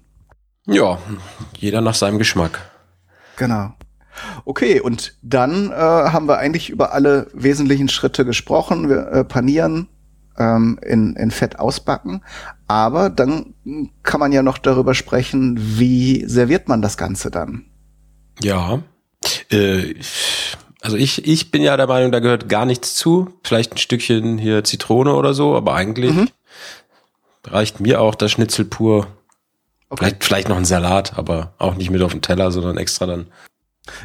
Ja, 0.66 0.98
jeder 1.58 1.80
nach 1.80 1.94
seinem 1.94 2.18
Geschmack. 2.18 2.60
Genau. 3.36 3.72
Okay, 4.44 4.80
und 4.80 5.16
dann 5.22 5.70
äh, 5.70 5.74
haben 5.74 6.26
wir 6.28 6.38
eigentlich 6.38 6.70
über 6.70 6.92
alle 6.92 7.26
wesentlichen 7.34 7.88
Schritte 7.88 8.24
gesprochen. 8.24 8.88
Wir 8.88 9.08
äh, 9.08 9.24
panieren, 9.24 9.88
ähm, 10.38 10.78
in, 10.82 11.16
in 11.16 11.30
Fett 11.30 11.58
ausbacken. 11.58 12.22
Aber 12.66 13.10
dann 13.10 13.54
kann 14.02 14.20
man 14.20 14.32
ja 14.32 14.42
noch 14.42 14.58
darüber 14.58 14.94
sprechen, 14.94 15.56
wie 15.58 16.24
serviert 16.26 16.68
man 16.68 16.82
das 16.82 16.96
Ganze 16.96 17.30
dann? 17.30 17.66
Ja, 18.40 18.82
äh, 19.50 19.94
also 20.80 20.96
ich, 20.96 21.26
ich 21.26 21.50
bin 21.50 21.62
ja 21.62 21.76
der 21.76 21.86
Meinung, 21.86 22.12
da 22.12 22.20
gehört 22.20 22.48
gar 22.48 22.66
nichts 22.66 22.94
zu. 22.94 23.32
Vielleicht 23.42 23.72
ein 23.72 23.78
Stückchen 23.78 24.38
hier 24.38 24.64
Zitrone 24.64 25.14
oder 25.14 25.34
so, 25.34 25.56
aber 25.56 25.74
eigentlich 25.74 26.14
mhm. 26.14 26.28
reicht 27.46 27.80
mir 27.80 28.00
auch 28.00 28.14
das 28.14 28.32
Schnitzel 28.32 28.64
pur 28.64 29.06
Okay. 29.88 30.04
Vielleicht, 30.04 30.24
vielleicht 30.24 30.48
noch 30.48 30.56
ein 30.56 30.64
Salat, 30.64 31.18
aber 31.18 31.54
auch 31.58 31.74
nicht 31.74 31.90
mit 31.90 32.02
auf 32.02 32.12
dem 32.12 32.22
Teller, 32.22 32.50
sondern 32.50 32.76
extra 32.76 33.06
dann. 33.06 33.26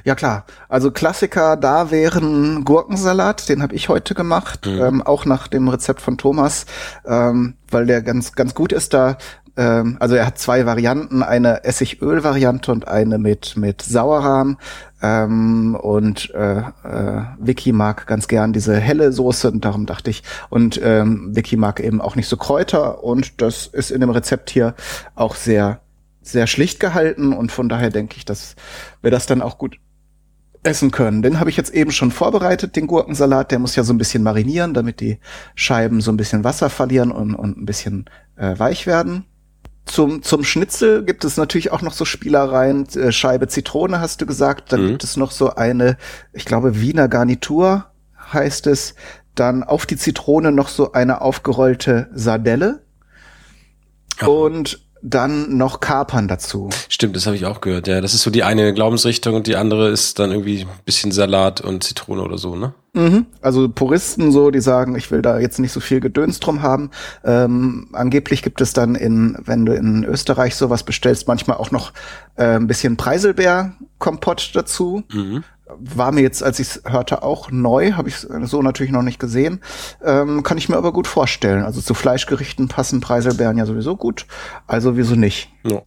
Ja 0.03 0.13
klar, 0.13 0.45
also 0.67 0.91
Klassiker 0.91 1.55
da 1.55 1.89
wären 1.89 2.65
Gurkensalat, 2.65 3.47
den 3.47 3.63
habe 3.63 3.75
ich 3.75 3.87
heute 3.87 4.13
gemacht, 4.13 4.65
mhm. 4.65 4.81
ähm, 4.81 5.01
auch 5.01 5.23
nach 5.23 5.47
dem 5.47 5.69
Rezept 5.69 6.01
von 6.01 6.17
Thomas, 6.17 6.65
ähm, 7.05 7.55
weil 7.71 7.85
der 7.85 8.01
ganz 8.01 8.33
ganz 8.33 8.53
gut 8.53 8.73
ist. 8.73 8.93
Da 8.93 9.17
ähm, 9.59 9.97
also 9.99 10.15
er 10.15 10.25
hat 10.25 10.37
zwei 10.37 10.65
Varianten, 10.65 11.21
eine 11.21 11.65
Essigöl-Variante 11.65 12.71
und 12.71 12.87
eine 12.87 13.17
mit, 13.17 13.57
mit 13.57 13.81
Sauerrahm. 13.81 14.57
Ähm, 15.01 15.75
und 15.75 16.33
äh, 16.33 16.59
äh, 16.59 17.23
Vicky 17.39 17.73
mag 17.73 18.07
ganz 18.07 18.29
gern 18.29 18.53
diese 18.53 18.77
helle 18.77 19.11
Soße 19.11 19.51
und 19.51 19.65
darum 19.65 19.85
dachte 19.85 20.11
ich, 20.11 20.23
und 20.49 20.79
ähm, 20.81 21.35
Vicky 21.35 21.57
mag 21.57 21.81
eben 21.81 21.99
auch 21.99 22.15
nicht 22.15 22.29
so 22.29 22.37
Kräuter 22.37 23.03
und 23.03 23.41
das 23.41 23.67
ist 23.67 23.91
in 23.91 23.99
dem 23.99 24.09
Rezept 24.09 24.49
hier 24.49 24.75
auch 25.15 25.35
sehr, 25.35 25.81
sehr 26.21 26.47
schlicht 26.47 26.79
gehalten 26.79 27.33
und 27.33 27.51
von 27.51 27.67
daher 27.67 27.89
denke 27.89 28.15
ich, 28.15 28.23
dass 28.23 28.55
wir 29.01 29.11
das 29.11 29.25
dann 29.25 29.41
auch 29.41 29.57
gut 29.57 29.77
essen 30.63 30.91
können. 30.91 31.21
Den 31.21 31.39
habe 31.39 31.49
ich 31.49 31.57
jetzt 31.57 31.73
eben 31.73 31.91
schon 31.91 32.11
vorbereitet, 32.11 32.75
den 32.75 32.87
Gurkensalat. 32.87 33.51
Der 33.51 33.59
muss 33.59 33.75
ja 33.75 33.83
so 33.83 33.93
ein 33.93 33.97
bisschen 33.97 34.23
marinieren, 34.23 34.73
damit 34.73 34.99
die 34.99 35.19
Scheiben 35.55 36.01
so 36.01 36.11
ein 36.11 36.17
bisschen 36.17 36.43
Wasser 36.43 36.69
verlieren 36.69 37.11
und, 37.11 37.35
und 37.35 37.57
ein 37.57 37.65
bisschen 37.65 38.05
äh, 38.35 38.57
weich 38.57 38.85
werden. 38.85 39.25
Zum, 39.85 40.21
zum 40.21 40.43
Schnitzel 40.43 41.03
gibt 41.03 41.25
es 41.25 41.37
natürlich 41.37 41.71
auch 41.71 41.81
noch 41.81 41.93
so 41.93 42.05
Spielereien. 42.05 42.87
Äh, 42.95 43.11
Scheibe 43.11 43.47
Zitrone 43.47 43.99
hast 43.99 44.21
du 44.21 44.25
gesagt. 44.25 44.71
Dann 44.71 44.83
mhm. 44.83 44.87
gibt 44.89 45.03
es 45.03 45.17
noch 45.17 45.31
so 45.31 45.55
eine, 45.55 45.97
ich 46.33 46.45
glaube, 46.45 46.79
Wiener 46.79 47.07
Garnitur 47.07 47.85
heißt 48.31 48.67
es. 48.67 48.95
Dann 49.35 49.63
auf 49.63 49.85
die 49.85 49.97
Zitrone 49.97 50.51
noch 50.51 50.67
so 50.67 50.91
eine 50.91 51.21
aufgerollte 51.21 52.09
Sardelle. 52.13 52.83
Ja. 54.19 54.27
Und 54.27 54.85
dann 55.01 55.57
noch 55.57 55.79
Kapern 55.79 56.27
dazu. 56.27 56.69
Stimmt, 56.89 57.15
das 57.15 57.25
habe 57.25 57.35
ich 57.35 57.45
auch 57.45 57.61
gehört. 57.61 57.87
Ja, 57.87 58.01
das 58.01 58.13
ist 58.13 58.23
so 58.23 58.31
die 58.31 58.43
eine 58.43 58.73
Glaubensrichtung 58.73 59.35
und 59.35 59.47
die 59.47 59.55
andere 59.55 59.89
ist 59.89 60.19
dann 60.19 60.31
irgendwie 60.31 60.61
ein 60.61 60.69
bisschen 60.85 61.11
Salat 61.11 61.61
und 61.61 61.83
Zitrone 61.83 62.21
oder 62.21 62.37
so, 62.37 62.55
ne? 62.55 62.73
Mhm. 62.93 63.27
Also 63.41 63.69
Puristen 63.69 64.31
so, 64.31 64.49
die 64.49 64.61
sagen, 64.61 64.95
ich 64.95 65.11
will 65.11 65.21
da 65.21 65.39
jetzt 65.39 65.59
nicht 65.59 65.71
so 65.71 65.79
viel 65.79 65.99
Gedöns 65.99 66.39
drum 66.39 66.63
haben. 66.63 66.89
Ähm, 67.23 67.89
angeblich 67.93 68.41
gibt 68.41 68.61
es 68.61 68.73
dann 68.73 68.95
in, 68.95 69.37
wenn 69.45 69.65
du 69.65 69.73
in 69.73 70.03
Österreich 70.03 70.55
sowas 70.55 70.83
bestellst, 70.83 71.27
manchmal 71.27 71.57
auch 71.57 71.71
noch 71.71 71.93
äh, 72.35 72.55
ein 72.55 72.67
bisschen 72.67 72.97
Preiselbeer-Kompott 72.97 74.51
dazu. 74.53 75.03
Mhm 75.11 75.43
war 75.77 76.11
mir 76.11 76.21
jetzt, 76.21 76.43
als 76.43 76.59
ich 76.59 76.67
es 76.67 76.81
hörte, 76.85 77.23
auch 77.23 77.51
neu, 77.51 77.93
habe 77.93 78.09
ich 78.09 78.17
so 78.17 78.61
natürlich 78.61 78.91
noch 78.91 79.03
nicht 79.03 79.19
gesehen. 79.19 79.61
Ähm, 80.03 80.43
kann 80.43 80.57
ich 80.57 80.69
mir 80.69 80.77
aber 80.77 80.93
gut 80.93 81.07
vorstellen. 81.07 81.63
Also 81.63 81.81
zu 81.81 81.93
Fleischgerichten 81.93 82.67
passen 82.67 83.01
Preiselbeeren 83.01 83.57
ja 83.57 83.65
sowieso 83.65 83.95
gut. 83.95 84.25
Also 84.67 84.97
wieso 84.97 85.15
nicht? 85.15 85.51
Ja 85.63 85.81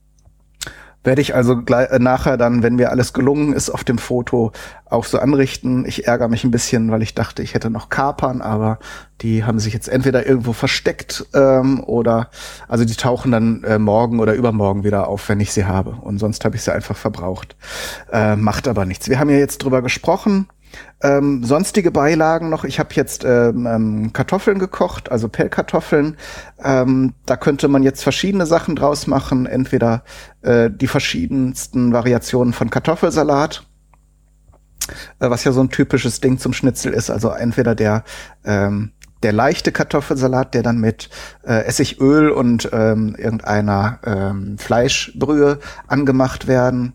werde 1.05 1.21
ich 1.21 1.35
also 1.35 1.57
gleich, 1.63 1.91
äh, 1.91 1.99
nachher 1.99 2.37
dann, 2.37 2.63
wenn 2.63 2.77
mir 2.77 2.91
alles 2.91 3.13
gelungen 3.13 3.53
ist, 3.53 3.71
auf 3.71 3.85
dem 3.85 3.99
Foto 3.99 4.53
auch 4.89 5.05
so 5.05 5.19
anrichten. 5.19 5.85
Ich 5.87 6.07
ärgere 6.07 6.29
mich 6.29 6.45
ein 6.45 6.51
bisschen, 6.51 6.91
weil 6.91 7.03
ich 7.03 7.15
dachte, 7.15 7.43
ich 7.43 7.55
hätte 7.55 7.71
noch 7.71 7.89
Kapern, 7.89 8.41
aber 8.41 8.79
die 9.21 9.45
haben 9.45 9.59
sich 9.59 9.73
jetzt 9.73 9.89
entweder 9.89 10.27
irgendwo 10.27 10.53
versteckt 10.53 11.27
ähm, 11.35 11.83
oder 11.85 12.29
also 12.69 12.85
die 12.85 12.95
tauchen 12.95 13.33
dann 13.33 13.65
äh, 13.65 13.79
morgen 13.79 14.21
oder 14.21 14.35
übermorgen 14.35 14.85
wieder 14.85 15.09
auf, 15.09 15.29
wenn 15.29 15.41
ich 15.41 15.53
sie 15.53 15.65
habe. 15.65 15.91
Und 15.91 16.19
sonst 16.19 16.45
habe 16.45 16.57
ich 16.57 16.63
sie 16.63 16.73
einfach 16.73 16.97
verbraucht. 16.97 17.57
Äh, 18.13 18.37
macht 18.37 18.69
aber 18.69 18.85
nichts. 18.85 19.09
Wir 19.09 19.19
haben 19.19 19.31
ja 19.31 19.39
jetzt 19.39 19.59
drüber 19.59 19.83
gesprochen. 19.83 20.49
Ähm, 21.03 21.45
sonstige 21.45 21.91
Beilagen 21.91 22.49
noch. 22.49 22.65
Ich 22.65 22.79
habe 22.79 22.91
jetzt 22.95 23.25
ähm, 23.25 23.67
ähm, 23.67 24.13
Kartoffeln 24.13 24.59
gekocht, 24.59 25.11
also 25.11 25.29
Pellkartoffeln. 25.29 26.17
Ähm, 26.63 27.15
da 27.27 27.37
könnte 27.37 27.69
man 27.69 27.83
jetzt 27.83 28.03
verschiedene 28.03 28.47
Sachen 28.47 28.77
draus 28.77 29.07
machen. 29.07 29.47
Entweder 29.47 30.05
äh, 30.43 30.71
die 30.71 30.87
verschiedensten 30.87 31.93
Variationen 31.93 32.53
von 32.53 32.71
Kartoffelsalat, 32.71 33.67
äh, 35.19 35.29
was 35.31 35.45
ja 35.45 35.53
so 35.53 35.61
ein 35.61 35.71
typisches 35.71 36.21
Ding 36.21 36.39
zum 36.39 36.53
Schnitzel 36.53 36.93
ist. 36.93 37.11
Also 37.11 37.31
entweder 37.31 37.75
der 37.75 38.05
ähm, 38.45 38.93
der 39.23 39.33
leichte 39.33 39.71
Kartoffelsalat, 39.71 40.55
der 40.55 40.63
dann 40.65 40.79
mit 40.79 41.09
äh, 41.47 41.65
Essigöl 41.65 42.31
und 42.31 42.69
ähm, 42.73 43.15
irgendeiner 43.17 44.01
ähm, 44.05 44.59
Fleischbrühe 44.59 45.61
angemacht 45.87 46.49
werden 46.49 46.95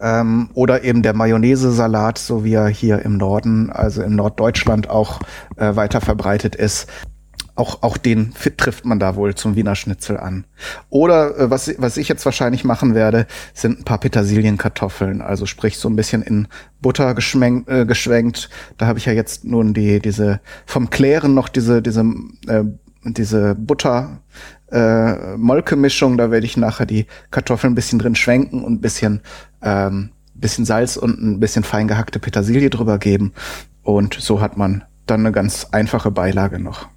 ähm, 0.00 0.50
oder 0.54 0.84
eben 0.84 1.02
der 1.02 1.14
Mayonnaise-Salat, 1.14 2.18
so 2.18 2.44
wie 2.44 2.54
er 2.54 2.68
hier 2.68 3.00
im 3.00 3.16
Norden, 3.16 3.70
also 3.70 4.02
in 4.02 4.16
Norddeutschland 4.16 4.88
auch 4.90 5.20
äh, 5.56 5.76
weiter 5.76 6.00
verbreitet 6.00 6.54
ist. 6.54 6.88
Auch, 7.54 7.82
auch 7.82 7.96
den 7.96 8.34
trifft 8.56 8.84
man 8.84 9.00
da 9.00 9.16
wohl 9.16 9.34
zum 9.34 9.56
Wiener 9.56 9.74
Schnitzel 9.74 10.16
an. 10.16 10.44
Oder 10.90 11.36
äh, 11.36 11.50
was, 11.50 11.74
was 11.78 11.96
ich 11.96 12.06
jetzt 12.06 12.24
wahrscheinlich 12.24 12.62
machen 12.62 12.94
werde, 12.94 13.26
sind 13.52 13.80
ein 13.80 13.84
paar 13.84 13.98
Petersilienkartoffeln. 13.98 15.20
Also 15.20 15.44
sprich 15.44 15.76
so 15.76 15.88
ein 15.88 15.96
bisschen 15.96 16.22
in 16.22 16.46
Butter 16.80 17.14
geschwenkt. 17.14 17.68
Äh, 17.68 17.84
geschwenkt. 17.84 18.48
Da 18.76 18.86
habe 18.86 19.00
ich 19.00 19.06
ja 19.06 19.12
jetzt 19.12 19.44
nun 19.44 19.74
die 19.74 19.98
diese 19.98 20.40
vom 20.66 20.88
Klären 20.90 21.34
noch 21.34 21.48
diese 21.48 21.82
diese 21.82 22.02
äh, 22.46 22.62
diese 23.14 23.54
Butter 23.54 24.20
äh, 24.70 25.36
Molke-Mischung. 25.36 26.16
Da 26.16 26.30
werde 26.30 26.46
ich 26.46 26.56
nachher 26.56 26.86
die 26.86 27.06
Kartoffeln 27.30 27.72
ein 27.72 27.76
bisschen 27.76 27.98
drin 27.98 28.14
schwenken 28.14 28.62
und 28.62 28.74
ein 28.74 28.80
bisschen 28.80 29.20
ähm, 29.62 30.10
bisschen 30.40 30.64
Salz 30.64 30.96
und 30.96 31.20
ein 31.20 31.40
bisschen 31.40 31.64
fein 31.64 31.88
gehackte 31.88 32.18
Petersilie 32.18 32.70
drüber 32.70 32.98
geben. 32.98 33.32
Und 33.82 34.14
so 34.14 34.40
hat 34.40 34.56
man 34.56 34.84
dann 35.06 35.20
eine 35.20 35.32
ganz 35.32 35.68
einfache 35.72 36.10
Beilage 36.10 36.58
noch. 36.58 36.88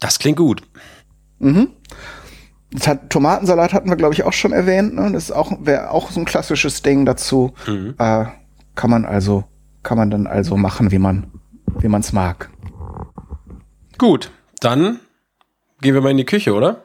Das 0.00 0.18
klingt 0.18 0.38
gut. 0.38 0.62
Mhm. 1.38 1.68
Hat, 2.86 3.10
Tomatensalat 3.10 3.74
hatten 3.74 3.90
wir, 3.90 3.96
glaube 3.96 4.14
ich, 4.14 4.24
auch 4.24 4.32
schon 4.32 4.52
erwähnt. 4.52 4.94
Ne? 4.94 5.10
Das 5.12 5.24
ist 5.24 5.30
auch, 5.30 5.52
wäre 5.60 5.90
auch 5.90 6.10
so 6.10 6.20
ein 6.20 6.24
klassisches 6.24 6.82
Ding 6.82 7.04
dazu. 7.04 7.52
Mhm. 7.66 7.94
Äh, 7.98 8.24
kann 8.74 8.90
man 8.90 9.04
also, 9.04 9.44
kann 9.82 9.98
man 9.98 10.10
dann 10.10 10.26
also 10.26 10.56
machen, 10.56 10.90
wie 10.90 10.98
man, 10.98 11.26
wie 11.78 11.88
man 11.88 12.00
es 12.00 12.12
mag. 12.12 12.50
Gut, 13.98 14.32
dann 14.64 15.00
gehen 15.80 15.94
wir 15.94 16.00
mal 16.00 16.10
in 16.10 16.16
die 16.16 16.24
Küche, 16.24 16.54
oder? 16.54 16.84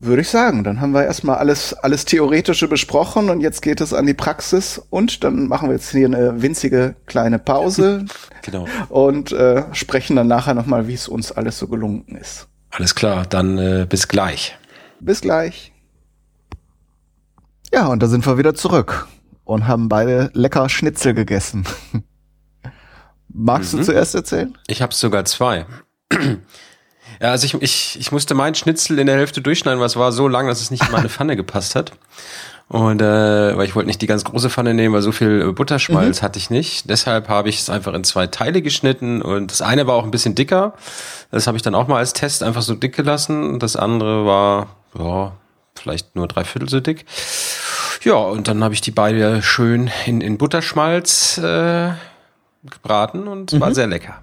Würde 0.00 0.22
ich 0.22 0.28
sagen. 0.28 0.62
Dann 0.62 0.80
haben 0.80 0.92
wir 0.92 1.04
erstmal 1.04 1.36
alles, 1.36 1.74
alles 1.74 2.04
Theoretische 2.04 2.68
besprochen 2.68 3.30
und 3.30 3.40
jetzt 3.40 3.62
geht 3.62 3.80
es 3.80 3.92
an 3.92 4.06
die 4.06 4.14
Praxis 4.14 4.80
und 4.90 5.24
dann 5.24 5.48
machen 5.48 5.68
wir 5.68 5.74
jetzt 5.74 5.90
hier 5.90 6.06
eine 6.06 6.40
winzige 6.40 6.94
kleine 7.06 7.38
Pause. 7.38 8.04
genau. 8.42 8.66
Und 8.88 9.32
äh, 9.32 9.64
sprechen 9.72 10.16
dann 10.16 10.28
nachher 10.28 10.54
nochmal, 10.54 10.86
wie 10.86 10.94
es 10.94 11.08
uns 11.08 11.32
alles 11.32 11.58
so 11.58 11.66
gelungen 11.66 12.06
ist. 12.20 12.48
Alles 12.70 12.94
klar, 12.94 13.26
dann 13.26 13.58
äh, 13.58 13.86
bis 13.88 14.08
gleich. 14.08 14.56
Bis 15.00 15.20
gleich. 15.20 15.72
Ja, 17.72 17.86
und 17.88 18.02
da 18.02 18.06
sind 18.06 18.24
wir 18.26 18.38
wieder 18.38 18.54
zurück 18.54 19.08
und 19.44 19.66
haben 19.66 19.88
beide 19.88 20.30
lecker 20.32 20.68
Schnitzel 20.68 21.12
gegessen. 21.12 21.64
Magst 23.28 23.74
mhm. 23.74 23.78
du 23.78 23.84
zuerst 23.84 24.14
erzählen? 24.14 24.56
Ich 24.68 24.80
habe 24.80 24.94
sogar 24.94 25.24
zwei. 25.24 25.66
Ja, 27.20 27.30
also 27.30 27.46
ich, 27.46 27.54
ich, 27.62 27.98
ich 27.98 28.12
musste 28.12 28.34
mein 28.34 28.54
Schnitzel 28.54 28.98
in 28.98 29.06
der 29.06 29.16
Hälfte 29.16 29.40
durchschneiden, 29.40 29.80
weil 29.80 29.86
es 29.86 29.96
war 29.96 30.12
so 30.12 30.28
lang, 30.28 30.46
dass 30.46 30.60
es 30.60 30.70
nicht 30.70 30.84
in 30.84 30.92
meine 30.92 31.08
Pfanne 31.08 31.36
gepasst 31.36 31.74
hat. 31.74 31.92
Und 32.68 33.00
äh, 33.00 33.56
weil 33.56 33.64
ich 33.64 33.74
wollte 33.74 33.86
nicht 33.86 34.02
die 34.02 34.06
ganz 34.06 34.24
große 34.24 34.50
Pfanne 34.50 34.74
nehmen, 34.74 34.94
weil 34.94 35.00
so 35.00 35.10
viel 35.10 35.52
Butterschmalz 35.52 36.20
mhm. 36.20 36.24
hatte 36.24 36.38
ich 36.38 36.50
nicht. 36.50 36.90
Deshalb 36.90 37.28
habe 37.28 37.48
ich 37.48 37.60
es 37.60 37.70
einfach 37.70 37.94
in 37.94 38.04
zwei 38.04 38.26
Teile 38.26 38.60
geschnitten 38.60 39.22
und 39.22 39.50
das 39.50 39.62
eine 39.62 39.86
war 39.86 39.94
auch 39.94 40.04
ein 40.04 40.10
bisschen 40.10 40.34
dicker. 40.34 40.74
Das 41.30 41.46
habe 41.46 41.56
ich 41.56 41.62
dann 41.62 41.74
auch 41.74 41.88
mal 41.88 41.96
als 41.96 42.12
Test 42.12 42.42
einfach 42.42 42.60
so 42.60 42.74
dick 42.74 42.94
gelassen. 42.94 43.58
Das 43.58 43.74
andere 43.74 44.26
war 44.26 44.76
ja 44.98 45.32
vielleicht 45.76 46.14
nur 46.14 46.28
drei 46.28 46.44
Viertel 46.44 46.68
so 46.68 46.80
dick. 46.80 47.06
Ja, 48.02 48.16
und 48.16 48.48
dann 48.48 48.62
habe 48.62 48.74
ich 48.74 48.82
die 48.82 48.90
beide 48.90 49.42
schön 49.42 49.90
in, 50.04 50.20
in 50.20 50.36
Butterschmalz 50.36 51.38
äh, 51.38 51.92
gebraten 52.64 53.28
und 53.28 53.54
mhm. 53.54 53.60
war 53.60 53.74
sehr 53.74 53.86
lecker. 53.86 54.20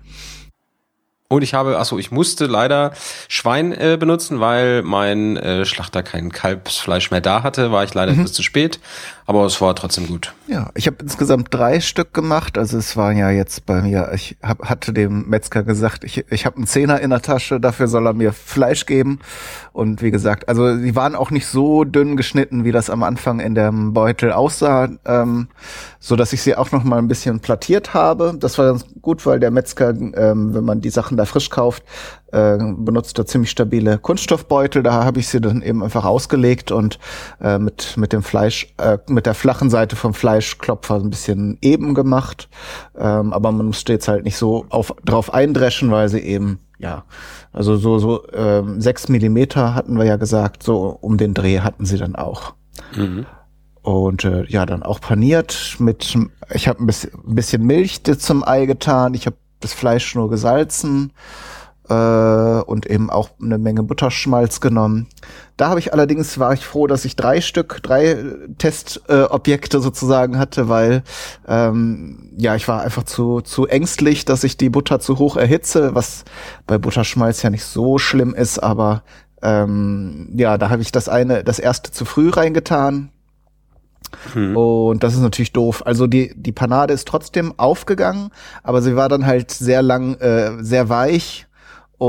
Und 1.27 1.41
ich 1.41 1.55
habe, 1.55 1.79
achso, 1.79 1.97
ich 1.97 2.11
musste 2.11 2.45
leider 2.45 2.93
Schwein 3.27 3.71
äh, 3.71 3.97
benutzen, 3.99 4.39
weil 4.39 4.83
mein 4.83 5.37
äh, 5.37 5.65
Schlachter 5.65 6.03
kein 6.03 6.31
Kalbsfleisch 6.31 7.09
mehr 7.09 7.19
da 7.21 7.41
hatte. 7.41 7.71
War 7.71 7.83
ich 7.83 7.95
leider 7.95 8.13
mhm. 8.13 8.19
etwas 8.19 8.33
zu 8.33 8.43
spät, 8.43 8.79
aber 9.25 9.43
es 9.45 9.59
war 9.59 9.75
trotzdem 9.75 10.05
gut. 10.05 10.35
Ja, 10.45 10.69
ich 10.75 10.85
habe 10.85 10.97
insgesamt 11.01 11.51
drei 11.51 11.81
Stück 11.81 12.13
gemacht. 12.13 12.59
Also 12.59 12.77
es 12.77 12.95
waren 12.95 13.17
ja 13.17 13.31
jetzt 13.31 13.65
bei 13.65 13.81
mir, 13.81 14.11
ich 14.13 14.37
hab, 14.43 14.69
hatte 14.69 14.93
dem 14.93 15.27
Metzger 15.27 15.63
gesagt, 15.63 16.03
ich, 16.03 16.25
ich 16.29 16.45
habe 16.45 16.57
einen 16.57 16.67
Zehner 16.67 17.01
in 17.01 17.09
der 17.09 17.23
Tasche, 17.23 17.59
dafür 17.59 17.87
soll 17.87 18.05
er 18.05 18.13
mir 18.13 18.31
Fleisch 18.31 18.85
geben. 18.85 19.19
Und 19.75 20.01
wie 20.01 20.09
gesagt, 20.09 20.47
also 20.47 20.77
die 20.77 20.95
waren 20.95 21.15
auch 21.15 21.31
nicht 21.31 21.47
so 21.47 21.83
dünn 21.83 22.15
geschnitten, 22.15 22.63
wie 22.63 22.71
das 22.71 22.89
am 22.89 23.03
Anfang 23.03 23.41
in 23.41 23.55
dem 23.55 23.91
Beutel 23.91 24.31
aussah, 24.31 24.87
ähm, 25.03 25.49
so 25.99 26.15
dass 26.15 26.31
ich 26.31 26.43
sie 26.43 26.55
auch 26.55 26.71
noch 26.71 26.85
mal 26.85 26.97
ein 26.97 27.09
bisschen 27.09 27.41
plattiert 27.41 27.93
habe. 27.93 28.37
Das 28.39 28.57
war 28.57 28.67
ganz 28.67 28.85
gut, 29.01 29.25
weil 29.25 29.41
der 29.41 29.51
Metzger, 29.51 29.89
ähm, 29.89 30.53
wenn 30.53 30.63
man 30.63 30.79
die 30.79 30.89
Sachen 30.89 31.17
da 31.17 31.25
frisch 31.25 31.49
kauft, 31.49 31.83
äh, 32.31 32.57
benutzt 32.57 33.19
da 33.19 33.25
ziemlich 33.25 33.51
stabile 33.51 33.97
Kunststoffbeutel. 33.97 34.81
Da 34.81 35.03
habe 35.03 35.19
ich 35.19 35.27
sie 35.27 35.41
dann 35.41 35.61
eben 35.61 35.83
einfach 35.83 36.05
ausgelegt 36.05 36.71
und 36.71 36.97
äh, 37.41 37.59
mit 37.59 37.97
mit 37.97 38.13
dem 38.13 38.23
Fleisch, 38.23 38.73
äh, 38.77 38.97
mit 39.09 39.25
der 39.25 39.33
flachen 39.33 39.69
Seite 39.69 39.97
vom 39.97 40.13
Fleischklopfer 40.13 40.95
ein 40.95 41.09
bisschen 41.09 41.57
eben 41.61 41.95
gemacht. 41.95 42.47
Ähm, 42.97 43.33
aber 43.33 43.51
man 43.51 43.65
musste 43.65 43.91
jetzt 43.91 44.07
halt 44.07 44.23
nicht 44.23 44.37
so 44.37 44.65
auf, 44.69 44.95
drauf 45.03 45.33
eindreschen, 45.33 45.91
weil 45.91 46.07
sie 46.07 46.19
eben 46.19 46.59
ja, 46.77 47.03
also 47.51 47.77
so 47.77 47.99
so 47.99 48.23
ähm, 48.33 48.81
sechs 48.81 49.09
Millimeter 49.09 49.75
hatten 49.75 49.97
wir 49.97 50.05
ja 50.05 50.17
gesagt, 50.17 50.63
so 50.63 50.97
um 51.01 51.17
den 51.17 51.33
Dreh 51.33 51.59
hatten 51.59 51.85
sie 51.85 51.97
dann 51.97 52.15
auch. 52.15 52.53
Mhm. 52.95 53.25
Und 53.81 54.25
äh, 54.25 54.45
ja, 54.47 54.65
dann 54.65 54.81
auch 54.81 54.99
paniert 54.99 55.75
mit, 55.79 56.17
ich 56.53 56.67
habe 56.67 56.83
ein 56.83 56.87
bisschen, 56.87 57.11
ein 57.13 57.35
bisschen 57.35 57.63
Milch 57.63 58.03
zum 58.03 58.43
Ei 58.43 58.65
getan, 58.65 59.13
ich 59.13 59.27
habe 59.27 59.37
das 59.59 59.73
Fleisch 59.73 60.15
nur 60.15 60.29
gesalzen 60.29 61.11
äh, 61.89 62.61
und 62.63 62.85
eben 62.85 63.09
auch 63.09 63.29
eine 63.41 63.57
Menge 63.57 63.83
Butterschmalz 63.83 64.61
genommen. 64.61 65.07
Da 65.57 65.69
habe 65.69 65.79
ich 65.79 65.93
allerdings, 65.93 66.37
war 66.39 66.53
ich 66.53 66.65
froh, 66.65 66.87
dass 66.87 67.05
ich 67.05 67.15
drei 67.15 67.41
Stück, 67.41 67.81
drei 67.81 68.17
Testobjekte 68.57 69.77
äh, 69.77 69.81
sozusagen 69.81 70.37
hatte, 70.37 70.67
weil 70.67 71.03
ähm, 71.47 72.31
ja, 72.37 72.55
ich 72.55 72.67
war 72.67 72.81
einfach 72.81 73.03
zu, 73.03 73.41
zu 73.41 73.67
ängstlich, 73.67 74.25
dass 74.25 74.43
ich 74.43 74.57
die 74.57 74.69
Butter 74.69 74.99
zu 74.99 75.17
hoch 75.19 75.37
erhitze, 75.37 75.95
was 75.95 76.25
bei 76.67 76.77
Butterschmalz 76.77 77.41
ja 77.41 77.49
nicht 77.49 77.63
so 77.63 77.97
schlimm 77.97 78.33
ist, 78.33 78.59
aber 78.59 79.03
ähm, 79.41 80.29
ja, 80.35 80.57
da 80.57 80.69
habe 80.69 80.81
ich 80.81 80.91
das 80.91 81.07
eine, 81.07 81.43
das 81.43 81.59
erste 81.59 81.91
zu 81.91 82.03
früh 82.05 82.29
reingetan. 82.29 83.11
Hm. 84.33 84.55
Und 84.55 85.03
das 85.03 85.13
ist 85.13 85.21
natürlich 85.21 85.53
doof. 85.53 85.85
Also 85.85 86.07
die, 86.07 86.33
die 86.35 86.51
Panade 86.51 86.93
ist 86.93 87.07
trotzdem 87.07 87.53
aufgegangen, 87.57 88.29
aber 88.63 88.81
sie 88.81 88.95
war 88.95 89.09
dann 89.09 89.25
halt 89.25 89.51
sehr 89.51 89.81
lang, 89.81 90.15
äh, 90.15 90.63
sehr 90.63 90.89
weich 90.89 91.44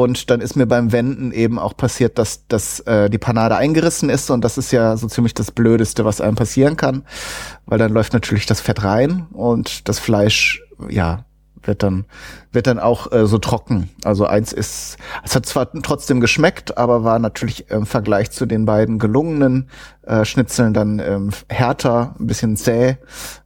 und 0.03 0.31
dann 0.31 0.41
ist 0.41 0.57
mir 0.57 0.67
beim 0.67 0.93
Wenden 0.93 1.33
eben 1.33 1.59
auch 1.59 1.77
passiert, 1.77 2.19
dass, 2.19 2.47
dass 2.49 2.81
äh, 2.81 3.09
die 3.09 3.19
Panade 3.19 3.57
eingerissen 3.57 4.11
ist 4.11 4.31
und 4.31 4.43
das 4.43 4.59
ist 4.59 4.71
ja 4.71 4.97
so 4.97 5.07
ziemlich 5.07 5.33
das 5.33 5.51
Blödeste, 5.51 6.05
was 6.05 6.21
einem 6.21 6.37
passieren 6.37 6.77
kann, 6.77 7.05
weil 7.65 7.79
dann 7.79 7.93
läuft 7.93 8.13
natürlich 8.13 8.47
das 8.47 8.61
Fett 8.61 8.85
rein 8.85 9.27
und 9.33 9.89
das 9.89 9.99
Fleisch, 9.99 10.63
ja, 10.89 11.25
wird 11.63 11.83
dann 11.83 12.05
wird 12.53 12.67
dann 12.67 12.79
auch 12.79 13.11
äh, 13.11 13.27
so 13.27 13.39
trocken. 13.39 13.91
Also 14.05 14.27
eins 14.27 14.53
ist, 14.53 14.99
es 15.25 15.35
hat 15.35 15.47
zwar 15.47 15.71
trotzdem 15.83 16.21
geschmeckt, 16.21 16.77
aber 16.79 17.03
war 17.03 17.19
natürlich 17.19 17.71
im 17.71 17.87
Vergleich 17.87 18.31
zu 18.31 18.47
den 18.47 18.67
beiden 18.67 18.99
gelungenen 18.99 19.71
äh, 20.03 20.25
Schnitzeln 20.25 20.75
dann 20.75 20.99
ähm, 20.99 21.31
härter, 21.49 22.15
ein 22.21 22.27
bisschen 22.27 22.57
zäh 22.57 22.97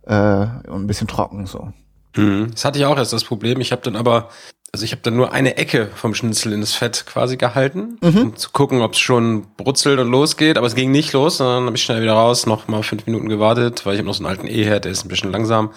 äh, 0.06 0.46
und 0.68 0.82
ein 0.82 0.86
bisschen 0.86 1.08
trocken 1.08 1.46
so. 1.46 1.72
Mhm. 2.16 2.48
Das 2.50 2.64
hatte 2.64 2.78
ich 2.78 2.84
auch 2.84 2.96
erst 2.96 3.12
das 3.12 3.24
Problem. 3.24 3.60
Ich 3.60 3.72
habe 3.72 3.82
dann 3.82 3.96
aber 3.96 4.28
also 4.72 4.84
ich 4.84 4.92
habe 4.92 5.02
dann 5.02 5.16
nur 5.16 5.32
eine 5.32 5.56
Ecke 5.56 5.90
vom 5.94 6.14
Schnitzel 6.14 6.52
in 6.52 6.60
das 6.60 6.74
Fett 6.74 7.04
quasi 7.06 7.36
gehalten, 7.36 7.98
mhm. 8.00 8.18
um 8.18 8.36
zu 8.36 8.50
gucken, 8.50 8.82
ob 8.82 8.92
es 8.92 9.00
schon 9.00 9.46
brutzelt 9.56 9.98
und 9.98 10.10
losgeht. 10.10 10.56
Aber 10.56 10.66
es 10.66 10.74
ging 10.74 10.90
nicht 10.92 11.12
los, 11.12 11.38
dann 11.38 11.66
habe 11.66 11.76
ich 11.76 11.82
schnell 11.82 12.02
wieder 12.02 12.12
raus, 12.12 12.46
noch 12.46 12.68
mal 12.68 12.82
fünf 12.82 13.06
Minuten 13.06 13.28
gewartet, 13.28 13.84
weil 13.84 13.94
ich 13.94 13.98
habe 13.98 14.06
noch 14.06 14.14
so 14.14 14.24
einen 14.24 14.30
alten 14.30 14.46
E-Herd, 14.46 14.84
der 14.84 14.92
ist 14.92 15.04
ein 15.04 15.08
bisschen 15.08 15.32
langsam. 15.32 15.70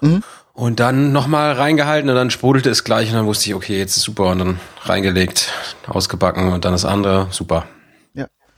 Mhm. 0.00 0.22
Und 0.54 0.80
dann 0.80 1.12
nochmal 1.12 1.52
reingehalten 1.52 2.08
und 2.08 2.16
dann 2.16 2.30
sprudelte 2.30 2.70
es 2.70 2.84
gleich 2.84 3.08
und 3.08 3.16
dann 3.16 3.26
wusste 3.26 3.50
ich, 3.50 3.54
okay, 3.54 3.76
jetzt 3.76 3.96
ist 3.96 4.04
super 4.04 4.26
und 4.26 4.38
dann 4.38 4.60
reingelegt, 4.82 5.52
ausgebacken 5.86 6.52
und 6.52 6.64
dann 6.64 6.72
das 6.72 6.84
andere, 6.84 7.26
super. 7.30 7.66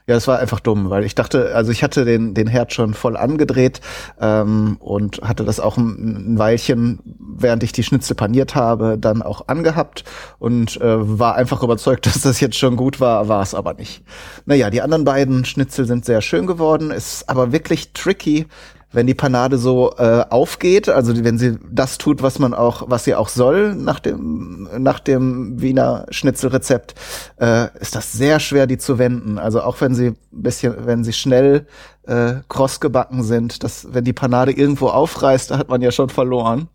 Ja, 0.09 0.15
es 0.15 0.29
war 0.29 0.39
einfach 0.39 0.61
dumm, 0.61 0.89
weil 0.89 1.03
ich 1.03 1.17
dachte, 1.17 1.53
also 1.57 1.73
ich 1.73 1.83
hatte 1.83 2.05
den, 2.05 2.33
den 2.33 2.47
Herd 2.47 2.73
schon 2.73 2.95
voll 2.95 3.17
angedreht 3.17 3.81
ähm, 4.21 4.77
und 4.79 5.21
hatte 5.23 5.45
das 5.45 5.59
auch 5.59 5.77
ein, 5.77 6.35
ein 6.35 6.39
Weilchen, 6.39 7.01
während 7.19 7.65
ich 7.65 7.73
die 7.73 7.83
Schnitzel 7.83 8.15
paniert 8.15 8.55
habe, 8.55 8.99
dann 8.99 9.21
auch 9.21 9.49
angehabt 9.49 10.05
und 10.39 10.81
äh, 10.81 11.19
war 11.19 11.35
einfach 11.35 11.61
überzeugt, 11.65 12.07
dass 12.07 12.21
das 12.21 12.39
jetzt 12.39 12.57
schon 12.57 12.77
gut 12.77 13.01
war, 13.01 13.27
war 13.27 13.43
es 13.43 13.53
aber 13.53 13.75
nicht. 13.75 14.05
Naja, 14.45 14.71
die 14.71 14.81
anderen 14.81 15.05
beiden 15.05 15.45
Schnitzel 15.45 15.87
sind 15.87 16.05
sehr 16.05 16.21
schön 16.21 16.47
geworden, 16.47 16.93
ist 16.93 17.29
aber 17.29 17.51
wirklich 17.51 17.93
tricky, 17.93 18.47
wenn 18.93 19.07
die 19.07 19.15
Panade 19.15 19.59
so 19.59 19.95
äh, 19.99 20.25
aufgeht, 20.31 20.89
also 20.89 21.13
wenn 21.25 21.39
sie 21.39 21.59
das 21.71 21.99
tut, 21.99 22.23
was 22.23 22.39
man 22.39 22.55
auch, 22.55 22.85
was 22.87 23.05
sie 23.05 23.15
auch 23.15 23.29
soll 23.29 23.75
nach 23.75 24.01
dem 24.01 24.69
nach 24.79 25.01
dem 25.01 25.61
Wiener 25.61 26.07
Schnitzelrezept, 26.11 26.95
äh, 27.41 27.69
ist 27.79 27.95
das 27.95 28.13
sehr 28.13 28.41
schwer, 28.41 28.67
die 28.67 28.79
zu 28.79 28.99
wenden. 28.99 29.39
Also 29.39 29.61
auch 29.63 29.81
wenn 29.81 29.95
sie 29.95 30.09
ein 30.09 30.17
bisschen, 30.31 30.87
wenn 30.87 31.05
sie 31.05 31.13
schnell 31.13 31.67
äh, 32.07 32.35
kross 32.49 32.81
gebacken 32.81 33.23
sind, 33.23 33.65
dass 33.65 33.93
wenn 33.93 34.05
die 34.05 34.13
Panade 34.13 34.53
irgendwo 34.53 34.89
aufreißt, 34.89 35.51
da 35.51 35.59
hat 35.59 35.69
man 35.69 35.83
ja 35.83 35.91
schon 35.91 36.09
verloren. 36.09 36.69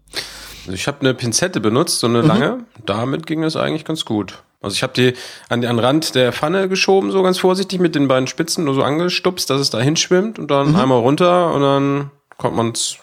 Also 0.62 0.74
ich 0.74 0.88
habe 0.88 1.00
eine 1.02 1.14
Pinzette 1.14 1.60
benutzt, 1.60 2.00
so 2.00 2.08
eine 2.08 2.22
mhm. 2.22 2.28
lange. 2.28 2.66
Damit 2.86 3.26
ging 3.26 3.44
es 3.44 3.56
eigentlich 3.56 3.86
ganz 3.86 4.06
gut. 4.06 4.44
Also 4.62 4.76
ich 4.76 4.84
habe 4.84 4.94
die 4.94 5.14
an 5.50 5.62
den 5.62 5.80
Rand 5.80 6.14
der 6.14 6.32
Pfanne 6.32 6.70
geschoben, 6.70 7.12
so 7.12 7.24
ganz 7.24 7.40
vorsichtig 7.40 7.80
mit 7.80 7.96
den 7.96 8.08
beiden 8.08 8.28
Spitzen 8.28 8.64
nur 8.64 8.76
so 8.76 8.84
angestupst, 8.84 9.50
dass 9.50 9.60
es 9.60 9.72
da 9.72 9.80
hinschwimmt 9.80 10.38
und 10.38 10.52
dann 10.52 10.70
mhm. 10.70 10.76
einmal 10.76 11.00
runter 11.00 11.54
und 11.54 11.62
dann 11.62 12.12
konnte 12.38 12.58
man 12.58 12.72
es 12.72 12.98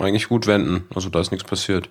eigentlich 0.00 0.28
gut 0.28 0.46
wenden. 0.46 0.84
Also 0.94 1.08
da 1.08 1.20
ist 1.20 1.30
nichts 1.30 1.48
passiert. 1.48 1.88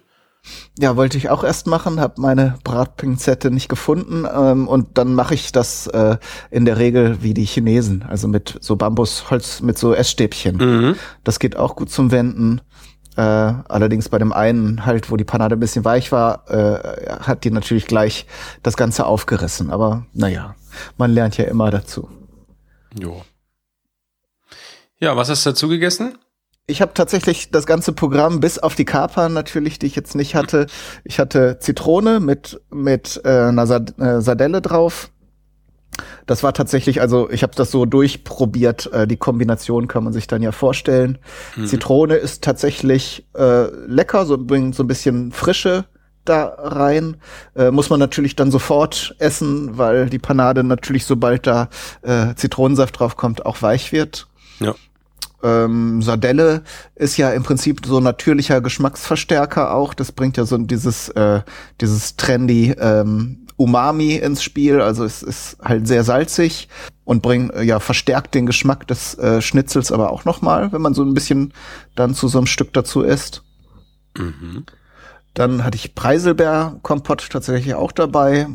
Ja, 0.77 0.95
wollte 0.95 1.17
ich 1.17 1.29
auch 1.29 1.43
erst 1.43 1.67
machen, 1.67 1.99
habe 1.99 2.21
meine 2.21 2.59
Bratpinzette 2.63 3.49
nicht 3.49 3.69
gefunden 3.69 4.25
ähm, 4.31 4.67
und 4.67 4.97
dann 4.97 5.15
mache 5.15 5.33
ich 5.33 5.51
das 5.51 5.87
äh, 5.87 6.17
in 6.51 6.65
der 6.65 6.77
Regel 6.77 7.17
wie 7.21 7.33
die 7.33 7.45
Chinesen, 7.45 8.03
also 8.03 8.27
mit 8.27 8.57
so 8.59 8.75
Bambusholz 8.75 9.61
mit 9.61 9.77
so 9.77 9.93
Essstäbchen. 9.93 10.57
Mhm. 10.57 10.95
Das 11.23 11.39
geht 11.39 11.55
auch 11.55 11.75
gut 11.75 11.89
zum 11.89 12.11
Wenden. 12.11 12.61
Äh, 13.15 13.21
allerdings 13.21 14.09
bei 14.09 14.19
dem 14.19 14.33
einen 14.33 14.85
halt, 14.85 15.09
wo 15.09 15.17
die 15.17 15.23
Panade 15.23 15.55
ein 15.55 15.59
bisschen 15.59 15.85
weich 15.85 16.11
war, 16.11 16.49
äh, 16.49 17.11
hat 17.21 17.43
die 17.43 17.51
natürlich 17.51 17.87
gleich 17.87 18.25
das 18.63 18.75
Ganze 18.75 19.05
aufgerissen. 19.05 19.71
Aber 19.71 20.05
naja, 20.13 20.55
man 20.97 21.11
lernt 21.11 21.37
ja 21.37 21.45
immer 21.45 21.71
dazu. 21.71 22.09
Jo. 22.97 23.21
Ja, 24.97 25.15
was 25.15 25.29
hast 25.29 25.45
du 25.45 25.51
dazu 25.51 25.67
gegessen? 25.67 26.17
Ich 26.67 26.81
habe 26.81 26.93
tatsächlich 26.95 27.51
das 27.51 27.67
ganze 27.67 27.93
Programm 27.93 28.39
bis 28.39 28.57
auf 28.57 28.73
die 28.73 28.85
Kapern 28.85 29.33
natürlich, 29.33 29.77
die 29.77 29.85
ich 29.85 29.95
jetzt 29.95 30.15
nicht 30.15 30.33
hatte. 30.33 30.65
Ich 31.03 31.19
hatte 31.19 31.59
Zitrone 31.59 32.19
mit 32.19 32.59
mit 32.71 33.21
äh, 33.23 33.29
einer 33.29 33.63
äh, 33.63 34.21
Sardelle 34.21 34.61
drauf. 34.61 35.11
Das 36.25 36.43
war 36.43 36.53
tatsächlich, 36.53 37.01
also 37.01 37.29
ich 37.29 37.43
habe 37.43 37.53
das 37.55 37.71
so 37.71 37.85
durchprobiert. 37.85 38.91
Äh, 38.91 39.07
die 39.07 39.17
Kombination 39.17 39.87
kann 39.87 40.03
man 40.03 40.13
sich 40.13 40.27
dann 40.27 40.41
ja 40.41 40.51
vorstellen. 40.51 41.17
Mhm. 41.55 41.67
Zitrone 41.67 42.15
ist 42.15 42.43
tatsächlich 42.43 43.25
äh, 43.35 43.67
lecker, 43.87 44.25
so 44.25 44.37
bringt 44.37 44.75
so 44.75 44.83
ein 44.83 44.87
bisschen 44.87 45.31
Frische 45.31 45.85
da 46.25 46.55
rein. 46.57 47.17
Äh, 47.55 47.71
muss 47.71 47.89
man 47.89 47.99
natürlich 47.99 48.35
dann 48.35 48.51
sofort 48.51 49.15
essen, 49.19 49.77
weil 49.77 50.09
die 50.09 50.19
Panade 50.19 50.63
natürlich, 50.63 51.05
sobald 51.05 51.47
da 51.47 51.69
äh, 52.01 52.33
Zitronensaft 52.35 52.99
drauf 52.99 53.15
kommt, 53.15 53.45
auch 53.45 53.61
weich 53.61 53.91
wird. 53.91 54.27
Ja. 54.59 54.73
Ähm, 55.43 56.01
Sardelle 56.01 56.63
ist 56.95 57.17
ja 57.17 57.29
im 57.29 57.43
Prinzip 57.43 57.85
so 57.85 57.99
natürlicher 57.99 58.61
Geschmacksverstärker 58.61 59.73
auch. 59.73 59.93
Das 59.93 60.11
bringt 60.11 60.37
ja 60.37 60.45
so 60.45 60.57
dieses, 60.57 61.09
äh, 61.09 61.41
dieses 61.79 62.15
trendy 62.15 62.71
ähm, 62.79 63.44
Umami 63.57 64.15
ins 64.15 64.43
Spiel. 64.43 64.81
Also 64.81 65.03
es 65.05 65.23
ist 65.23 65.57
halt 65.63 65.87
sehr 65.87 66.03
salzig 66.03 66.67
und 67.03 67.21
bringt, 67.21 67.53
äh, 67.53 67.63
ja, 67.63 67.79
verstärkt 67.79 68.35
den 68.35 68.45
Geschmack 68.45 68.87
des 68.87 69.17
äh, 69.17 69.41
Schnitzels 69.41 69.91
aber 69.91 70.11
auch 70.11 70.25
nochmal, 70.25 70.71
wenn 70.71 70.81
man 70.81 70.93
so 70.93 71.03
ein 71.03 71.13
bisschen 71.13 71.53
dann 71.95 72.13
zu 72.13 72.27
so 72.27 72.37
einem 72.39 72.47
Stück 72.47 72.73
dazu 72.73 73.01
isst. 73.01 73.43
Mhm. 74.17 74.65
Dann 75.33 75.63
hatte 75.63 75.75
ich 75.75 75.95
Preiselbeerkompott 75.95 77.29
tatsächlich 77.29 77.75
auch 77.75 77.91
dabei. 77.91 78.47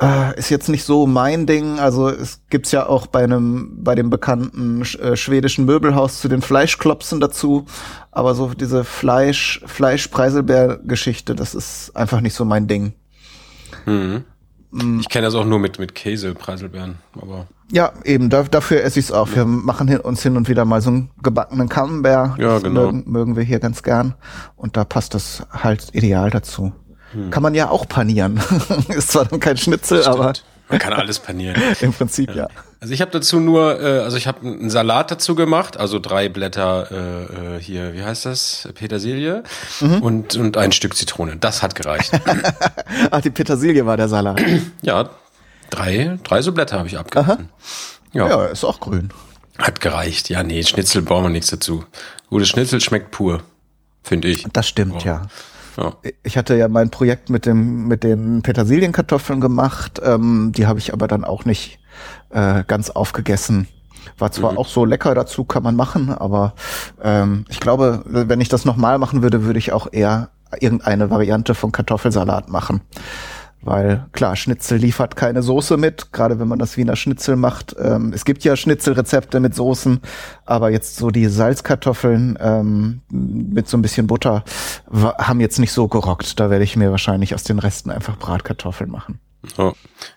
Äh, 0.00 0.38
ist 0.38 0.48
jetzt 0.48 0.68
nicht 0.68 0.84
so 0.84 1.06
mein 1.06 1.46
Ding. 1.46 1.80
Also 1.80 2.08
es 2.08 2.40
gibt's 2.50 2.72
ja 2.72 2.86
auch 2.86 3.06
bei 3.06 3.24
einem, 3.24 3.82
bei 3.82 3.94
dem 3.94 4.10
bekannten 4.10 4.82
äh, 4.82 5.16
schwedischen 5.16 5.64
Möbelhaus 5.64 6.20
zu 6.20 6.28
den 6.28 6.40
Fleischklopsen 6.40 7.20
dazu. 7.20 7.66
Aber 8.10 8.34
so 8.34 8.48
diese 8.54 8.84
Fleisch, 8.84 9.60
Fleisch-Preiselbeer-Geschichte, 9.66 11.34
das 11.34 11.54
ist 11.54 11.94
einfach 11.96 12.20
nicht 12.20 12.34
so 12.34 12.44
mein 12.44 12.68
Ding. 12.68 12.94
Mhm. 13.86 14.24
Ich 15.00 15.08
kenne 15.08 15.26
das 15.26 15.34
auch 15.34 15.46
nur 15.46 15.58
mit, 15.58 15.78
mit 15.78 15.94
Käse, 15.94 16.34
Preiselbeeren, 16.34 16.96
aber. 17.20 17.46
Ja, 17.70 17.92
eben, 18.04 18.28
da, 18.28 18.42
dafür 18.42 18.82
esse 18.82 18.98
ich 18.98 19.06
es 19.06 19.12
auch. 19.12 19.28
Wir 19.34 19.44
machen 19.44 19.88
hin, 19.88 20.00
uns 20.00 20.22
hin 20.22 20.36
und 20.36 20.48
wieder 20.48 20.64
mal 20.64 20.80
so 20.82 20.90
einen 20.90 21.10
gebackenen 21.22 21.68
Camembert. 21.68 22.38
Ja, 22.38 22.58
genau. 22.58 22.86
Mögen, 22.86 23.04
mögen 23.06 23.36
wir 23.36 23.42
hier 23.42 23.60
ganz 23.60 23.82
gern. 23.82 24.14
Und 24.56 24.76
da 24.76 24.84
passt 24.84 25.14
das 25.14 25.46
halt 25.50 25.88
ideal 25.92 26.30
dazu. 26.30 26.72
Hm. 27.12 27.30
Kann 27.30 27.42
man 27.42 27.54
ja 27.54 27.70
auch 27.70 27.88
panieren. 27.88 28.40
Ist 28.88 29.12
zwar 29.12 29.24
dann 29.24 29.40
kein 29.40 29.56
Schnitzel, 29.56 30.02
Stimmt. 30.02 30.16
aber. 30.16 30.32
Man 30.68 30.78
kann 30.78 30.92
alles 30.92 31.18
panieren. 31.18 31.60
Im 31.80 31.92
Prinzip, 31.92 32.28
ja. 32.30 32.44
ja. 32.44 32.48
Also 32.80 32.94
ich 32.94 33.00
habe 33.00 33.10
dazu 33.10 33.40
nur, 33.40 33.80
äh, 33.80 34.00
also 34.00 34.16
ich 34.16 34.28
habe 34.28 34.46
einen 34.46 34.70
Salat 34.70 35.10
dazu 35.10 35.34
gemacht, 35.34 35.76
also 35.76 35.98
drei 35.98 36.28
Blätter 36.28 36.88
äh, 36.90 37.56
äh, 37.56 37.60
hier, 37.60 37.92
wie 37.94 38.04
heißt 38.04 38.24
das? 38.24 38.68
Petersilie 38.74 39.42
mhm. 39.80 40.02
und, 40.02 40.36
und 40.36 40.56
ein 40.56 40.70
Stück 40.70 40.94
Zitrone. 40.94 41.36
Das 41.36 41.62
hat 41.62 41.74
gereicht. 41.74 42.12
Ach, 43.10 43.20
die 43.20 43.30
Petersilie 43.30 43.84
war 43.84 43.96
der 43.96 44.08
Salat. 44.08 44.40
ja, 44.82 45.10
drei, 45.70 46.18
drei 46.22 46.40
so 46.40 46.52
Blätter 46.52 46.78
habe 46.78 46.86
ich 46.86 46.96
abgegessen. 46.96 47.48
Ja. 48.12 48.28
ja, 48.28 48.46
ist 48.46 48.64
auch 48.64 48.78
grün. 48.78 49.10
Hat 49.58 49.80
gereicht. 49.80 50.28
Ja, 50.28 50.44
nee, 50.44 50.62
Schnitzel 50.62 51.02
brauchen 51.02 51.24
wir 51.24 51.30
nichts 51.30 51.50
dazu. 51.50 51.84
Gutes 52.30 52.48
Schnitzel 52.48 52.80
schmeckt 52.80 53.10
pur, 53.10 53.42
finde 54.04 54.28
ich. 54.28 54.46
Das 54.52 54.68
stimmt, 54.68 55.02
oh. 55.02 55.04
ja. 55.04 55.22
Ja. 55.78 55.94
Ich 56.24 56.36
hatte 56.36 56.56
ja 56.56 56.66
mein 56.66 56.90
Projekt 56.90 57.30
mit 57.30 57.46
dem 57.46 57.86
mit 57.86 58.02
den 58.02 58.42
Petersilienkartoffeln 58.42 59.40
gemacht. 59.40 60.00
Ähm, 60.04 60.52
die 60.54 60.66
habe 60.66 60.80
ich 60.80 60.92
aber 60.92 61.06
dann 61.06 61.24
auch 61.24 61.44
nicht 61.44 61.78
äh, 62.30 62.64
ganz 62.66 62.90
aufgegessen. 62.90 63.68
War 64.16 64.32
zwar 64.32 64.52
mhm. 64.52 64.58
auch 64.58 64.66
so 64.66 64.84
lecker 64.84 65.14
dazu, 65.14 65.44
kann 65.44 65.62
man 65.62 65.76
machen, 65.76 66.10
aber 66.10 66.54
ähm, 67.02 67.44
ich 67.48 67.60
glaube, 67.60 68.02
wenn 68.06 68.40
ich 68.40 68.48
das 68.48 68.64
nochmal 68.64 68.98
machen 68.98 69.22
würde, 69.22 69.44
würde 69.44 69.58
ich 69.58 69.72
auch 69.72 69.86
eher 69.92 70.30
irgendeine 70.58 71.10
Variante 71.10 71.54
von 71.54 71.72
Kartoffelsalat 71.72 72.48
machen. 72.48 72.80
Weil 73.60 74.06
klar, 74.12 74.36
Schnitzel 74.36 74.78
liefert 74.78 75.16
keine 75.16 75.42
Soße 75.42 75.76
mit, 75.76 76.12
gerade 76.12 76.38
wenn 76.38 76.46
man 76.46 76.58
das 76.58 76.76
Wiener 76.76 76.94
Schnitzel 76.94 77.36
macht. 77.36 77.74
Ähm, 77.78 78.12
es 78.14 78.24
gibt 78.24 78.44
ja 78.44 78.54
Schnitzelrezepte 78.56 79.40
mit 79.40 79.54
Soßen, 79.54 80.00
aber 80.46 80.70
jetzt 80.70 80.96
so 80.96 81.10
die 81.10 81.26
Salzkartoffeln 81.26 82.38
ähm, 82.40 83.00
mit 83.10 83.68
so 83.68 83.76
ein 83.76 83.82
bisschen 83.82 84.06
Butter 84.06 84.44
haben 84.92 85.40
jetzt 85.40 85.58
nicht 85.58 85.72
so 85.72 85.88
gerockt. 85.88 86.38
Da 86.38 86.50
werde 86.50 86.64
ich 86.64 86.76
mir 86.76 86.90
wahrscheinlich 86.90 87.34
aus 87.34 87.42
den 87.42 87.58
Resten 87.58 87.90
einfach 87.90 88.16
Bratkartoffeln 88.16 88.90
machen. 88.90 89.18
Oh. 89.56 89.72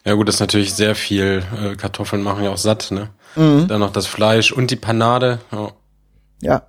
Ja 0.05 0.13
gut, 0.13 0.27
das 0.27 0.35
ist 0.35 0.41
natürlich 0.41 0.73
sehr 0.73 0.95
viel. 0.95 1.43
Äh, 1.59 1.75
Kartoffeln 1.75 2.23
machen 2.23 2.43
ja 2.43 2.51
auch 2.51 2.57
satt, 2.57 2.91
ne? 2.91 3.09
Mhm. 3.35 3.67
Dann 3.67 3.79
noch 3.79 3.91
das 3.91 4.07
Fleisch 4.07 4.51
und 4.51 4.71
die 4.71 4.75
Panade. 4.75 5.39
Oh. 5.51 5.69
Ja, 6.41 6.63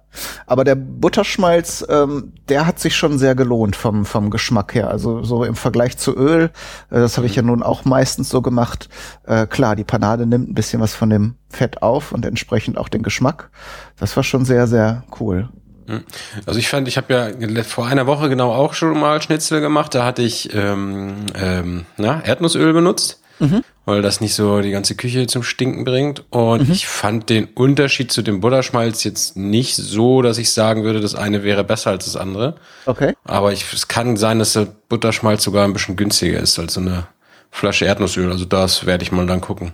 aber 0.47 0.65
der 0.65 0.75
Butterschmalz, 0.75 1.85
ähm, 1.89 2.35
der 2.51 2.67
hat 2.67 2.79
sich 2.79 2.95
schon 2.95 3.19
sehr 3.19 3.35
gelohnt 3.35 3.75
vom, 3.75 4.05
vom 4.05 4.29
Geschmack 4.29 4.75
her. 4.75 4.89
Also 4.89 5.25
so 5.25 5.45
im 5.45 5.55
Vergleich 5.55 5.97
zu 5.97 6.15
Öl, 6.15 6.51
äh, 6.91 6.97
das 6.97 7.17
habe 7.17 7.27
ich 7.27 7.35
ja 7.35 7.43
nun 7.43 7.63
auch 7.63 7.87
meistens 7.87 8.29
so 8.29 8.43
gemacht. 8.43 8.91
Äh, 9.27 9.47
klar, 9.47 9.75
die 9.75 9.85
Panade 9.85 10.27
nimmt 10.27 10.51
ein 10.51 10.55
bisschen 10.55 10.83
was 10.83 10.95
von 10.95 11.09
dem 11.09 11.37
Fett 11.49 11.83
auf 11.83 12.13
und 12.13 12.27
entsprechend 12.27 12.77
auch 12.77 12.89
den 12.89 13.03
Geschmack. 13.03 13.51
Das 13.99 14.15
war 14.15 14.23
schon 14.23 14.45
sehr, 14.45 14.67
sehr 14.67 15.05
cool. 15.21 15.49
Hm. 15.87 16.05
Also 16.45 16.59
ich 16.59 16.69
fand, 16.69 16.87
ich 16.87 16.99
habe 16.99 17.15
ja 17.15 17.63
vor 17.63 17.87
einer 17.87 18.07
Woche 18.07 18.29
genau 18.29 18.53
auch 18.53 18.75
schon 18.75 19.01
mal 19.01 19.23
Schnitzel 19.23 19.63
gemacht. 19.63 19.95
Da 19.95 20.05
hatte 20.05 20.21
ich 20.21 20.55
ähm, 20.55 21.27
ähm, 21.35 21.87
na, 21.97 22.23
Erdnussöl 22.23 22.75
benutzt 22.75 23.22
mhm. 23.39 23.63
weil 23.85 24.03
das 24.03 24.21
nicht 24.21 24.35
so 24.35 24.61
die 24.61 24.71
ganze 24.71 24.95
Küche 24.95 25.27
zum 25.27 25.43
Stinken 25.43 25.85
bringt. 25.85 26.25
Und 26.31 26.69
mhm. 26.69 26.73
ich 26.73 26.87
fand 26.87 27.31
den 27.31 27.47
Unterschied 27.47 28.13
zu 28.13 28.23
dem 28.23 28.41
Butterschmalz 28.41 29.05
jetzt 29.05 29.37
nicht 29.37 29.77
so, 29.77 30.23
dass 30.23 30.39
ich 30.39 30.53
sagen 30.53 30.85
würde, 30.85 31.01
das 31.01 31.15
eine 31.15 31.43
wäre 31.43 31.65
besser 31.65 31.91
als 31.91 32.05
das 32.05 32.17
andere. 32.17 32.57
Okay. 32.87 33.15
Aber 33.25 33.53
ich, 33.53 33.73
es 33.73 33.89
kann 33.89 34.17
sein, 34.17 34.39
dass 34.39 34.53
der 34.55 34.67
Butterschmalz 34.89 35.43
sogar 35.43 35.65
ein 35.65 35.73
bisschen 35.73 35.97
günstiger 35.97 36.41
ist 36.41 36.59
als 36.59 36.75
so 36.75 36.81
eine 36.81 37.07
Flasche 37.51 37.85
Erdnussöl. 37.85 38.31
Also 38.31 38.45
das 38.45 38.87
werde 38.87 39.05
ich 39.05 39.13
mal 39.13 39.27
dann 39.27 39.41
gucken. 39.41 39.73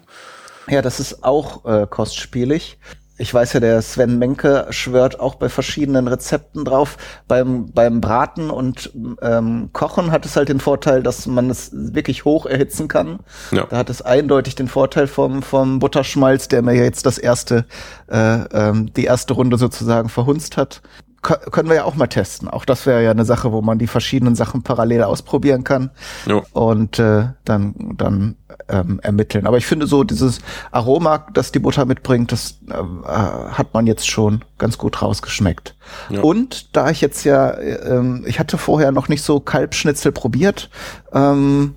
Ja, 0.69 0.83
das 0.83 1.01
ist 1.01 1.25
auch 1.25 1.65
äh, 1.65 1.87
kostspielig 1.89 2.79
ich 3.19 3.35
weiß 3.35 3.53
ja, 3.55 3.61
der 3.61 3.83
Sven 3.83 4.19
Menke 4.19 4.67
schwört 4.71 5.19
auch 5.19 5.35
bei 5.35 5.49
verschiedenen 5.49 6.07
Rezepten 6.07 6.65
drauf. 6.65 6.97
Beim, 7.27 7.73
beim 7.73 8.01
Braten 8.01 8.51
und 8.51 8.93
ähm, 9.21 9.71
Kochen 9.73 10.13
hat 10.13 10.25
es 10.25 10.37
halt 10.37 10.49
den 10.49 10.61
Vorteil, 10.61 11.03
dass 11.03 11.27
man 11.27 11.51
es 11.51 11.71
wirklich 11.73 12.25
hoch 12.25 12.47
erhitzen 12.47 12.87
kann. 12.87 13.19
Ja. 13.51 13.67
Da 13.69 13.79
hat 13.79 13.91
es 13.91 14.03
eindeutig 14.03 14.55
den 14.55 14.69
Vorteil 14.69 15.09
vom, 15.09 15.43
vom 15.43 15.81
Butterschmalz, 15.81 16.49
der 16.49 16.63
mir 16.63 16.75
jetzt 16.75 17.07
das 17.07 17.19
erste, 17.19 17.67
äh, 18.09 18.39
ähm, 18.53 18.93
die 18.95 19.05
erste 19.05 19.35
Runde 19.35 19.59
sozusagen 19.59 20.09
verhunzt 20.09 20.57
hat 20.57 20.81
können 21.23 21.69
wir 21.69 21.77
ja 21.77 21.85
auch 21.85 21.97
mal 21.97 22.07
testen. 22.07 22.49
Auch 22.49 22.65
das 22.65 22.87
wäre 22.87 23.03
ja 23.03 23.11
eine 23.11 23.25
Sache, 23.25 23.53
wo 23.53 23.61
man 23.61 23.79
die 23.79 23.87
verschiedenen 23.89 24.37
Sachen 24.37 24.63
parallel 24.63 25.03
ausprobieren 25.03 25.65
kann 25.65 25.91
jo. 26.27 26.45
und 26.53 26.99
äh, 26.99 27.29
dann 27.45 27.75
dann 27.97 28.37
ähm, 28.69 29.01
ermitteln. 29.03 29.47
Aber 29.47 29.59
ich 29.59 29.67
finde 29.67 29.87
so 29.87 30.05
dieses 30.05 30.41
Aroma, 30.71 31.27
das 31.33 31.51
die 31.51 31.59
Butter 31.59 31.85
mitbringt, 31.85 32.31
das 32.31 32.59
äh, 32.69 32.75
hat 32.75 33.75
man 33.75 33.87
jetzt 33.87 34.09
schon 34.09 34.45
ganz 34.59 34.79
gut 34.79 35.03
rausgeschmeckt. 35.03 35.75
Jo. 36.09 36.23
Und 36.23 36.77
da 36.77 36.91
ich 36.91 37.01
jetzt 37.01 37.25
ja, 37.25 37.51
äh, 37.51 38.21
ich 38.27 38.39
hatte 38.39 38.59
vorher 38.59 38.93
noch 38.93 39.09
nicht 39.09 39.23
so 39.23 39.41
Kalbschnitzel 39.41 40.13
probiert, 40.13 40.71
ähm, 41.13 41.75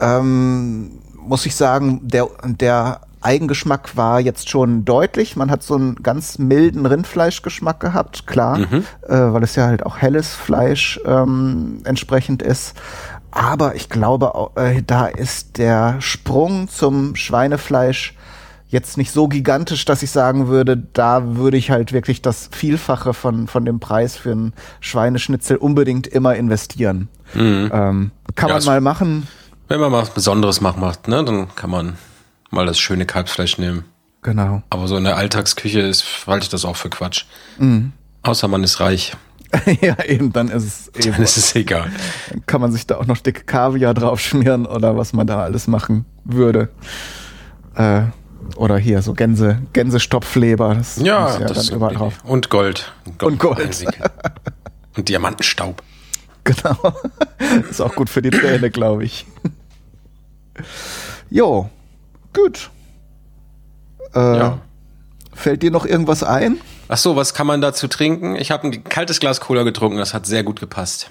ähm, 0.00 1.00
muss 1.14 1.44
ich 1.44 1.54
sagen, 1.54 2.00
der 2.04 2.28
der 2.44 3.00
Eigengeschmack 3.20 3.96
war 3.96 4.20
jetzt 4.20 4.48
schon 4.48 4.84
deutlich. 4.84 5.36
Man 5.36 5.50
hat 5.50 5.62
so 5.62 5.74
einen 5.74 5.96
ganz 5.96 6.38
milden 6.38 6.86
Rindfleischgeschmack 6.86 7.80
gehabt, 7.80 8.26
klar, 8.26 8.58
mhm. 8.58 8.84
äh, 9.06 9.32
weil 9.32 9.42
es 9.42 9.56
ja 9.56 9.66
halt 9.66 9.84
auch 9.84 9.98
helles 9.98 10.34
Fleisch 10.34 11.00
ähm, 11.04 11.80
entsprechend 11.84 12.42
ist. 12.42 12.74
Aber 13.30 13.74
ich 13.74 13.88
glaube, 13.88 14.50
äh, 14.56 14.82
da 14.86 15.06
ist 15.06 15.58
der 15.58 16.00
Sprung 16.00 16.68
zum 16.68 17.14
Schweinefleisch 17.14 18.14
jetzt 18.68 18.98
nicht 18.98 19.12
so 19.12 19.28
gigantisch, 19.28 19.84
dass 19.84 20.02
ich 20.02 20.10
sagen 20.10 20.48
würde, 20.48 20.76
da 20.76 21.36
würde 21.36 21.56
ich 21.56 21.70
halt 21.70 21.92
wirklich 21.92 22.22
das 22.22 22.50
Vielfache 22.52 23.14
von, 23.14 23.46
von 23.48 23.64
dem 23.64 23.80
Preis 23.80 24.16
für 24.16 24.32
einen 24.32 24.52
Schweineschnitzel 24.80 25.56
unbedingt 25.56 26.06
immer 26.06 26.36
investieren. 26.36 27.08
Mhm. 27.34 27.70
Ähm, 27.72 28.10
kann 28.34 28.48
ja, 28.48 28.54
man 28.56 28.64
mal 28.64 28.80
machen. 28.80 29.26
Wenn 29.68 29.80
man 29.80 29.92
was 29.92 30.10
Besonderes 30.10 30.60
macht, 30.60 31.08
ne, 31.08 31.24
dann 31.24 31.54
kann 31.54 31.70
man 31.70 31.96
mal 32.50 32.66
das 32.66 32.78
schöne 32.78 33.06
Kalbsfleisch 33.06 33.58
nehmen. 33.58 33.84
Genau. 34.22 34.62
Aber 34.70 34.88
so 34.88 34.96
in 34.96 35.04
der 35.04 35.16
Alltagsküche 35.16 35.80
ist, 35.80 36.26
halte 36.26 36.44
ich 36.44 36.48
das 36.48 36.64
auch 36.64 36.76
für 36.76 36.90
Quatsch. 36.90 37.24
Mhm. 37.58 37.92
Außer 38.22 38.48
man 38.48 38.64
ist 38.64 38.80
reich. 38.80 39.16
ja, 39.80 40.02
eben, 40.04 40.32
dann 40.32 40.48
ist 40.48 40.90
es 40.94 41.06
eben. 41.06 41.12
Dann 41.12 41.22
ist 41.22 41.36
es 41.36 41.54
egal. 41.54 41.90
Dann 42.30 42.44
kann 42.46 42.60
man 42.60 42.72
sich 42.72 42.86
da 42.86 42.96
auch 42.96 43.06
noch 43.06 43.18
dicke 43.18 43.44
Kaviar 43.44 43.94
draufschmieren 43.94 44.66
oder 44.66 44.96
was 44.96 45.12
man 45.12 45.26
da 45.26 45.42
alles 45.42 45.66
machen 45.66 46.04
würde. 46.24 46.68
Äh, 47.74 48.02
oder 48.56 48.76
hier 48.76 49.02
so 49.02 49.14
Gänse, 49.14 49.62
Gänsestopfleber. 49.72 50.74
Das 50.74 50.96
ja, 50.96 51.38
ja 51.38 51.46
das 51.46 51.66
dann 51.66 51.76
überall 51.76 51.94
drauf. 51.94 52.14
Und 52.24 52.50
Gold. 52.50 52.92
Gold. 53.18 53.22
Und 53.22 53.38
Gold. 53.38 53.86
Und 54.96 55.08
Diamantenstaub. 55.08 55.82
Genau. 56.44 56.94
ist 57.70 57.82
auch 57.82 57.94
gut 57.94 58.08
für 58.08 58.22
die 58.22 58.30
Träne, 58.30 58.70
glaube 58.70 59.04
ich. 59.04 59.26
Jo, 61.28 61.68
gut. 62.32 62.70
Äh, 64.14 64.38
ja. 64.38 64.58
Fällt 65.34 65.62
dir 65.62 65.70
noch 65.70 65.86
irgendwas 65.86 66.22
ein? 66.22 66.58
Ach 66.88 66.98
so, 66.98 67.14
was 67.14 67.34
kann 67.34 67.46
man 67.46 67.60
dazu 67.60 67.86
trinken? 67.86 68.34
Ich 68.36 68.50
habe 68.50 68.66
ein 68.66 68.84
kaltes 68.84 69.20
Glas 69.20 69.40
Cola 69.40 69.62
getrunken, 69.62 69.98
das 69.98 70.14
hat 70.14 70.26
sehr 70.26 70.42
gut 70.42 70.58
gepasst. 70.58 71.10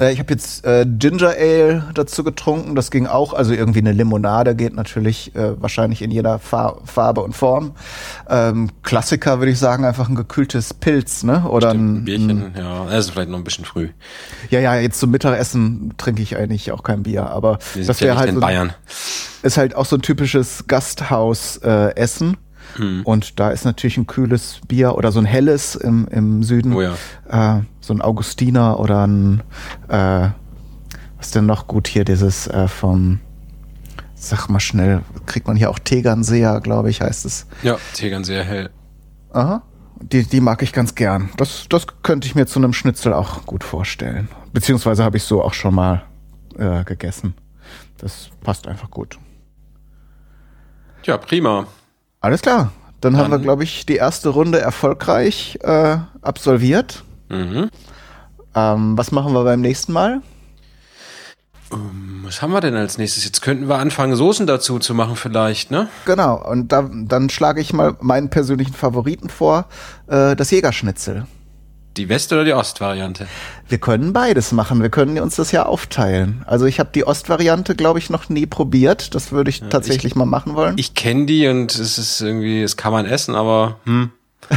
Äh, 0.00 0.12
ich 0.12 0.18
habe 0.18 0.32
jetzt 0.32 0.64
äh, 0.64 0.86
Ginger 0.86 1.34
Ale 1.38 1.90
dazu 1.94 2.24
getrunken. 2.24 2.74
Das 2.74 2.90
ging 2.90 3.06
auch. 3.06 3.34
Also 3.34 3.52
irgendwie 3.52 3.80
eine 3.80 3.92
Limonade 3.92 4.56
geht 4.56 4.74
natürlich 4.74 5.34
äh, 5.34 5.60
wahrscheinlich 5.60 6.02
in 6.02 6.10
jeder 6.10 6.38
Far 6.38 6.80
Farbe 6.84 7.20
und 7.20 7.36
Form. 7.36 7.72
Ähm, 8.28 8.70
Klassiker 8.82 9.38
würde 9.38 9.52
ich 9.52 9.58
sagen, 9.58 9.84
einfach 9.84 10.08
ein 10.08 10.14
gekühltes 10.14 10.74
Pilz, 10.74 11.22
ne? 11.22 11.44
Oder 11.48 11.70
Stimmt, 11.70 12.00
ein, 12.00 12.04
Bierchen. 12.04 12.52
ja, 12.56 12.86
das 12.86 13.06
ist 13.06 13.10
vielleicht 13.10 13.28
noch 13.30 13.38
ein 13.38 13.44
bisschen 13.44 13.64
früh. 13.64 13.90
Ja, 14.48 14.60
ja. 14.60 14.76
Jetzt 14.76 14.98
zum 14.98 15.10
Mittagessen 15.10 15.94
trinke 15.98 16.22
ich 16.22 16.36
eigentlich 16.36 16.72
auch 16.72 16.82
kein 16.82 17.02
Bier, 17.02 17.26
aber 17.28 17.58
das 17.74 18.00
ja 18.00 18.06
wäre 18.06 18.14
nicht 18.14 18.18
halt 18.20 18.28
in 18.30 18.34
so, 18.36 18.40
Bayern. 18.40 18.72
ist 19.42 19.56
halt 19.58 19.74
auch 19.74 19.84
so 19.84 19.96
ein 19.96 20.02
typisches 20.02 20.64
Gasthausessen. 20.66 22.32
Äh, 22.32 22.36
Essen. 22.74 22.82
Hm. 22.82 23.02
Und 23.04 23.40
da 23.40 23.50
ist 23.50 23.64
natürlich 23.64 23.96
ein 23.96 24.06
kühles 24.06 24.60
Bier 24.66 24.94
oder 24.94 25.12
so 25.12 25.18
ein 25.18 25.24
helles 25.24 25.74
im, 25.74 26.06
im 26.08 26.42
Süden. 26.42 26.72
Oh 26.72 26.82
ja. 26.82 26.94
Äh, 27.28 27.62
so 27.80 27.94
ein 27.94 28.00
Augustiner 28.00 28.78
oder 28.78 29.06
ein, 29.06 29.42
äh, 29.88 30.28
was 31.16 31.30
denn 31.32 31.46
noch 31.46 31.66
gut 31.66 31.88
hier, 31.88 32.04
dieses 32.04 32.46
äh, 32.46 32.68
vom, 32.68 33.20
sag 34.14 34.48
mal 34.48 34.60
schnell, 34.60 35.02
kriegt 35.26 35.46
man 35.46 35.56
hier 35.56 35.70
auch 35.70 35.78
Tegernseer, 35.78 36.60
glaube 36.60 36.90
ich, 36.90 37.00
heißt 37.00 37.24
es. 37.24 37.46
Ja, 37.62 37.78
Tegern 37.94 38.24
sehr 38.24 38.44
hell. 38.44 38.70
Aha. 39.32 39.62
Die, 40.02 40.24
die 40.24 40.40
mag 40.40 40.62
ich 40.62 40.72
ganz 40.72 40.94
gern. 40.94 41.28
Das, 41.36 41.66
das 41.68 41.86
könnte 42.02 42.26
ich 42.26 42.34
mir 42.34 42.46
zu 42.46 42.58
einem 42.58 42.72
Schnitzel 42.72 43.12
auch 43.12 43.44
gut 43.44 43.62
vorstellen. 43.62 44.28
Beziehungsweise 44.52 45.04
habe 45.04 45.18
ich 45.18 45.24
so 45.24 45.42
auch 45.42 45.52
schon 45.52 45.74
mal 45.74 46.04
äh, 46.56 46.84
gegessen. 46.84 47.34
Das 47.98 48.30
passt 48.42 48.66
einfach 48.66 48.90
gut. 48.90 49.18
Ja, 51.04 51.18
prima. 51.18 51.66
Alles 52.20 52.42
klar. 52.42 52.72
Dann, 53.00 53.16
haben 53.16 53.26
wir, 53.30 53.36
Dann- 53.36 53.42
glaube 53.42 53.64
ich, 53.64 53.86
die 53.86 53.96
erste 53.96 54.28
Runde 54.28 54.60
erfolgreich 54.60 55.58
äh, 55.62 55.96
absolviert. 56.20 57.02
Mhm. 57.30 57.70
Ähm, 58.54 58.98
was 58.98 59.10
machen 59.10 59.32
wir 59.32 59.44
beim 59.44 59.60
nächsten 59.60 59.92
Mal? 59.92 60.20
Was 62.24 62.42
haben 62.42 62.52
wir 62.52 62.60
denn 62.60 62.74
als 62.74 62.98
nächstes? 62.98 63.24
Jetzt 63.24 63.42
könnten 63.42 63.68
wir 63.68 63.78
anfangen, 63.78 64.16
Soßen 64.16 64.46
dazu 64.46 64.80
zu 64.80 64.92
machen 64.92 65.14
vielleicht, 65.16 65.70
ne? 65.70 65.88
Genau, 66.04 66.34
und 66.44 66.72
da, 66.72 66.90
dann 66.92 67.30
schlage 67.30 67.60
ich 67.60 67.72
mal 67.72 67.96
meinen 68.00 68.28
persönlichen 68.28 68.74
Favoriten 68.74 69.30
vor, 69.30 69.66
äh, 70.08 70.34
das 70.34 70.50
Jägerschnitzel. 70.50 71.26
Die 71.96 72.08
West- 72.08 72.32
oder 72.32 72.44
die 72.44 72.52
Ost-Variante? 72.52 73.26
Wir 73.68 73.78
können 73.78 74.12
beides 74.12 74.52
machen, 74.52 74.80
wir 74.80 74.90
können 74.90 75.18
uns 75.18 75.36
das 75.36 75.50
ja 75.52 75.66
aufteilen. 75.66 76.42
Also 76.46 76.66
ich 76.66 76.78
habe 76.78 76.90
die 76.94 77.06
Ostvariante, 77.06 77.74
glaube 77.74 77.98
ich, 77.98 78.10
noch 78.10 78.28
nie 78.28 78.46
probiert. 78.46 79.14
Das 79.14 79.32
würde 79.32 79.50
ich 79.50 79.60
tatsächlich 79.60 80.14
mal 80.14 80.24
machen 80.24 80.54
wollen. 80.54 80.76
Ich 80.78 80.94
kenne 80.94 81.26
die 81.26 81.48
und 81.48 81.74
es 81.74 81.98
ist 81.98 82.20
irgendwie, 82.20 82.62
es 82.62 82.76
kann 82.76 82.92
man 82.92 83.06
essen, 83.06 83.34
aber 83.34 83.78
hm. 83.84 84.10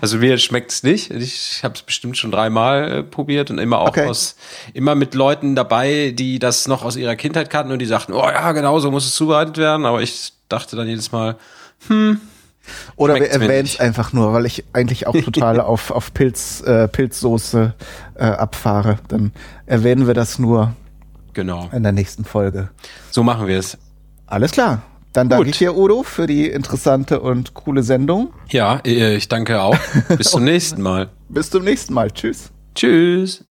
Also 0.00 0.18
mir 0.18 0.38
schmeckt 0.38 0.72
es 0.72 0.82
nicht. 0.82 1.12
Ich 1.12 1.60
habe 1.62 1.74
es 1.74 1.82
bestimmt 1.82 2.18
schon 2.18 2.32
dreimal 2.32 2.90
äh, 2.92 3.02
probiert 3.04 3.48
und 3.50 3.58
immer 3.58 3.78
auch 3.78 3.88
Okay. 3.90 4.06
aus, 4.08 4.34
immer 4.74 4.96
mit 4.96 5.14
Leuten 5.14 5.54
dabei, 5.54 6.12
die 6.14 6.40
das 6.40 6.66
noch 6.66 6.84
aus 6.84 6.96
ihrer 6.96 7.14
Kindheit 7.14 7.48
kannten 7.48 7.72
und 7.72 7.78
die 7.78 7.86
sagten, 7.86 8.12
oh 8.12 8.26
ja, 8.26 8.50
genau 8.52 8.80
so 8.80 8.90
muss 8.90 9.06
es 9.06 9.14
zubereitet 9.14 9.56
werden. 9.56 9.86
Aber 9.86 10.02
ich 10.02 10.32
dachte 10.48 10.74
dann 10.74 10.88
jedes 10.88 11.12
Mal, 11.12 11.36
Oder 12.96 13.14
wir 13.14 13.18
schmeckt's 13.18 13.38
mir 13.38 13.44
erwähnen 13.44 13.66
es 13.66 13.80
einfach 13.80 14.12
nur, 14.12 14.32
weil 14.32 14.46
ich 14.46 14.64
eigentlich 14.72 15.06
auch 15.06 15.14
total 15.24 15.60
auf, 15.60 15.90
auf 15.90 16.12
Pilz, 16.14 16.62
äh, 16.62 16.88
Pilzsoße 16.88 17.74
äh, 18.14 18.24
abfahre. 18.24 18.98
Dann 19.08 19.32
erwähnen 19.66 20.06
wir 20.06 20.14
das 20.14 20.38
nur 20.38 20.74
genau, 21.32 21.68
in 21.72 21.82
der 21.82 21.92
nächsten 21.92 22.24
Folge. 22.24 22.70
so 23.10 23.22
machen 23.22 23.46
wir 23.46 23.58
es. 23.58 23.78
Alles 24.26 24.50
klar. 24.52 24.82
Dann 25.12 25.30
danke 25.30 25.46
Gut. 25.46 25.54
ich 25.54 25.58
dir, 25.58 25.74
Udo, 25.74 26.02
für 26.02 26.26
die 26.26 26.46
interessante 26.46 27.20
und 27.20 27.54
coole 27.54 27.82
Sendung. 27.82 28.34
Ja, 28.50 28.80
äh, 28.84 29.16
ich 29.16 29.28
danke 29.28 29.62
auch. 29.62 29.78
Bis 30.16 30.30
zum 30.30 30.44
nächsten 30.44 30.82
Mal. 30.82 31.08
Bis 31.30 31.48
zum 31.48 31.64
nächsten 31.64 31.94
Mal. 31.94 32.10
Tschüss. 32.10 32.50
Tschüss. 32.74 33.44